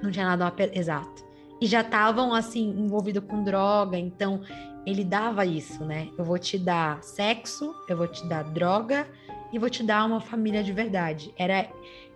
Não 0.02 0.12
tinha 0.12 0.26
nada 0.26 0.48
a 0.48 0.52
perder, 0.52 0.78
exato. 0.78 1.28
E 1.60 1.66
já 1.66 1.82
estavam, 1.82 2.34
assim, 2.34 2.70
envolvidos 2.70 3.24
com 3.26 3.44
droga, 3.44 3.98
então 3.98 4.42
ele 4.86 5.04
dava 5.04 5.46
isso, 5.46 5.84
né? 5.84 6.10
Eu 6.18 6.24
vou 6.24 6.38
te 6.38 6.58
dar 6.58 7.04
sexo, 7.04 7.76
eu 7.88 7.98
vou 7.98 8.08
te 8.08 8.26
dar 8.28 8.44
droga 8.44 9.08
e 9.52 9.60
vou 9.60 9.70
te 9.70 9.84
dar 9.84 10.06
uma 10.06 10.22
família 10.22 10.64
de 10.64 10.72
verdade. 10.72 11.34
Era, 11.38 11.70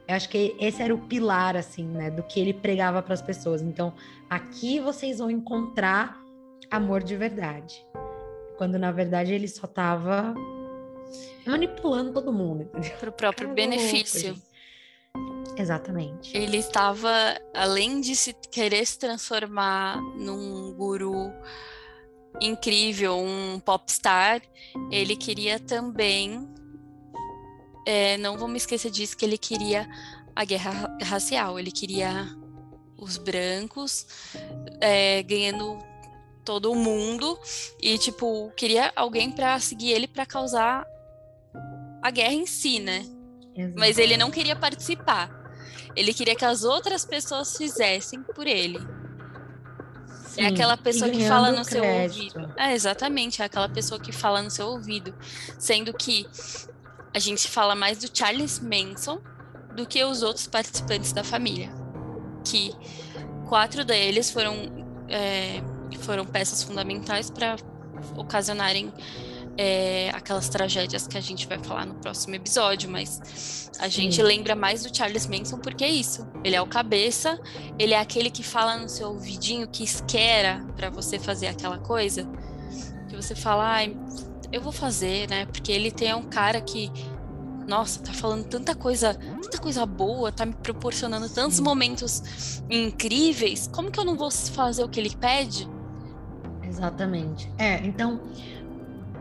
eu 0.07 0.15
acho 0.15 0.29
que 0.29 0.55
esse 0.59 0.81
era 0.81 0.93
o 0.93 0.97
pilar 0.97 1.55
assim, 1.55 1.85
né, 1.85 2.09
do 2.09 2.23
que 2.23 2.39
ele 2.39 2.53
pregava 2.53 3.01
para 3.01 3.13
as 3.13 3.21
pessoas. 3.21 3.61
Então, 3.61 3.93
aqui 4.29 4.79
vocês 4.79 5.19
vão 5.19 5.29
encontrar 5.29 6.17
amor 6.69 7.03
de 7.03 7.15
verdade. 7.15 7.85
Quando 8.57 8.77
na 8.77 8.91
verdade 8.91 9.33
ele 9.33 9.47
só 9.47 9.65
estava 9.65 10.33
manipulando 11.45 12.13
todo 12.13 12.31
mundo, 12.31 12.69
para 12.99 13.09
o 13.09 13.13
próprio 13.13 13.49
Caramba, 13.49 13.55
benefício. 13.55 14.35
Exatamente. 15.57 16.35
Ele 16.35 16.57
estava, 16.57 17.11
além 17.53 18.01
de 18.01 18.15
se 18.15 18.33
querer 18.51 18.85
se 18.85 18.97
transformar 18.97 20.01
num 20.15 20.73
guru 20.73 21.31
incrível, 22.41 23.17
um 23.19 23.59
popstar, 23.59 24.41
ele 24.89 25.15
queria 25.15 25.59
também 25.59 26.47
é, 27.85 28.17
não 28.17 28.37
vamos 28.37 28.63
esquecer 28.63 28.91
disso, 28.91 29.17
que 29.17 29.25
ele 29.25 29.37
queria 29.37 29.87
a 30.35 30.45
guerra 30.45 30.97
racial, 31.01 31.59
ele 31.59 31.71
queria 31.71 32.29
os 32.97 33.17
brancos 33.17 34.07
é, 34.79 35.21
ganhando 35.23 35.77
todo 36.43 36.71
o 36.71 36.75
mundo 36.75 37.39
e, 37.81 37.97
tipo, 37.97 38.51
queria 38.55 38.91
alguém 38.95 39.31
para 39.31 39.59
seguir 39.59 39.91
ele 39.91 40.07
para 40.07 40.25
causar 40.25 40.85
a 42.01 42.11
guerra 42.11 42.33
em 42.33 42.45
si, 42.45 42.79
né? 42.79 43.05
Exato. 43.55 43.79
Mas 43.79 43.97
ele 43.97 44.17
não 44.17 44.31
queria 44.31 44.55
participar. 44.55 45.31
Ele 45.95 46.13
queria 46.13 46.35
que 46.35 46.43
as 46.43 46.63
outras 46.63 47.05
pessoas 47.05 47.55
fizessem 47.55 48.21
por 48.23 48.47
ele. 48.47 48.77
É 48.77 50.27
Sim, 50.27 50.41
é 50.41 50.47
aquela 50.47 50.75
pessoa 50.75 51.11
que 51.11 51.27
fala 51.27 51.51
no 51.51 51.63
crédito. 51.63 51.69
seu 51.69 51.83
ouvido. 51.83 52.53
É, 52.57 52.73
exatamente, 52.73 53.41
é 53.41 53.45
aquela 53.45 53.69
pessoa 53.69 53.99
que 53.99 54.11
fala 54.11 54.41
no 54.41 54.49
seu 54.49 54.67
ouvido. 54.67 55.13
Sendo 55.59 55.93
que 55.93 56.27
a 57.13 57.19
gente 57.19 57.47
fala 57.47 57.75
mais 57.75 57.99
do 57.99 58.09
Charles 58.11 58.59
Manson 58.59 59.19
do 59.75 59.85
que 59.85 60.03
os 60.03 60.23
outros 60.23 60.47
participantes 60.47 61.13
da 61.13 61.23
família, 61.23 61.71
que 62.43 62.73
quatro 63.47 63.85
deles 63.85 64.31
foram, 64.31 64.55
é, 65.09 65.61
foram 65.99 66.25
peças 66.25 66.63
fundamentais 66.63 67.29
para 67.29 67.55
ocasionarem 68.15 68.91
é, 69.57 70.09
aquelas 70.13 70.49
tragédias 70.49 71.07
que 71.07 71.17
a 71.17 71.21
gente 71.21 71.47
vai 71.47 71.59
falar 71.59 71.85
no 71.85 71.95
próximo 71.95 72.35
episódio, 72.35 72.89
mas 72.89 73.69
a 73.79 73.85
Sim. 73.85 73.89
gente 73.89 74.21
lembra 74.21 74.55
mais 74.55 74.83
do 74.83 74.95
Charles 74.95 75.27
Manson 75.27 75.59
porque 75.59 75.83
é 75.83 75.89
isso. 75.89 76.27
Ele 76.43 76.55
é 76.55 76.61
o 76.61 76.67
cabeça, 76.67 77.39
ele 77.77 77.93
é 77.93 77.99
aquele 77.99 78.29
que 78.31 78.43
fala 78.43 78.77
no 78.77 78.89
seu 78.89 79.09
ouvidinho, 79.09 79.67
que 79.67 79.83
esquera 79.83 80.65
para 80.75 80.89
você 80.89 81.19
fazer 81.19 81.47
aquela 81.47 81.77
coisa, 81.77 82.27
que 83.09 83.15
você 83.15 83.35
fala, 83.35 83.65
ai, 83.65 83.95
eu 84.53 84.61
vou 84.61 84.71
fazer, 84.71 85.27
né? 85.27 85.45
Porque 85.47 85.71
ele 85.71 85.91
tem 85.91 86.09
é 86.09 86.15
um 86.15 86.23
cara 86.23 86.61
que 86.61 86.91
nossa, 87.67 88.01
tá 88.01 88.13
falando 88.13 88.45
tanta 88.45 88.75
coisa, 88.75 89.13
tanta 89.15 89.57
coisa 89.57 89.85
boa, 89.85 90.31
tá 90.31 90.45
me 90.45 90.53
proporcionando 90.53 91.29
tantos 91.29 91.59
momentos 91.59 92.61
incríveis. 92.69 93.67
Como 93.67 93.89
que 93.89 93.99
eu 93.99 94.05
não 94.05 94.15
vou 94.15 94.29
fazer 94.29 94.83
o 94.83 94.89
que 94.89 94.99
ele 94.99 95.15
pede? 95.15 95.67
Exatamente. 96.61 97.49
É, 97.57 97.83
então, 97.85 98.19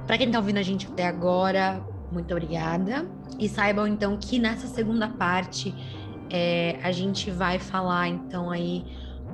para 0.07 0.19
quem 0.19 0.31
tá 0.31 0.39
ouvindo 0.39 0.59
a 0.59 0.63
gente 0.63 0.87
até 0.87 1.07
agora, 1.07 1.83
Muito 2.11 2.31
obrigada. 2.33 3.07
E 3.39 3.49
saibam 3.49 3.87
então 3.87 4.19
que 4.19 4.39
nessa 4.39 4.67
segunda 4.67 5.09
parte 5.09 5.75
é, 6.29 6.79
a 6.83 6.93
gente 6.93 7.31
vai 7.31 7.59
falar 7.59 8.09
então 8.09 8.51
aí 8.51 8.85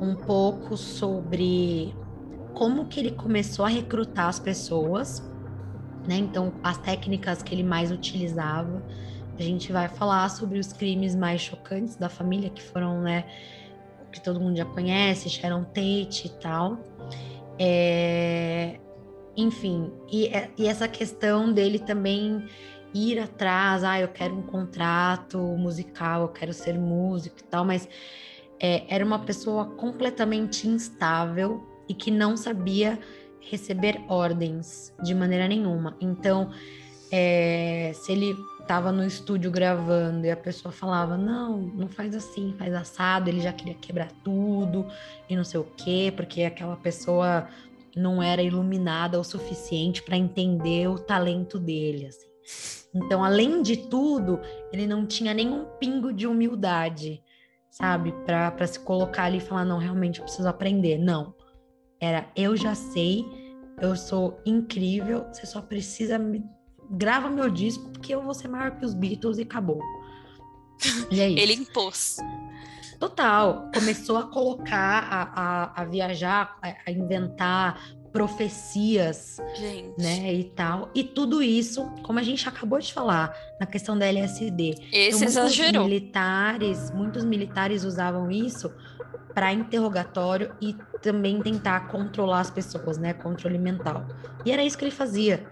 um 0.00 0.14
pouco 0.14 0.76
sobre 0.76 1.92
como 2.54 2.86
que 2.86 3.00
ele 3.00 3.10
começou 3.10 3.64
a 3.64 3.68
recrutar 3.68 4.28
as 4.28 4.38
pessoas, 4.38 5.27
né? 6.08 6.16
Então, 6.16 6.54
as 6.64 6.78
técnicas 6.78 7.42
que 7.42 7.54
ele 7.54 7.62
mais 7.62 7.92
utilizava. 7.92 8.82
A 9.38 9.42
gente 9.42 9.70
vai 9.70 9.88
falar 9.88 10.28
sobre 10.30 10.58
os 10.58 10.72
crimes 10.72 11.14
mais 11.14 11.42
chocantes 11.42 11.94
da 11.94 12.08
família, 12.08 12.48
que 12.50 12.62
foram, 12.62 13.02
né, 13.02 13.24
que 14.10 14.20
todo 14.20 14.40
mundo 14.40 14.56
já 14.56 14.64
conhece, 14.64 15.28
Sharon 15.28 15.64
Tate 15.64 16.26
e 16.26 16.30
tal. 16.40 16.78
É... 17.58 18.80
Enfim, 19.36 19.92
e, 20.10 20.30
e 20.56 20.66
essa 20.66 20.88
questão 20.88 21.52
dele 21.52 21.78
também 21.78 22.44
ir 22.92 23.20
atrás, 23.20 23.84
ah, 23.84 24.00
eu 24.00 24.08
quero 24.08 24.34
um 24.34 24.42
contrato 24.42 25.38
musical, 25.38 26.22
eu 26.22 26.28
quero 26.28 26.52
ser 26.52 26.76
músico 26.76 27.36
e 27.38 27.44
tal, 27.44 27.64
mas 27.64 27.88
é, 28.58 28.82
era 28.92 29.04
uma 29.04 29.20
pessoa 29.20 29.66
completamente 29.66 30.66
instável 30.66 31.62
e 31.88 31.94
que 31.94 32.10
não 32.10 32.36
sabia 32.36 32.98
receber 33.50 34.00
ordens 34.08 34.94
de 35.02 35.14
maneira 35.14 35.48
nenhuma. 35.48 35.96
Então, 36.00 36.50
é, 37.10 37.92
se 37.94 38.12
ele 38.12 38.36
estava 38.60 38.92
no 38.92 39.04
estúdio 39.04 39.50
gravando 39.50 40.26
e 40.26 40.30
a 40.30 40.36
pessoa 40.36 40.70
falava, 40.70 41.16
não, 41.16 41.58
não 41.58 41.88
faz 41.88 42.14
assim, 42.14 42.54
faz 42.58 42.74
assado, 42.74 43.30
ele 43.30 43.40
já 43.40 43.52
queria 43.52 43.74
quebrar 43.74 44.12
tudo 44.22 44.86
e 45.28 45.34
não 45.34 45.44
sei 45.44 45.60
o 45.60 45.64
quê, 45.76 46.12
porque 46.14 46.42
aquela 46.42 46.76
pessoa 46.76 47.48
não 47.96 48.22
era 48.22 48.42
iluminada 48.42 49.18
o 49.18 49.24
suficiente 49.24 50.02
para 50.02 50.16
entender 50.16 50.86
o 50.88 50.98
talento 50.98 51.58
dele, 51.58 52.06
assim. 52.06 52.28
Então, 52.94 53.22
além 53.22 53.62
de 53.62 53.76
tudo, 53.76 54.40
ele 54.72 54.86
não 54.86 55.06
tinha 55.06 55.34
nenhum 55.34 55.64
pingo 55.78 56.12
de 56.12 56.26
humildade, 56.26 57.22
sabe? 57.70 58.12
Para 58.24 58.66
se 58.66 58.80
colocar 58.80 59.24
ali 59.24 59.38
e 59.38 59.40
falar: 59.40 59.64
não, 59.64 59.78
realmente 59.78 60.18
eu 60.18 60.24
preciso 60.24 60.48
aprender. 60.48 60.98
Não. 60.98 61.34
Era 62.00 62.30
eu 62.36 62.56
já 62.56 62.74
sei, 62.74 63.24
eu 63.80 63.96
sou 63.96 64.40
incrível, 64.46 65.26
você 65.32 65.46
só 65.46 65.60
precisa 65.60 66.18
me. 66.18 66.44
Grava 66.90 67.28
meu 67.28 67.50
disco, 67.50 67.90
porque 67.90 68.14
eu 68.14 68.22
vou 68.22 68.32
ser 68.32 68.48
maior 68.48 68.70
que 68.78 68.84
os 68.84 68.94
Beatles 68.94 69.38
e 69.38 69.42
acabou. 69.42 69.80
E 71.10 71.20
é 71.20 71.28
isso. 71.28 71.38
Ele 71.38 71.52
impôs. 71.54 72.16
Total. 72.98 73.70
Começou 73.74 74.16
a 74.16 74.24
colocar, 74.24 75.04
a, 75.10 75.22
a, 75.22 75.82
a 75.82 75.84
viajar, 75.84 76.56
a, 76.62 76.74
a 76.86 76.90
inventar 76.90 77.80
profecias, 78.12 79.36
gente. 79.54 80.00
né, 80.00 80.32
e 80.32 80.44
tal. 80.44 80.90
E 80.94 81.04
tudo 81.04 81.42
isso, 81.42 81.84
como 82.02 82.18
a 82.18 82.22
gente 82.22 82.48
acabou 82.48 82.78
de 82.78 82.92
falar, 82.92 83.34
na 83.60 83.66
questão 83.66 83.96
da 83.96 84.06
LSD. 84.06 84.74
Esse 84.92 85.18
então, 85.18 85.28
exagerou. 85.28 85.84
Militares, 85.84 86.90
muitos 86.90 87.24
militares 87.24 87.84
usavam 87.84 88.30
isso 88.30 88.72
para 89.34 89.52
interrogatório 89.52 90.52
e 90.60 90.74
também 91.00 91.40
tentar 91.40 91.88
controlar 91.88 92.40
as 92.40 92.50
pessoas, 92.50 92.98
né, 92.98 93.12
controle 93.12 93.58
mental. 93.58 94.06
E 94.44 94.50
era 94.50 94.62
isso 94.62 94.76
que 94.76 94.84
ele 94.84 94.90
fazia. 94.90 95.46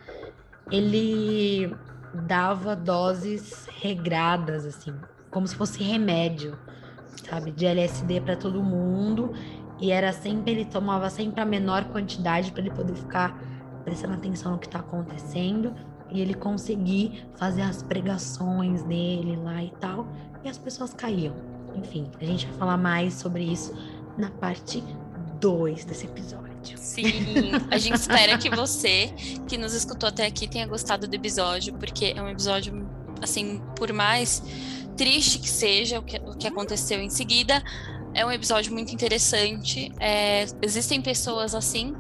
Ele 0.71 1.75
dava 2.13 2.75
doses 2.75 3.69
regradas 3.81 4.65
assim, 4.65 4.95
como 5.31 5.47
se 5.47 5.55
fosse 5.55 5.83
remédio, 5.83 6.59
sabe, 7.29 7.51
de 7.51 7.67
LSD 7.67 8.21
para 8.21 8.37
todo 8.37 8.63
mundo 8.63 9.33
e 9.79 9.91
era 9.91 10.13
sempre, 10.13 10.53
ele 10.53 10.65
tomava 10.65 11.11
sempre 11.11 11.41
a 11.41 11.45
menor 11.45 11.85
quantidade 11.87 12.51
para 12.51 12.63
ele 12.63 12.71
poder 12.71 12.95
ficar 12.95 13.39
prestando 13.85 14.15
atenção 14.15 14.53
no 14.53 14.59
que 14.59 14.67
está 14.67 14.81
acontecendo 14.81 15.75
e 16.11 16.21
ele 16.21 16.35
conseguir 16.35 17.27
fazer 17.37 17.63
as 17.63 17.83
pregações 17.83 18.83
dele 18.85 19.37
lá 19.37 19.63
e 19.63 19.71
tal. 19.79 20.07
E 20.43 20.49
as 20.49 20.57
pessoas 20.57 20.95
caíam. 20.95 21.56
Enfim, 21.77 22.11
a 22.21 22.25
gente 22.25 22.47
vai 22.47 22.59
falar 22.59 22.77
mais 22.77 23.15
sobre 23.15 23.45
isso 23.45 23.75
na 24.17 24.31
parte 24.31 24.83
2 25.41 25.85
desse 25.85 26.07
episódio. 26.07 26.47
Sim, 26.77 27.53
a 27.71 27.79
gente 27.79 27.95
espera 27.95 28.37
que 28.39 28.51
você 28.51 29.13
que 29.47 29.57
nos 29.57 29.73
escutou 29.73 30.09
até 30.09 30.27
aqui 30.27 30.49
tenha 30.49 30.67
gostado 30.67 31.07
do 31.07 31.15
episódio, 31.15 31.75
porque 31.75 32.15
é 32.17 32.23
um 32.23 32.29
episódio, 32.29 32.89
assim, 33.23 33.63
por 33.77 33.93
mais 33.93 34.43
triste 34.97 35.39
que 35.39 35.49
seja 35.49 35.99
o 35.99 36.03
que, 36.03 36.17
o 36.17 36.35
que 36.37 36.49
aconteceu 36.49 37.01
em 37.01 37.11
seguida, 37.11 37.63
é 38.15 38.25
um 38.25 38.33
episódio 38.33 38.73
muito 38.73 38.93
interessante. 38.93 39.93
É, 40.01 40.47
existem 40.63 41.01
pessoas 41.01 41.55
assim, 41.55 41.95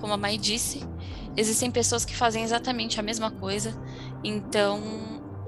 como 0.00 0.12
a 0.12 0.16
Mai 0.16 0.36
disse, 0.36 0.84
existem 1.36 1.70
pessoas 1.70 2.04
que 2.04 2.14
fazem 2.14 2.44
exatamente 2.44 3.00
a 3.00 3.02
mesma 3.02 3.30
coisa. 3.30 3.74
Então, 4.22 4.82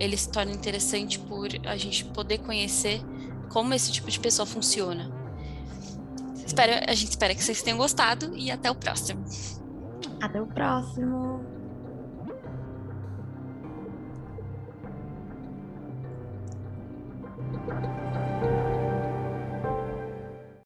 ele 0.01 0.17
se 0.17 0.31
torna 0.31 0.51
interessante 0.51 1.19
por 1.19 1.49
a 1.65 1.77
gente 1.77 2.05
poder 2.07 2.39
conhecer 2.39 3.03
como 3.53 3.75
esse 3.75 3.93
tipo 3.93 4.11
de 4.11 4.19
pessoa 4.19 4.47
funciona. 4.47 5.11
Espero, 6.45 6.73
a 6.89 6.95
gente 6.95 7.11
espera 7.11 7.35
que 7.35 7.45
vocês 7.45 7.63
tenham 7.63 7.79
gostado 7.79 8.37
e 8.37 8.51
até 8.51 8.71
o 8.71 8.75
próximo. 8.75 9.25
Até 10.21 10.41
o 10.41 10.47
próximo. 10.47 11.41